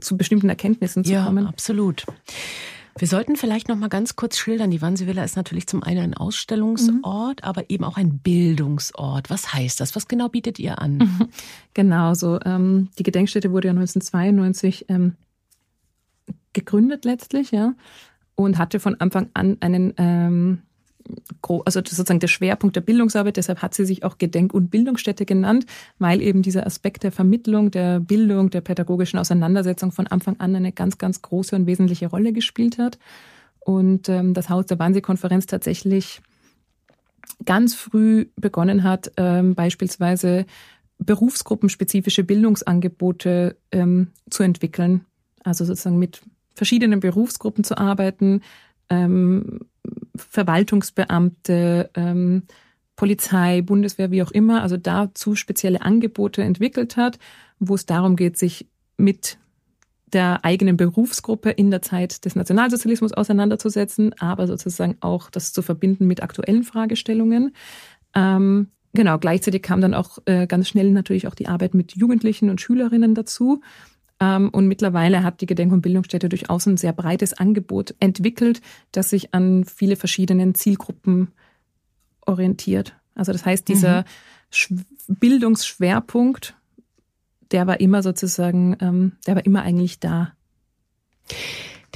zu 0.00 0.16
bestimmten 0.16 0.48
Erkenntnissen 0.48 1.04
zu 1.04 1.12
ja, 1.12 1.24
kommen. 1.24 1.44
Ja, 1.44 1.50
absolut. 1.50 2.04
Wir 2.98 3.08
sollten 3.08 3.36
vielleicht 3.36 3.68
noch 3.68 3.76
mal 3.76 3.88
ganz 3.88 4.16
kurz 4.16 4.36
schildern. 4.36 4.70
Die 4.70 4.82
Wannsee-Villa 4.82 5.24
ist 5.24 5.36
natürlich 5.36 5.66
zum 5.66 5.82
einen 5.82 6.00
ein 6.00 6.14
Ausstellungsort, 6.14 7.40
mhm. 7.40 7.44
aber 7.44 7.70
eben 7.70 7.84
auch 7.84 7.96
ein 7.96 8.18
Bildungsort. 8.18 9.30
Was 9.30 9.54
heißt 9.54 9.80
das? 9.80 9.96
Was 9.96 10.08
genau 10.08 10.28
bietet 10.28 10.58
ihr 10.58 10.80
an? 10.80 11.30
Genau, 11.74 12.12
so 12.12 12.38
ähm, 12.44 12.90
die 12.98 13.02
Gedenkstätte 13.02 13.50
wurde 13.50 13.68
ja 13.68 13.72
1992 13.72 14.86
ähm, 14.90 15.14
gegründet 16.52 17.06
letztlich, 17.06 17.50
ja, 17.50 17.72
und 18.34 18.58
hatte 18.58 18.78
von 18.78 19.00
Anfang 19.00 19.30
an 19.32 19.56
einen 19.60 19.94
ähm, 19.96 20.62
also 21.42 21.80
sozusagen 21.80 22.20
der 22.20 22.28
Schwerpunkt 22.28 22.76
der 22.76 22.80
Bildungsarbeit. 22.80 23.36
Deshalb 23.36 23.62
hat 23.62 23.74
sie 23.74 23.84
sich 23.84 24.04
auch 24.04 24.18
Gedenk- 24.18 24.54
und 24.54 24.70
Bildungsstätte 24.70 25.26
genannt, 25.26 25.66
weil 25.98 26.22
eben 26.22 26.42
dieser 26.42 26.66
Aspekt 26.66 27.02
der 27.02 27.12
Vermittlung, 27.12 27.70
der 27.70 28.00
Bildung, 28.00 28.50
der 28.50 28.60
pädagogischen 28.60 29.18
Auseinandersetzung 29.18 29.92
von 29.92 30.06
Anfang 30.06 30.38
an 30.40 30.54
eine 30.54 30.72
ganz, 30.72 30.98
ganz 30.98 31.22
große 31.22 31.56
und 31.56 31.66
wesentliche 31.66 32.08
Rolle 32.08 32.32
gespielt 32.32 32.78
hat. 32.78 32.98
Und 33.60 34.08
ähm, 34.08 34.34
das 34.34 34.48
Haus 34.48 34.66
der 34.66 34.78
Wannsee-Konferenz 34.78 35.46
tatsächlich 35.46 36.20
ganz 37.44 37.74
früh 37.74 38.26
begonnen 38.36 38.82
hat, 38.82 39.12
ähm, 39.16 39.54
beispielsweise 39.54 40.46
berufsgruppenspezifische 40.98 42.24
Bildungsangebote 42.24 43.56
ähm, 43.70 44.08
zu 44.30 44.42
entwickeln. 44.42 45.04
Also 45.44 45.64
sozusagen 45.64 45.98
mit 45.98 46.22
verschiedenen 46.54 47.00
Berufsgruppen 47.00 47.64
zu 47.64 47.76
arbeiten, 47.76 48.42
ähm, 48.88 49.60
Verwaltungsbeamte, 50.16 51.90
ähm, 51.94 52.42
Polizei, 52.96 53.62
Bundeswehr, 53.62 54.10
wie 54.10 54.22
auch 54.22 54.30
immer, 54.30 54.62
also 54.62 54.76
dazu 54.76 55.34
spezielle 55.34 55.82
Angebote 55.82 56.42
entwickelt 56.42 56.96
hat, 56.96 57.18
wo 57.58 57.74
es 57.74 57.86
darum 57.86 58.16
geht, 58.16 58.36
sich 58.36 58.68
mit 58.96 59.38
der 60.12 60.44
eigenen 60.44 60.76
Berufsgruppe 60.76 61.50
in 61.50 61.70
der 61.70 61.82
Zeit 61.82 62.24
des 62.24 62.36
Nationalsozialismus 62.36 63.12
auseinanderzusetzen, 63.12 64.14
aber 64.18 64.46
sozusagen 64.46 64.96
auch 65.00 65.30
das 65.30 65.52
zu 65.52 65.62
verbinden 65.62 66.06
mit 66.06 66.22
aktuellen 66.22 66.64
Fragestellungen. 66.64 67.54
Ähm, 68.14 68.68
genau, 68.92 69.18
gleichzeitig 69.18 69.62
kam 69.62 69.80
dann 69.80 69.94
auch 69.94 70.18
äh, 70.26 70.46
ganz 70.46 70.68
schnell 70.68 70.90
natürlich 70.90 71.26
auch 71.26 71.34
die 71.34 71.48
Arbeit 71.48 71.74
mit 71.74 71.96
Jugendlichen 71.96 72.50
und 72.50 72.60
Schülerinnen 72.60 73.14
dazu. 73.14 73.62
Ähm, 74.22 74.50
und 74.50 74.68
mittlerweile 74.68 75.24
hat 75.24 75.40
die 75.40 75.46
Gedenk- 75.46 75.72
und 75.72 75.82
Bildungsstätte 75.82 76.28
durchaus 76.28 76.66
ein 76.66 76.76
sehr 76.76 76.92
breites 76.92 77.32
Angebot 77.32 77.96
entwickelt, 77.98 78.62
das 78.92 79.10
sich 79.10 79.34
an 79.34 79.64
viele 79.64 79.96
verschiedenen 79.96 80.54
Zielgruppen 80.54 81.32
orientiert. 82.20 82.94
Also 83.16 83.32
das 83.32 83.44
heißt, 83.44 83.66
dieser 83.66 84.04
mhm. 84.68 84.84
Bildungsschwerpunkt, 85.08 86.54
der 87.50 87.66
war 87.66 87.80
immer 87.80 88.02
sozusagen, 88.04 88.76
ähm, 88.80 89.12
der 89.26 89.34
war 89.34 89.44
immer 89.44 89.62
eigentlich 89.62 89.98
da. 89.98 90.32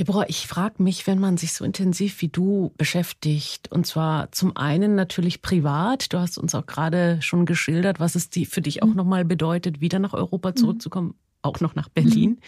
Deborah, 0.01 0.29
ich 0.29 0.49
frage 0.49 0.83
mich, 0.83 1.07
wenn 1.07 1.21
man 1.21 1.37
sich 1.37 1.53
so 1.55 1.65
intensiv 1.65 2.21
wie 2.21 2.29
du 2.29 2.73
beschäftigt, 2.77 3.71
und 3.71 3.87
zwar 3.87 4.33
zum 4.33 4.57
einen 4.57 4.97
natürlich 4.97 5.43
privat, 5.43 6.13
du 6.13 6.19
hast 6.19 6.39
uns 6.39 6.55
auch 6.57 6.67
gerade 6.67 7.23
schon 7.23 7.47
geschildert, 7.47 8.01
was 8.01 8.17
es 8.17 8.29
für 8.49 8.61
dich 8.61 8.83
auch 8.83 8.89
mhm. 8.89 8.97
nochmal 8.97 9.25
bedeutet, 9.25 9.81
wieder 9.81 10.01
nach 10.01 10.13
Europa 10.13 10.51
mhm. 10.51 10.57
zurückzukommen, 10.57 11.15
auch 11.47 11.61
noch 11.61 11.75
nach 11.75 11.89
Berlin. 11.89 12.31
Mhm. 12.31 12.39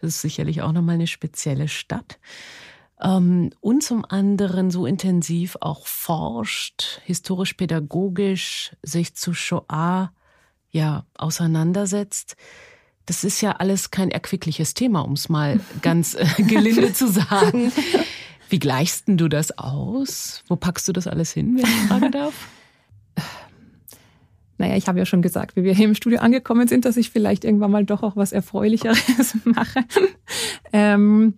Das 0.00 0.16
ist 0.16 0.20
sicherlich 0.22 0.62
auch 0.62 0.72
nochmal 0.72 0.96
eine 0.96 1.06
spezielle 1.06 1.68
Stadt. 1.68 2.18
Ähm, 3.00 3.50
und 3.60 3.82
zum 3.82 4.04
anderen 4.04 4.70
so 4.70 4.86
intensiv 4.86 5.56
auch 5.60 5.86
forscht, 5.86 7.00
historisch-pädagogisch 7.04 8.76
sich 8.82 9.14
zu 9.14 9.34
Shoah 9.34 10.12
ja 10.70 11.04
auseinandersetzt. 11.14 12.36
Das 13.06 13.24
ist 13.24 13.40
ja 13.40 13.52
alles 13.52 13.90
kein 13.90 14.10
erquickliches 14.10 14.74
Thema, 14.74 15.00
um 15.00 15.12
es 15.12 15.28
mal 15.28 15.60
ganz 15.82 16.14
äh, 16.14 16.26
gelinde 16.42 16.92
zu 16.92 17.10
sagen. 17.10 17.72
Wie 18.50 18.58
gleichst 18.58 19.04
du 19.06 19.28
das 19.28 19.56
aus? 19.58 20.42
Wo 20.48 20.56
packst 20.56 20.88
du 20.88 20.92
das 20.92 21.06
alles 21.06 21.32
hin, 21.32 21.56
wenn 21.56 21.64
ich 21.64 21.88
fragen 21.88 22.10
darf? 22.10 22.34
Naja, 24.58 24.76
ich 24.76 24.88
habe 24.88 24.98
ja 24.98 25.06
schon 25.06 25.22
gesagt, 25.22 25.56
wie 25.56 25.62
wir 25.62 25.72
hier 25.72 25.86
im 25.86 25.94
Studio 25.94 26.18
angekommen 26.18 26.68
sind, 26.68 26.84
dass 26.84 26.96
ich 26.96 27.10
vielleicht 27.10 27.44
irgendwann 27.44 27.70
mal 27.70 27.84
doch 27.84 28.02
auch 28.02 28.16
was 28.16 28.32
Erfreulicheres 28.32 29.36
mache. 29.44 29.84
ähm, 30.72 31.34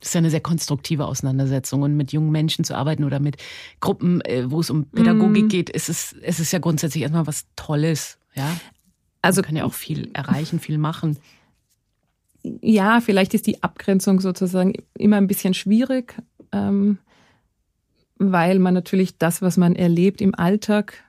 das 0.00 0.08
ist 0.08 0.14
ja 0.14 0.18
eine 0.18 0.30
sehr 0.30 0.40
konstruktive 0.40 1.06
Auseinandersetzung 1.06 1.82
und 1.82 1.96
mit 1.96 2.12
jungen 2.12 2.32
Menschen 2.32 2.64
zu 2.64 2.74
arbeiten 2.74 3.04
oder 3.04 3.20
mit 3.20 3.36
Gruppen, 3.80 4.20
äh, 4.22 4.50
wo 4.50 4.60
es 4.60 4.70
um 4.70 4.86
Pädagogik 4.86 5.44
mm. 5.44 5.48
geht, 5.48 5.70
ist 5.70 5.88
es, 5.88 6.16
es 6.22 6.40
ist 6.40 6.52
ja 6.52 6.58
grundsätzlich 6.58 7.02
erstmal 7.02 7.26
was 7.26 7.46
Tolles, 7.54 8.18
ja. 8.34 8.58
Also 9.22 9.42
Man 9.42 9.48
kann 9.48 9.56
ja 9.56 9.64
auch 9.64 9.74
viel 9.74 10.10
erreichen, 10.14 10.58
viel 10.58 10.78
machen. 10.78 11.18
Ja, 12.42 13.02
vielleicht 13.02 13.34
ist 13.34 13.46
die 13.46 13.62
Abgrenzung 13.62 14.20
sozusagen 14.20 14.72
immer 14.96 15.18
ein 15.18 15.26
bisschen 15.26 15.52
schwierig, 15.52 16.16
ähm, 16.52 16.96
weil 18.16 18.58
man 18.58 18.72
natürlich 18.72 19.18
das, 19.18 19.42
was 19.42 19.58
man 19.58 19.76
erlebt 19.76 20.22
im 20.22 20.34
Alltag, 20.34 21.04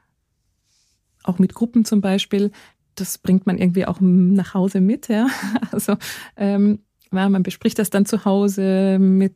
auch 1.24 1.40
mit 1.40 1.54
Gruppen 1.54 1.86
zum 1.86 2.02
Beispiel, 2.02 2.52
das 2.96 3.18
bringt 3.18 3.48
man 3.48 3.58
irgendwie 3.58 3.86
auch 3.86 4.00
nach 4.02 4.54
Hause 4.54 4.82
mit, 4.82 5.08
ja. 5.08 5.28
Also 5.72 5.98
ähm, 6.36 6.80
man 7.12 7.44
bespricht 7.44 7.80
das 7.80 7.90
dann 7.90 8.06
zu 8.06 8.26
Hause 8.26 8.98
mit 9.00 9.36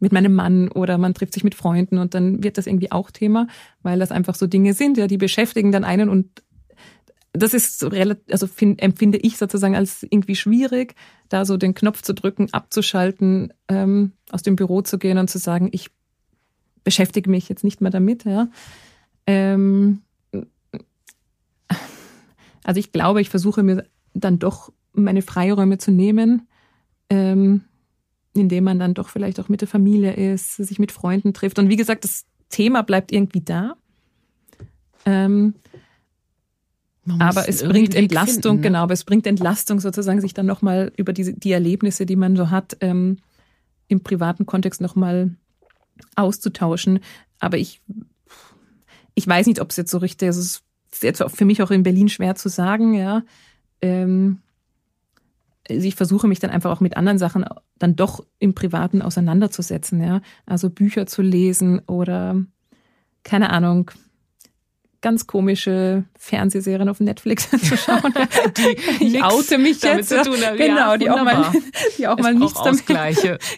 mit 0.00 0.12
meinem 0.12 0.34
Mann 0.34 0.68
oder 0.68 0.96
man 0.96 1.14
trifft 1.14 1.34
sich 1.34 1.42
mit 1.42 1.56
Freunden 1.56 1.98
und 1.98 2.14
dann 2.14 2.42
wird 2.44 2.56
das 2.56 2.68
irgendwie 2.68 2.92
auch 2.92 3.10
Thema, 3.10 3.48
weil 3.82 3.98
das 3.98 4.12
einfach 4.12 4.36
so 4.36 4.46
Dinge 4.46 4.72
sind, 4.72 4.96
ja, 4.96 5.08
die 5.08 5.18
beschäftigen 5.18 5.72
dann 5.72 5.82
einen 5.82 6.08
und 6.08 6.42
das 7.32 7.54
ist 7.54 7.84
relativ, 7.84 8.24
also 8.30 8.46
find, 8.46 8.82
empfinde 8.82 9.18
ich 9.18 9.36
sozusagen 9.36 9.76
als 9.76 10.02
irgendwie 10.02 10.36
schwierig, 10.36 10.94
da 11.28 11.44
so 11.44 11.56
den 11.56 11.74
Knopf 11.74 12.02
zu 12.02 12.14
drücken, 12.14 12.48
abzuschalten, 12.52 13.52
ähm, 13.68 14.12
aus 14.30 14.42
dem 14.42 14.56
Büro 14.56 14.82
zu 14.82 14.98
gehen 14.98 15.18
und 15.18 15.28
zu 15.28 15.38
sagen, 15.38 15.68
ich 15.72 15.90
beschäftige 16.84 17.28
mich 17.28 17.48
jetzt 17.48 17.64
nicht 17.64 17.80
mehr 17.80 17.90
damit, 17.90 18.24
ja. 18.24 18.48
Ähm, 19.26 20.02
also 22.68 22.80
ich 22.80 22.92
glaube, 22.92 23.22
ich 23.22 23.30
versuche 23.30 23.62
mir 23.62 23.86
dann 24.12 24.38
doch 24.38 24.70
meine 24.92 25.22
Freiräume 25.22 25.78
zu 25.78 25.90
nehmen, 25.90 26.46
ähm, 27.08 27.62
indem 28.34 28.64
man 28.64 28.78
dann 28.78 28.92
doch 28.92 29.08
vielleicht 29.08 29.40
auch 29.40 29.48
mit 29.48 29.62
der 29.62 29.68
Familie 29.68 30.12
ist, 30.12 30.56
sich 30.56 30.78
mit 30.78 30.92
Freunden 30.92 31.32
trifft. 31.32 31.58
Und 31.58 31.70
wie 31.70 31.76
gesagt, 31.76 32.04
das 32.04 32.26
Thema 32.50 32.82
bleibt 32.82 33.10
irgendwie 33.10 33.40
da. 33.40 33.76
Ähm, 35.06 35.54
aber 37.18 37.48
es 37.48 37.62
bringt 37.62 37.94
Entlastung, 37.94 38.42
finden, 38.42 38.56
ne? 38.56 38.68
genau, 38.68 38.82
aber 38.82 38.92
es 38.92 39.04
bringt 39.04 39.26
Entlastung 39.26 39.80
sozusagen, 39.80 40.20
sich 40.20 40.34
dann 40.34 40.44
nochmal 40.44 40.92
über 40.98 41.14
die, 41.14 41.40
die 41.40 41.52
Erlebnisse, 41.52 42.04
die 42.04 42.16
man 42.16 42.36
so 42.36 42.50
hat, 42.50 42.76
ähm, 42.80 43.16
im 43.86 44.02
privaten 44.02 44.44
Kontext 44.44 44.82
nochmal 44.82 45.34
auszutauschen. 46.16 47.00
Aber 47.40 47.56
ich, 47.56 47.80
ich 49.14 49.26
weiß 49.26 49.46
nicht, 49.46 49.62
ob 49.62 49.70
es 49.70 49.78
jetzt 49.78 49.90
so 49.90 49.96
richtig 49.96 50.28
ist 50.28 50.64
ist 50.92 51.02
jetzt 51.02 51.22
für 51.34 51.44
mich 51.44 51.62
auch 51.62 51.70
in 51.70 51.82
Berlin 51.82 52.08
schwer 52.08 52.34
zu 52.34 52.48
sagen, 52.48 52.94
ja. 52.94 53.22
Ähm, 53.80 54.40
also 55.68 55.86
ich 55.86 55.94
versuche 55.94 56.28
mich 56.28 56.40
dann 56.40 56.50
einfach 56.50 56.70
auch 56.70 56.80
mit 56.80 56.96
anderen 56.96 57.18
Sachen 57.18 57.44
dann 57.78 57.94
doch 57.94 58.24
im 58.38 58.54
Privaten 58.54 59.02
auseinanderzusetzen, 59.02 60.02
ja. 60.02 60.20
Also 60.46 60.70
Bücher 60.70 61.06
zu 61.06 61.22
lesen 61.22 61.80
oder 61.86 62.42
keine 63.22 63.50
Ahnung, 63.50 63.90
ganz 65.00 65.26
komische 65.26 66.04
Fernsehserien 66.18 66.88
auf 66.88 67.00
Netflix 67.00 67.50
zu 67.62 67.76
schauen. 67.76 68.14
die 69.00 69.04
ich 69.16 69.22
oute 69.22 69.58
mich 69.58 69.82
jetzt. 69.82 70.08
Zu 70.08 70.22
tun 70.22 70.36
haben. 70.44 70.56
Genau, 70.56 70.92
ja, 70.92 70.96
die 70.96 71.10
auch 71.10 71.24
mal, 71.24 71.52
die 71.98 72.08
auch 72.08 72.18
mal 72.18 72.34
nichts 72.34 72.60
damit, 72.62 72.86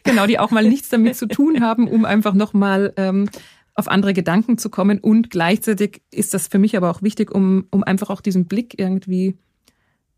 genau, 0.05 0.27
die 0.27 0.39
auch 0.39 0.51
mal 0.51 0.65
nichts 0.65 0.89
damit 0.89 1.17
zu 1.17 1.27
tun 1.27 1.61
haben, 1.61 1.89
um 1.89 2.05
einfach 2.05 2.35
nochmal 2.35 2.93
ähm, 2.97 3.29
auf 3.75 3.89
andere 3.89 4.13
Gedanken 4.13 4.59
zu 4.59 4.71
kommen. 4.71 4.99
Und 4.99 5.31
gleichzeitig 5.31 6.03
ist 6.11 6.35
das 6.35 6.49
für 6.49 6.59
mich 6.59 6.77
aber 6.77 6.91
auch 6.91 7.03
wichtig, 7.03 7.31
um, 7.31 7.67
um 7.71 7.83
einfach 7.85 8.11
auch 8.11 8.21
diesen 8.21 8.47
Blick 8.47 8.79
irgendwie 8.79 9.37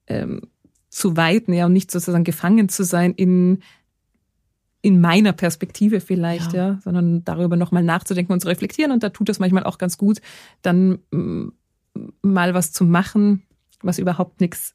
ähm, 0.06 0.42
zu 0.88 1.16
weiten, 1.16 1.52
ja, 1.52 1.66
und 1.66 1.72
nicht 1.72 1.90
sozusagen 1.90 2.24
gefangen 2.24 2.68
zu 2.68 2.84
sein 2.84 3.12
in 3.14 3.62
in 4.84 5.00
meiner 5.00 5.32
Perspektive 5.32 6.00
vielleicht, 6.00 6.52
ja, 6.52 6.70
ja 6.70 6.78
sondern 6.82 7.24
darüber 7.24 7.56
nochmal 7.56 7.84
nachzudenken 7.84 8.32
und 8.32 8.40
zu 8.40 8.48
reflektieren. 8.48 8.90
Und 8.90 9.04
da 9.04 9.10
tut 9.10 9.28
es 9.28 9.38
manchmal 9.38 9.62
auch 9.62 9.78
ganz 9.78 9.96
gut, 9.96 10.20
dann 10.60 10.98
mm, 11.12 11.48
mal 12.20 12.52
was 12.52 12.72
zu 12.72 12.84
machen, 12.84 13.44
was 13.80 13.98
überhaupt 13.98 14.40
nichts 14.40 14.74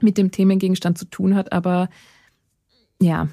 mit 0.00 0.16
dem 0.16 0.30
Themengegenstand 0.30 0.96
zu 0.96 1.06
tun 1.06 1.34
hat. 1.34 1.52
Aber 1.52 1.88
ja. 3.00 3.28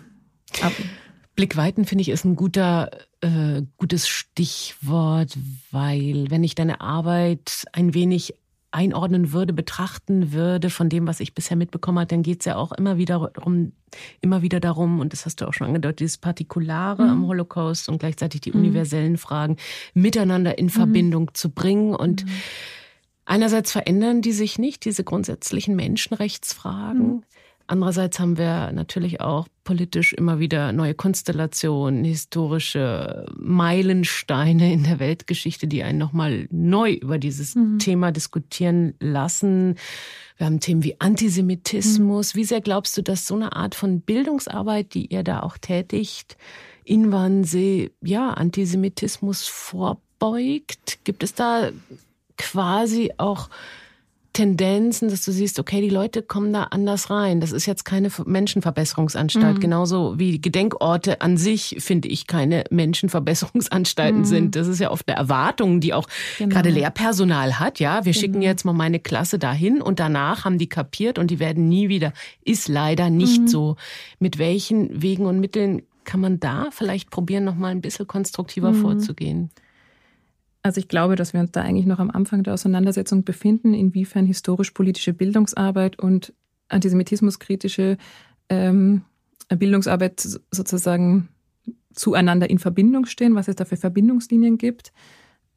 Blickweiten 1.36 1.86
finde 1.86 2.04
ich 2.04 2.10
ist 2.10 2.26
ein 2.26 2.36
guter, 2.36 2.92
äh, 3.22 3.64
gutes 3.78 4.08
Stichwort, 4.08 5.38
weil 5.72 6.30
wenn 6.30 6.44
ich 6.44 6.56
deine 6.56 6.82
Arbeit 6.82 7.66
ein 7.72 7.94
wenig 7.94 8.36
einordnen 8.74 9.32
würde, 9.32 9.54
betrachten 9.54 10.32
würde 10.32 10.70
von 10.70 10.90
dem, 10.90 11.08
was 11.08 11.20
ich 11.20 11.36
bisher 11.36 11.56
mitbekommen 11.56 12.00
habe, 12.00 12.08
dann 12.08 12.24
geht 12.24 12.42
es 12.42 12.46
ja 12.46 12.56
auch 12.56 12.72
immer 12.72 12.98
wieder 12.98 13.30
darum, 13.34 13.72
immer 14.20 14.42
wieder 14.42 14.60
darum, 14.60 15.00
und 15.00 15.14
das 15.14 15.26
hast 15.26 15.42
du 15.42 15.48
auch 15.48 15.54
schon 15.54 15.68
angedeutet, 15.68 16.00
dieses 16.00 16.18
Partikulare 16.18 17.04
mhm. 17.04 17.10
am 17.10 17.28
Holocaust 17.28 17.88
und 17.88 18.00
gleichzeitig 18.00 18.42
die 18.42 18.52
mhm. 18.52 18.60
universellen 18.60 19.18
Fragen 19.18 19.58
miteinander 19.94 20.58
in 20.58 20.66
mhm. 20.66 20.72
Verbindung 20.72 21.34
zu 21.34 21.52
bringen. 21.52 21.96
Und 21.96 22.26
mhm. 22.26 22.32
einerseits 23.26 23.72
verändern 23.72 24.24
die 24.24 24.34
sich 24.34 24.58
nicht, 24.58 24.86
diese 24.86 25.04
grundsätzlichen 25.04 25.76
Menschenrechtsfragen. 25.76 27.26
Andererseits 27.68 28.20
haben 28.20 28.38
wir 28.38 28.72
natürlich 28.74 29.22
auch 29.22 29.48
politisch 29.64 30.14
immer 30.14 30.40
wieder 30.40 30.74
neue 30.74 30.94
Konstellationen, 30.94 32.04
historische 32.04 33.26
Meilensteine 33.38 34.74
in 34.74 34.84
der 34.84 35.00
Weltgeschichte, 35.00 35.68
die 35.68 35.84
einen 35.84 35.98
nochmal 35.98 36.48
neu 36.52 36.92
über 36.92 37.18
dieses 37.18 37.56
mhm. 37.56 37.80
Thema 37.80 38.12
diskutieren 38.12 38.96
lassen. 39.00 39.76
Wir 40.38 40.48
haben 40.48 40.60
Themen 40.60 40.84
wie 40.84 41.00
Antisemitismus. 41.00 42.34
Mhm. 42.34 42.38
Wie 42.38 42.44
sehr 42.44 42.62
glaubst 42.62 42.98
du, 42.98 43.02
dass 43.02 43.28
so 43.28 43.36
eine 43.36 43.56
Art 43.56 43.76
von 43.76 44.02
Bildungsarbeit, 44.02 44.94
die 44.94 45.06
ihr 45.08 45.24
da 45.24 45.42
auch 45.42 45.58
tätigt, 45.58 46.38
in 46.84 47.14
Wannsee, 47.14 47.92
ja, 48.02 48.32
Antisemitismus 48.32 49.48
vorbeugt? 49.48 51.00
Gibt 51.06 51.24
es 51.24 51.34
da 51.34 51.70
quasi 52.38 53.12
auch 53.18 53.50
Tendenzen, 54.34 55.10
dass 55.10 55.24
du 55.24 55.32
siehst, 55.32 55.60
okay, 55.60 55.80
die 55.80 55.90
Leute 55.90 56.24
kommen 56.24 56.52
da 56.52 56.64
anders 56.64 57.12
rein. 57.12 57.40
Das 57.40 57.52
ist 57.52 57.68
jetzt 57.68 57.86
keine 57.86 58.10
Menschenverbesserungsanstalt. 58.26 59.58
Mhm. 59.58 59.62
Genauso 59.62 60.18
wie 60.18 60.42
Gedenkorte 60.42 61.22
an 61.22 61.38
sich, 61.38 61.78
finde 61.80 62.08
ich, 62.08 62.26
keine 62.26 62.64
Menschenverbesserungsanstalten 62.72 64.22
mhm. 64.22 64.26
sind. 64.26 64.56
Das 64.56 64.68
ist 64.68 64.80
ja 64.80 64.90
oft 64.90 65.08
eine 65.08 65.18
Erwartung, 65.18 65.80
die 65.80 65.94
auch 65.94 66.08
genau. 66.40 66.50
gerade 66.50 66.72
Lehrpersonal 66.72 67.60
hat. 67.60 67.80
Ja, 67.80 68.06
wir 68.06 68.12
genau. 68.12 68.22
schicken 68.22 68.42
jetzt 68.42 68.66
mal 68.66 68.74
meine 68.74 69.00
Klasse 69.00 69.38
dahin 69.38 69.82
und 69.82 70.00
danach 70.00 70.46
haben 70.46 70.58
die 70.58 70.68
kapiert 70.68 71.20
und 71.20 71.30
die 71.30 71.40
werden 71.40 71.70
nie 71.70 71.88
wieder. 71.88 72.12
Ist 72.44 72.68
leider 72.68 73.12
nicht 73.12 73.42
mhm. 73.42 73.48
so. 73.48 73.76
Mit 74.18 74.40
welchen 74.40 75.02
Wegen 75.02 75.28
und 75.28 75.40
Mitteln 75.40 75.84
kann 76.06 76.20
man 76.20 76.40
da 76.40 76.70
vielleicht 76.72 77.12
probieren, 77.12 77.44
noch 77.44 77.56
mal 77.56 77.70
ein 77.70 77.82
bisschen 77.82 78.08
konstruktiver 78.08 78.72
mhm. 78.72 78.82
vorzugehen? 78.82 79.52
Also 80.64 80.80
ich 80.80 80.88
glaube, 80.88 81.18
dass 81.18 81.34
wir 81.34 81.42
uns 81.42 81.52
da 81.52 81.62
eigentlich 81.62 81.86
noch 81.86 82.00
am 82.00 82.10
Anfang 82.10 82.44
der 82.44 82.54
Auseinandersetzung 82.54 83.26
befinden, 83.26 83.74
inwiefern 83.74 84.26
historisch-politische 84.26 85.14
Bildungsarbeit 85.14 86.00
und 86.00 86.34
antisemitismuskritische 86.70 87.98
ähm, 88.48 89.04
Bildungsarbeit 89.50 90.22
sozusagen 90.52 91.28
zueinander 91.94 92.50
in 92.50 92.60
Verbindung 92.60 93.06
stehen, 93.06 93.36
was 93.36 93.50
es 93.50 93.58
da 93.58 93.66
für 93.66 93.76
Verbindungslinien 93.76 94.58
gibt. 94.58 94.94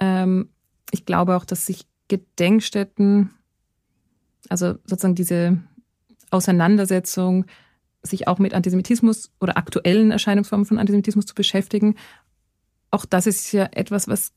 Ähm, 0.00 0.50
ich 0.90 1.06
glaube 1.06 1.36
auch, 1.36 1.44
dass 1.44 1.66
sich 1.66 1.86
Gedenkstätten, 2.08 3.30
also 4.48 4.74
sozusagen 4.84 5.14
diese 5.14 5.58
Auseinandersetzung, 6.30 7.46
sich 8.02 8.28
auch 8.28 8.38
mit 8.38 8.54
Antisemitismus 8.54 9.32
oder 9.40 9.56
aktuellen 9.56 10.10
Erscheinungsformen 10.10 10.66
von 10.66 10.78
Antisemitismus 10.78 11.26
zu 11.26 11.34
beschäftigen, 11.34 11.96
auch 12.90 13.04
das 13.04 13.26
ist 13.26 13.50
ja 13.52 13.68
etwas, 13.72 14.08
was 14.08 14.32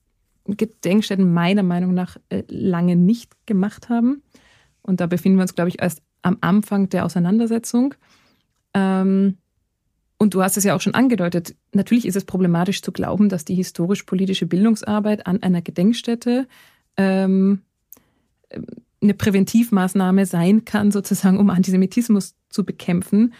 Gedenkstätten 0.57 1.33
meiner 1.33 1.63
Meinung 1.63 1.93
nach 1.93 2.17
äh, 2.29 2.43
lange 2.47 2.95
nicht 2.95 3.33
gemacht 3.45 3.89
haben. 3.89 4.23
Und 4.81 5.01
da 5.01 5.07
befinden 5.07 5.37
wir 5.37 5.43
uns, 5.43 5.55
glaube 5.55 5.69
ich, 5.69 5.81
erst 5.81 6.01
am 6.21 6.37
Anfang 6.41 6.89
der 6.89 7.05
Auseinandersetzung. 7.05 7.95
Ähm, 8.73 9.37
und 10.17 10.33
du 10.33 10.43
hast 10.43 10.57
es 10.57 10.65
ja 10.65 10.75
auch 10.75 10.81
schon 10.81 10.95
angedeutet, 10.95 11.55
natürlich 11.73 12.05
ist 12.05 12.17
es 12.17 12.25
problematisch 12.25 12.81
zu 12.81 12.91
glauben, 12.91 13.29
dass 13.29 13.45
die 13.45 13.55
historisch-politische 13.55 14.45
Bildungsarbeit 14.45 15.25
an 15.27 15.41
einer 15.41 15.61
Gedenkstätte 15.61 16.47
ähm, 16.97 17.61
eine 19.01 19.13
Präventivmaßnahme 19.13 20.25
sein 20.25 20.65
kann, 20.65 20.91
sozusagen, 20.91 21.37
um 21.37 21.49
Antisemitismus 21.49 22.35
zu 22.49 22.65
bekämpfen. 22.65 23.33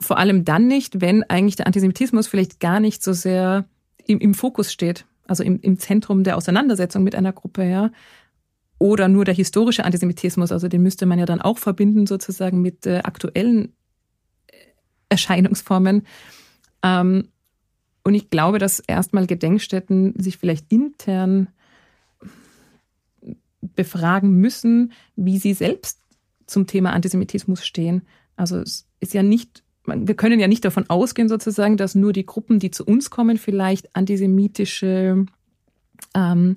Vor 0.00 0.18
allem 0.18 0.44
dann 0.44 0.66
nicht, 0.68 1.02
wenn 1.02 1.22
eigentlich 1.24 1.56
der 1.56 1.66
Antisemitismus 1.66 2.28
vielleicht 2.28 2.60
gar 2.60 2.80
nicht 2.80 3.02
so 3.02 3.12
sehr 3.12 3.66
im, 4.06 4.18
im 4.18 4.32
Fokus 4.32 4.72
steht 4.72 5.04
also 5.28 5.42
im, 5.42 5.60
im 5.60 5.78
Zentrum 5.78 6.24
der 6.24 6.36
Auseinandersetzung 6.36 7.02
mit 7.02 7.14
einer 7.14 7.32
Gruppe, 7.32 7.64
ja. 7.64 7.90
Oder 8.78 9.08
nur 9.08 9.24
der 9.24 9.34
historische 9.34 9.84
Antisemitismus, 9.84 10.52
also 10.52 10.68
den 10.68 10.82
müsste 10.82 11.06
man 11.06 11.18
ja 11.18 11.24
dann 11.24 11.40
auch 11.40 11.58
verbinden 11.58 12.06
sozusagen 12.06 12.60
mit 12.60 12.86
äh, 12.86 12.98
aktuellen 12.98 13.72
äh, 14.48 14.56
Erscheinungsformen. 15.08 16.02
Ähm, 16.82 17.28
und 18.04 18.14
ich 18.14 18.30
glaube, 18.30 18.58
dass 18.58 18.80
erstmal 18.80 19.26
Gedenkstätten 19.26 20.14
sich 20.18 20.36
vielleicht 20.36 20.70
intern 20.70 21.48
befragen 23.74 24.32
müssen, 24.38 24.92
wie 25.16 25.38
sie 25.38 25.54
selbst 25.54 26.00
zum 26.46 26.66
Thema 26.66 26.92
Antisemitismus 26.92 27.66
stehen. 27.66 28.02
Also 28.36 28.58
es 28.58 28.86
ist 29.00 29.14
ja 29.14 29.22
nicht 29.22 29.64
wir 29.86 30.14
können 30.14 30.40
ja 30.40 30.48
nicht 30.48 30.64
davon 30.64 30.88
ausgehen, 30.88 31.28
sozusagen, 31.28 31.76
dass 31.76 31.94
nur 31.94 32.12
die 32.12 32.26
Gruppen, 32.26 32.58
die 32.58 32.70
zu 32.70 32.84
uns 32.84 33.10
kommen, 33.10 33.38
vielleicht 33.38 33.94
antisemitische 33.94 35.26
ähm, 36.14 36.56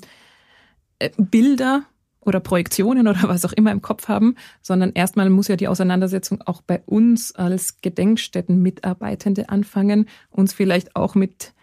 äh, 0.99 1.09
Bilder 1.17 1.83
oder 2.21 2.39
Projektionen 2.39 3.07
oder 3.07 3.23
was 3.23 3.45
auch 3.45 3.53
immer 3.53 3.71
im 3.71 3.81
Kopf 3.81 4.07
haben, 4.07 4.35
sondern 4.61 4.91
erstmal 4.93 5.29
muss 5.29 5.47
ja 5.47 5.55
die 5.55 5.67
Auseinandersetzung 5.67 6.41
auch 6.41 6.61
bei 6.61 6.81
uns 6.85 7.33
als 7.33 7.81
Gedenkstättenmitarbeitende 7.81 9.49
anfangen, 9.49 10.07
uns 10.29 10.53
vielleicht 10.53 10.95
auch 10.95 11.15
mit 11.15 11.53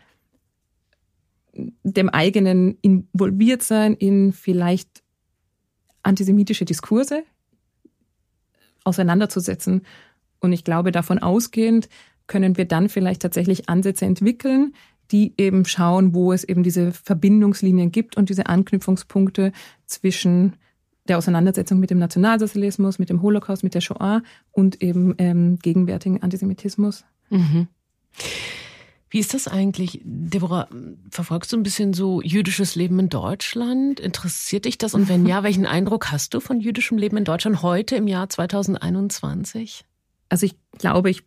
dem 1.83 2.09
eigenen 2.11 2.79
Involviertsein 2.83 3.95
in 3.95 4.33
vielleicht 4.33 5.03
antisemitische 6.03 6.65
Diskurse 6.65 7.25
auseinanderzusetzen 8.85 9.83
und 10.41 10.53
ich 10.53 10.65
glaube, 10.65 10.93
davon 10.93 11.19
ausgehend 11.19 11.89
können 12.27 12.57
wir 12.57 12.65
dann 12.65 12.89
vielleicht 12.89 13.23
tatsächlich 13.23 13.69
Ansätze 13.69 14.05
entwickeln, 14.05 14.75
die 15.13 15.35
eben 15.39 15.65
schauen, 15.65 16.15
wo 16.15 16.33
es 16.33 16.45
eben 16.45 16.63
diese 16.63 16.93
Verbindungslinien 16.93 17.93
gibt 17.93 18.17
und 18.17 18.29
diese 18.29 18.47
Anknüpfungspunkte 18.47 19.53
zwischen 19.87 20.55
der 21.07 21.19
Auseinandersetzung 21.19 21.79
mit 21.79 21.91
dem 21.91 21.99
Nationalsozialismus, 21.99 22.99
mit 22.99 23.11
dem 23.11 23.23
Holocaust, 23.23 23.63
mit 23.63 23.75
der 23.75 23.81
Shoah 23.81 24.23
und 24.51 24.83
eben 24.83 25.15
ähm, 25.19 25.59
gegenwärtigen 25.61 26.23
Antisemitismus. 26.23 27.05
Mhm. 27.31 27.69
Wie 29.09 29.21
ist 29.21 29.35
das 29.35 29.47
eigentlich, 29.47 30.01
Deborah? 30.05 30.69
Verfolgst 31.11 31.53
du 31.53 31.57
ein 31.57 31.63
bisschen 31.63 31.95
so 31.95 32.21
jüdisches 32.21 32.75
Leben 32.75 32.99
in 32.99 33.09
Deutschland? 33.09 34.01
Interessiert 34.01 34.65
dich 34.65 34.79
das? 34.79 34.95
Und 34.95 35.09
wenn 35.09 35.27
ja, 35.29 35.45
welchen 35.45 35.67
Eindruck 35.67 36.11
hast 36.11 36.35
du 36.35 36.41
von 36.41 36.61
jüdischem 36.61 36.99
Leben 36.99 37.17
in 37.17 37.25
Deutschland 37.25 37.63
heute 37.63 37.95
im 37.95 38.09
Jahr 38.09 38.29
2021? 38.29 39.85
Also 40.29 40.47
ich 40.47 40.57
glaube, 40.79 41.11
ich 41.11 41.25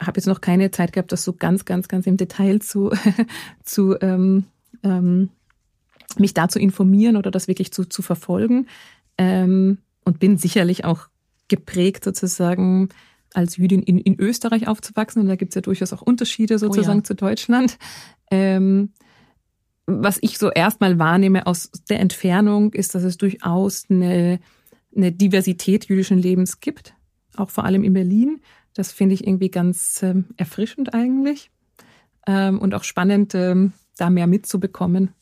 habe 0.00 0.18
jetzt 0.18 0.26
noch 0.26 0.40
keine 0.40 0.70
Zeit 0.70 0.92
gehabt, 0.92 1.12
das 1.12 1.24
so 1.24 1.32
ganz, 1.32 1.64
ganz, 1.64 1.88
ganz 1.88 2.06
im 2.06 2.16
Detail 2.16 2.60
zu, 2.60 2.90
zu 3.64 3.96
ähm, 4.00 4.44
ähm, 4.82 5.30
mich 6.18 6.34
da 6.34 6.48
zu 6.48 6.58
informieren 6.58 7.16
oder 7.16 7.30
das 7.30 7.48
wirklich 7.48 7.72
zu, 7.72 7.84
zu 7.84 8.02
verfolgen. 8.02 8.66
Ähm, 9.18 9.78
und 10.04 10.20
bin 10.20 10.38
sicherlich 10.38 10.84
auch 10.84 11.08
geprägt 11.48 12.04
sozusagen 12.04 12.90
als 13.34 13.56
Jüdin 13.56 13.82
in, 13.82 13.98
in 13.98 14.20
Österreich 14.20 14.68
aufzuwachsen. 14.68 15.22
Und 15.22 15.28
da 15.28 15.36
gibt 15.36 15.50
es 15.50 15.56
ja 15.56 15.60
durchaus 15.60 15.92
auch 15.92 16.02
Unterschiede 16.02 16.58
sozusagen 16.58 16.98
oh 16.98 17.02
ja. 17.02 17.04
zu 17.04 17.14
Deutschland. 17.14 17.78
Ähm, 18.30 18.92
was 19.86 20.18
ich 20.20 20.38
so 20.38 20.50
erstmal 20.50 20.98
wahrnehme 20.98 21.46
aus 21.46 21.70
der 21.88 22.00
Entfernung, 22.00 22.72
ist, 22.72 22.94
dass 22.94 23.02
es 23.02 23.18
durchaus 23.18 23.84
eine, 23.88 24.40
eine 24.94 25.12
Diversität 25.12 25.86
jüdischen 25.86 26.18
Lebens 26.18 26.60
gibt 26.60 26.95
auch 27.38 27.50
vor 27.50 27.64
allem 27.64 27.84
in 27.84 27.92
Berlin. 27.92 28.40
Das 28.74 28.92
finde 28.92 29.14
ich 29.14 29.26
irgendwie 29.26 29.50
ganz 29.50 30.02
ähm, 30.02 30.26
erfrischend 30.36 30.94
eigentlich 30.94 31.50
ähm, 32.26 32.58
und 32.58 32.74
auch 32.74 32.84
spannend, 32.84 33.34
ähm, 33.34 33.72
da 33.96 34.10
mehr 34.10 34.26
mitzubekommen. 34.26 35.12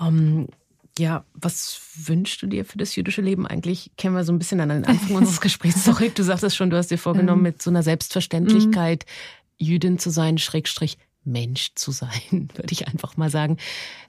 Ähm, 0.00 0.48
Ja, 0.98 1.26
was 1.34 1.78
wünschst 2.06 2.40
du 2.40 2.46
dir 2.46 2.64
für 2.64 2.78
das 2.78 2.96
jüdische 2.96 3.20
Leben? 3.20 3.46
Eigentlich 3.46 3.90
kennen 3.98 4.14
wir 4.14 4.24
so 4.24 4.32
ein 4.32 4.38
bisschen 4.38 4.60
an 4.60 4.70
den 4.70 4.84
Anfang 4.86 5.16
unseres 5.16 5.42
Gesprächs 5.42 5.84
zurück. 5.84 6.14
Du 6.14 6.22
sagtest 6.22 6.56
schon, 6.56 6.70
du 6.70 6.76
hast 6.78 6.90
dir 6.90 6.98
vorgenommen, 6.98 7.42
mit 7.42 7.60
so 7.60 7.68
einer 7.68 7.82
Selbstverständlichkeit 7.82 9.04
Jüdin 9.58 9.98
zu 9.98 10.08
sein, 10.10 10.38
Schrägstrich 10.38 10.96
Mensch 11.24 11.72
zu 11.74 11.90
sein, 11.90 12.48
würde 12.54 12.72
ich 12.72 12.88
einfach 12.88 13.16
mal 13.16 13.30
sagen, 13.30 13.58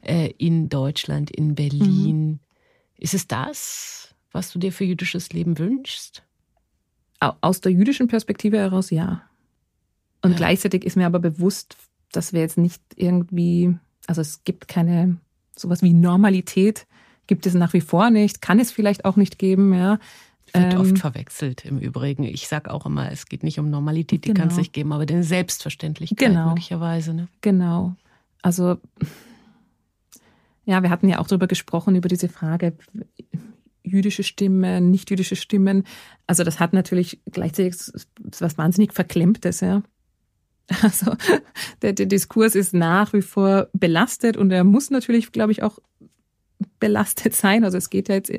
äh, 0.01 0.29
in 0.37 0.69
Deutschland, 0.69 1.29
in 1.29 1.55
Berlin. 1.55 2.27
Mhm. 2.27 2.39
Ist 2.97 3.13
es 3.13 3.27
das, 3.27 4.06
was 4.31 4.51
du 4.51 4.59
dir 4.59 4.71
für 4.71 4.83
jüdisches 4.83 5.31
Leben 5.33 5.57
wünschst? 5.57 6.23
Aus 7.19 7.61
der 7.61 7.71
jüdischen 7.71 8.07
Perspektive 8.07 8.57
heraus 8.57 8.91
ja. 8.91 9.23
Und 10.21 10.31
ja. 10.31 10.37
gleichzeitig 10.37 10.83
ist 10.85 10.95
mir 10.95 11.05
aber 11.05 11.19
bewusst, 11.19 11.75
dass 12.11 12.33
wir 12.33 12.41
jetzt 12.41 12.57
nicht 12.57 12.81
irgendwie, 12.95 13.75
also 14.05 14.21
es 14.21 14.43
gibt 14.43 14.67
keine 14.67 15.17
sowas 15.55 15.81
wie 15.81 15.93
Normalität, 15.93 16.85
gibt 17.25 17.45
es 17.45 17.53
nach 17.53 17.73
wie 17.73 17.81
vor 17.81 18.09
nicht, 18.09 18.41
kann 18.41 18.59
es 18.59 18.71
vielleicht 18.71 19.05
auch 19.05 19.15
nicht 19.15 19.39
geben, 19.39 19.73
ja. 19.73 19.99
Wird 20.53 20.73
ähm, 20.73 20.79
oft 20.79 20.99
verwechselt 20.99 21.65
im 21.65 21.77
Übrigen. 21.77 22.23
Ich 22.23 22.47
sage 22.47 22.71
auch 22.71 22.85
immer, 22.85 23.11
es 23.11 23.25
geht 23.25 23.43
nicht 23.43 23.59
um 23.59 23.69
Normalität, 23.69 24.23
die 24.23 24.29
genau. 24.29 24.41
kann 24.41 24.49
es 24.49 24.57
nicht 24.57 24.71
geben, 24.71 24.93
aber 24.93 25.05
den 25.05 25.23
Selbstverständlichkeit 25.23 26.29
genau. 26.29 26.49
möglicherweise. 26.49 27.13
Ne? 27.13 27.27
Genau. 27.41 27.95
Also 28.41 28.77
ja, 30.65 30.83
wir 30.83 30.89
hatten 30.89 31.09
ja 31.09 31.19
auch 31.19 31.27
darüber 31.27 31.47
gesprochen, 31.47 31.95
über 31.95 32.09
diese 32.09 32.29
Frage 32.29 32.73
jüdische 33.87 34.23
Stimmen, 34.23 34.91
nicht 34.91 35.09
jüdische 35.09 35.35
Stimmen. 35.35 35.83
Also 36.27 36.43
das 36.43 36.59
hat 36.59 36.73
natürlich 36.73 37.19
gleichzeitig 37.31 37.75
was 38.39 38.57
wahnsinnig 38.57 38.93
Verklemmtes, 38.93 39.61
ja. 39.61 39.83
Also 40.81 41.15
der, 41.81 41.93
der 41.93 42.07
Diskurs 42.07 42.53
ist 42.53 42.73
nach 42.73 43.13
wie 43.13 43.21
vor 43.21 43.69
belastet 43.73 44.35
und 44.35 44.51
er 44.51 44.65
muss 44.65 44.89
natürlich, 44.89 45.31
glaube 45.31 45.53
ich, 45.53 45.63
auch 45.63 45.79
belastet 46.79 47.35
sein. 47.35 47.63
Also 47.63 47.77
es 47.77 47.89
geht 47.89 48.09
ja 48.09 48.15
jetzt 48.15 48.31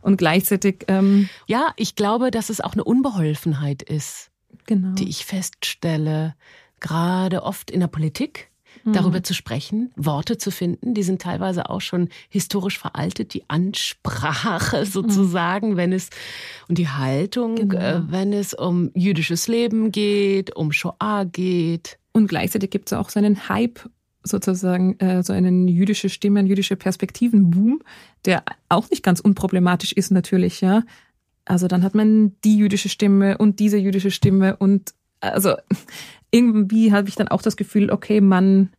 und 0.00 0.16
gleichzeitig. 0.16 0.84
Ähm, 0.88 1.28
ja, 1.46 1.72
ich 1.76 1.94
glaube, 1.94 2.30
dass 2.30 2.48
es 2.48 2.60
auch 2.60 2.72
eine 2.72 2.84
Unbeholfenheit 2.84 3.82
ist, 3.82 4.30
genau. 4.66 4.94
die 4.94 5.08
ich 5.08 5.26
feststelle, 5.26 6.34
gerade 6.80 7.42
oft 7.42 7.70
in 7.70 7.80
der 7.80 7.88
Politik 7.88 8.50
darüber 8.84 9.18
mhm. 9.18 9.24
zu 9.24 9.34
sprechen, 9.34 9.92
Worte 9.96 10.38
zu 10.38 10.50
finden. 10.50 10.94
Die 10.94 11.02
sind 11.02 11.22
teilweise 11.22 11.70
auch 11.70 11.80
schon 11.80 12.08
historisch 12.28 12.78
veraltet. 12.78 13.34
Die 13.34 13.44
Ansprache 13.48 14.86
sozusagen, 14.86 15.72
mhm. 15.72 15.76
wenn 15.76 15.92
es 15.92 16.10
und 16.68 16.78
die 16.78 16.88
Haltung, 16.88 17.56
genau. 17.56 17.78
äh, 17.78 18.10
wenn 18.10 18.32
es 18.32 18.54
um 18.54 18.90
jüdisches 18.94 19.48
Leben 19.48 19.92
geht, 19.92 20.54
um 20.56 20.72
Shoah 20.72 21.24
geht. 21.24 21.98
Und 22.12 22.28
gleichzeitig 22.28 22.70
gibt 22.70 22.90
es 22.90 22.92
auch 22.92 23.10
so 23.10 23.18
einen 23.18 23.48
Hype 23.48 23.80
sozusagen 24.24 24.98
äh, 25.00 25.22
so 25.22 25.32
einen 25.32 25.68
jüdische 25.68 26.08
Stimme, 26.08 26.40
ein 26.40 26.46
jüdische 26.46 26.76
Perspektiven-Boom, 26.76 27.82
der 28.24 28.42
auch 28.68 28.88
nicht 28.90 29.02
ganz 29.02 29.20
unproblematisch 29.20 29.92
ist 29.92 30.10
natürlich, 30.10 30.60
ja. 30.60 30.82
Also 31.44 31.68
dann 31.68 31.82
hat 31.82 31.94
man 31.94 32.34
die 32.42 32.56
jüdische 32.56 32.88
Stimme 32.88 33.36
und 33.36 33.60
diese 33.60 33.76
jüdische 33.76 34.10
Stimme 34.10 34.56
und 34.56 34.94
also 35.20 35.54
irgendwie 36.34 36.92
habe 36.92 37.08
ich 37.08 37.14
dann 37.14 37.28
auch 37.28 37.42
das 37.42 37.56
Gefühl, 37.56 37.90
okay, 37.90 38.20
man 38.20 38.70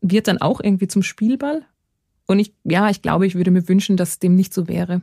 wird 0.00 0.28
dann 0.28 0.40
auch 0.40 0.60
irgendwie 0.60 0.88
zum 0.88 1.02
Spielball. 1.02 1.62
Und 2.26 2.38
ich, 2.38 2.52
ja, 2.64 2.90
ich 2.90 3.02
glaube, 3.02 3.26
ich 3.26 3.34
würde 3.34 3.50
mir 3.50 3.68
wünschen, 3.68 3.96
dass 3.96 4.18
dem 4.18 4.34
nicht 4.34 4.52
so 4.52 4.68
wäre 4.68 5.02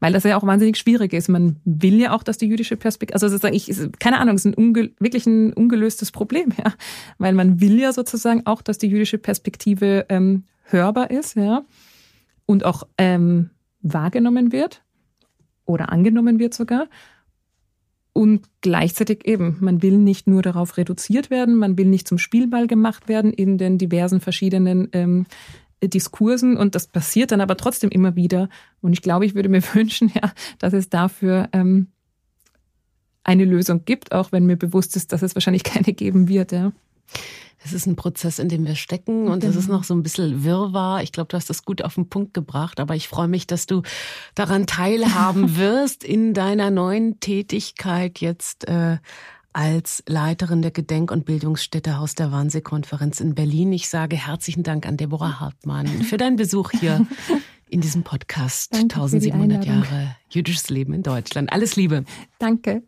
weil 0.00 0.14
das 0.14 0.24
ja 0.24 0.36
auch 0.36 0.46
wahnsinnig 0.46 0.78
schwierig 0.78 1.12
ist. 1.12 1.28
Man 1.28 1.56
will 1.64 2.00
ja 2.00 2.12
auch, 2.12 2.22
dass 2.22 2.38
die 2.38 2.46
jüdische 2.46 2.76
Perspektive, 2.76 3.14
also 3.14 3.28
sozusagen, 3.28 3.54
ich, 3.54 3.70
keine 3.98 4.18
Ahnung, 4.18 4.34
es 4.34 4.44
ist 4.44 4.58
ein 4.58 4.74
wirklich 4.98 5.26
ein 5.26 5.52
ungelöstes 5.52 6.10
Problem, 6.10 6.52
ja, 6.58 6.72
weil 7.18 7.34
man 7.34 7.60
will 7.60 7.78
ja 7.78 7.92
sozusagen 7.92 8.46
auch, 8.46 8.62
dass 8.62 8.78
die 8.78 8.88
jüdische 8.88 9.18
Perspektive 9.18 10.06
ähm, 10.08 10.44
hörbar 10.64 11.10
ist, 11.10 11.36
ja, 11.36 11.64
und 12.46 12.64
auch 12.64 12.86
ähm, 12.98 13.50
wahrgenommen 13.82 14.52
wird 14.52 14.82
oder 15.66 15.92
angenommen 15.92 16.38
wird 16.38 16.54
sogar. 16.54 16.88
Und 18.12 18.46
gleichzeitig 18.60 19.26
eben, 19.26 19.56
man 19.60 19.82
will 19.82 19.98
nicht 19.98 20.26
nur 20.26 20.42
darauf 20.42 20.76
reduziert 20.76 21.30
werden, 21.30 21.54
man 21.54 21.78
will 21.78 21.86
nicht 21.86 22.08
zum 22.08 22.18
Spielball 22.18 22.66
gemacht 22.66 23.08
werden 23.08 23.32
in 23.32 23.56
den 23.56 23.78
diversen 23.78 24.20
verschiedenen 24.20 24.88
ähm, 24.92 25.26
Diskursen 25.82 26.56
und 26.56 26.74
das 26.74 26.88
passiert 26.88 27.32
dann 27.32 27.40
aber 27.40 27.56
trotzdem 27.56 27.90
immer 27.90 28.16
wieder. 28.16 28.48
Und 28.80 28.92
ich 28.92 29.02
glaube, 29.02 29.26
ich 29.26 29.34
würde 29.34 29.48
mir 29.48 29.62
wünschen, 29.74 30.10
ja, 30.14 30.32
dass 30.58 30.72
es 30.72 30.88
dafür 30.88 31.48
ähm, 31.52 31.88
eine 33.22 33.44
Lösung 33.44 33.84
gibt, 33.84 34.12
auch 34.12 34.32
wenn 34.32 34.46
mir 34.46 34.56
bewusst 34.56 34.96
ist, 34.96 35.12
dass 35.12 35.22
es 35.22 35.34
wahrscheinlich 35.34 35.62
keine 35.62 35.92
geben 35.92 36.28
wird. 36.28 36.52
Ja. 36.52 36.72
Es 37.62 37.72
ist 37.72 37.86
ein 37.86 37.96
Prozess, 37.96 38.38
in 38.38 38.48
dem 38.48 38.66
wir 38.66 38.74
stecken 38.74 39.28
und 39.28 39.44
es 39.44 39.50
genau. 39.50 39.60
ist 39.60 39.68
noch 39.68 39.84
so 39.84 39.94
ein 39.94 40.02
bisschen 40.02 40.44
Wirrwarr. 40.44 41.02
Ich 41.02 41.12
glaube, 41.12 41.28
du 41.28 41.36
hast 41.36 41.50
das 41.50 41.64
gut 41.64 41.82
auf 41.82 41.94
den 41.94 42.08
Punkt 42.08 42.32
gebracht, 42.32 42.80
aber 42.80 42.96
ich 42.96 43.08
freue 43.08 43.28
mich, 43.28 43.46
dass 43.46 43.66
du 43.66 43.82
daran 44.34 44.66
teilhaben 44.66 45.56
wirst 45.58 46.02
in 46.02 46.32
deiner 46.32 46.70
neuen 46.70 47.20
Tätigkeit 47.20 48.20
jetzt 48.20 48.66
äh, 48.66 48.98
als 49.52 50.02
Leiterin 50.06 50.62
der 50.62 50.70
Gedenk- 50.70 51.10
und 51.10 51.24
Bildungsstätte 51.24 51.98
Haus 51.98 52.14
der 52.14 52.32
Wannsee-Konferenz 52.32 53.20
in 53.20 53.34
Berlin. 53.34 53.72
Ich 53.72 53.88
sage 53.88 54.16
herzlichen 54.16 54.62
Dank 54.62 54.86
an 54.86 54.96
Deborah 54.96 55.40
Hartmann 55.40 55.86
für 55.86 56.16
deinen 56.16 56.36
Besuch 56.36 56.70
hier 56.70 57.06
in 57.68 57.80
diesem 57.80 58.04
Podcast. 58.04 58.72
Danke 58.72 58.94
1700 58.94 59.64
Jahre 59.64 60.16
jüdisches 60.30 60.70
Leben 60.70 60.92
in 60.92 61.02
Deutschland. 61.02 61.52
Alles 61.52 61.76
Liebe. 61.76 62.04
Danke. 62.38 62.82